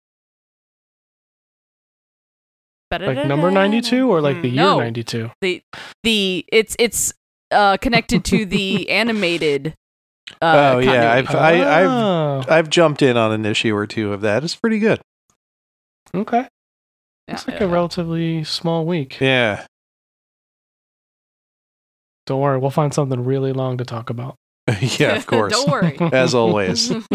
[2.91, 4.77] Like number 92 or like the year No.
[4.79, 5.31] 92?
[5.41, 5.63] the
[6.03, 7.11] the it's it's
[7.49, 9.73] uh connected to the animated.
[10.39, 11.61] Uh, Oh, yeah, continuity.
[11.63, 14.43] I've- I- Oh, I've jumped in on an issue or two of that.
[14.43, 15.01] It's pretty good.
[16.15, 16.47] okay.
[17.27, 19.19] Yeah, It's like yeah, a relatively small week.
[19.19, 19.65] Yeah.
[22.25, 24.35] Don't worry, we'll find something really long to talk about.
[24.79, 25.53] yeah, of course.
[25.53, 25.97] Don't worry.
[26.13, 26.91] As always.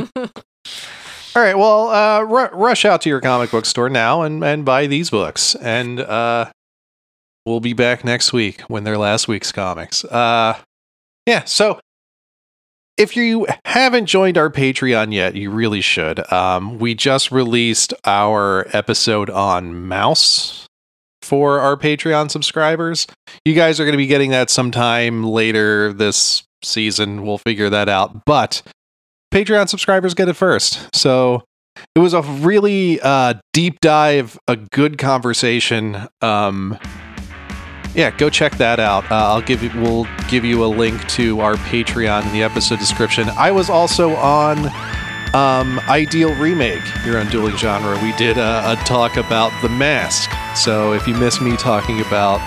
[1.36, 1.56] All right.
[1.56, 5.10] Well, uh, ru- rush out to your comic book store now and, and buy these
[5.10, 5.54] books.
[5.54, 6.50] And uh,
[7.46, 10.04] we'll be back next week when they're last week's comics.
[10.04, 10.58] Uh,
[11.26, 11.44] yeah.
[11.44, 11.80] So
[12.98, 16.30] if you haven't joined our Patreon yet, you really should.
[16.32, 20.66] Um, we just released our episode on Mouse
[21.22, 23.06] for our Patreon subscribers.
[23.44, 27.24] You guys are going to be getting that sometime later this season.
[27.24, 28.24] We'll figure that out.
[28.24, 28.62] But
[29.32, 30.94] Patreon subscribers get it first.
[30.94, 31.44] So
[31.94, 36.08] it was a really uh, deep dive, a good conversation.
[36.20, 36.76] Um,
[37.98, 39.10] yeah, go check that out.
[39.10, 42.78] Uh, I'll give you, we'll give you a link to our Patreon in the episode
[42.78, 43.28] description.
[43.30, 44.66] I was also on
[45.34, 48.00] um, Ideal Remake here on Dueling Genre.
[48.00, 50.30] We did a, a talk about The Mask.
[50.56, 52.38] So if you miss me talking about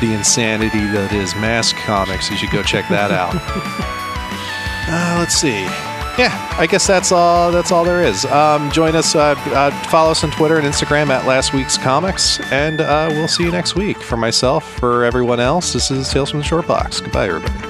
[0.00, 3.36] the insanity that is Mask Comics, you should go check that out.
[4.90, 7.50] uh, let's see yeah, I guess that's all.
[7.50, 8.24] That's all there is.
[8.26, 9.14] Um, join us.
[9.14, 13.28] Uh, uh, follow us on Twitter and Instagram at Last Week's Comics, and uh, we'll
[13.28, 13.98] see you next week.
[14.02, 17.00] For myself, for everyone else, this is Tales from the Short Box.
[17.00, 17.69] Goodbye, everybody.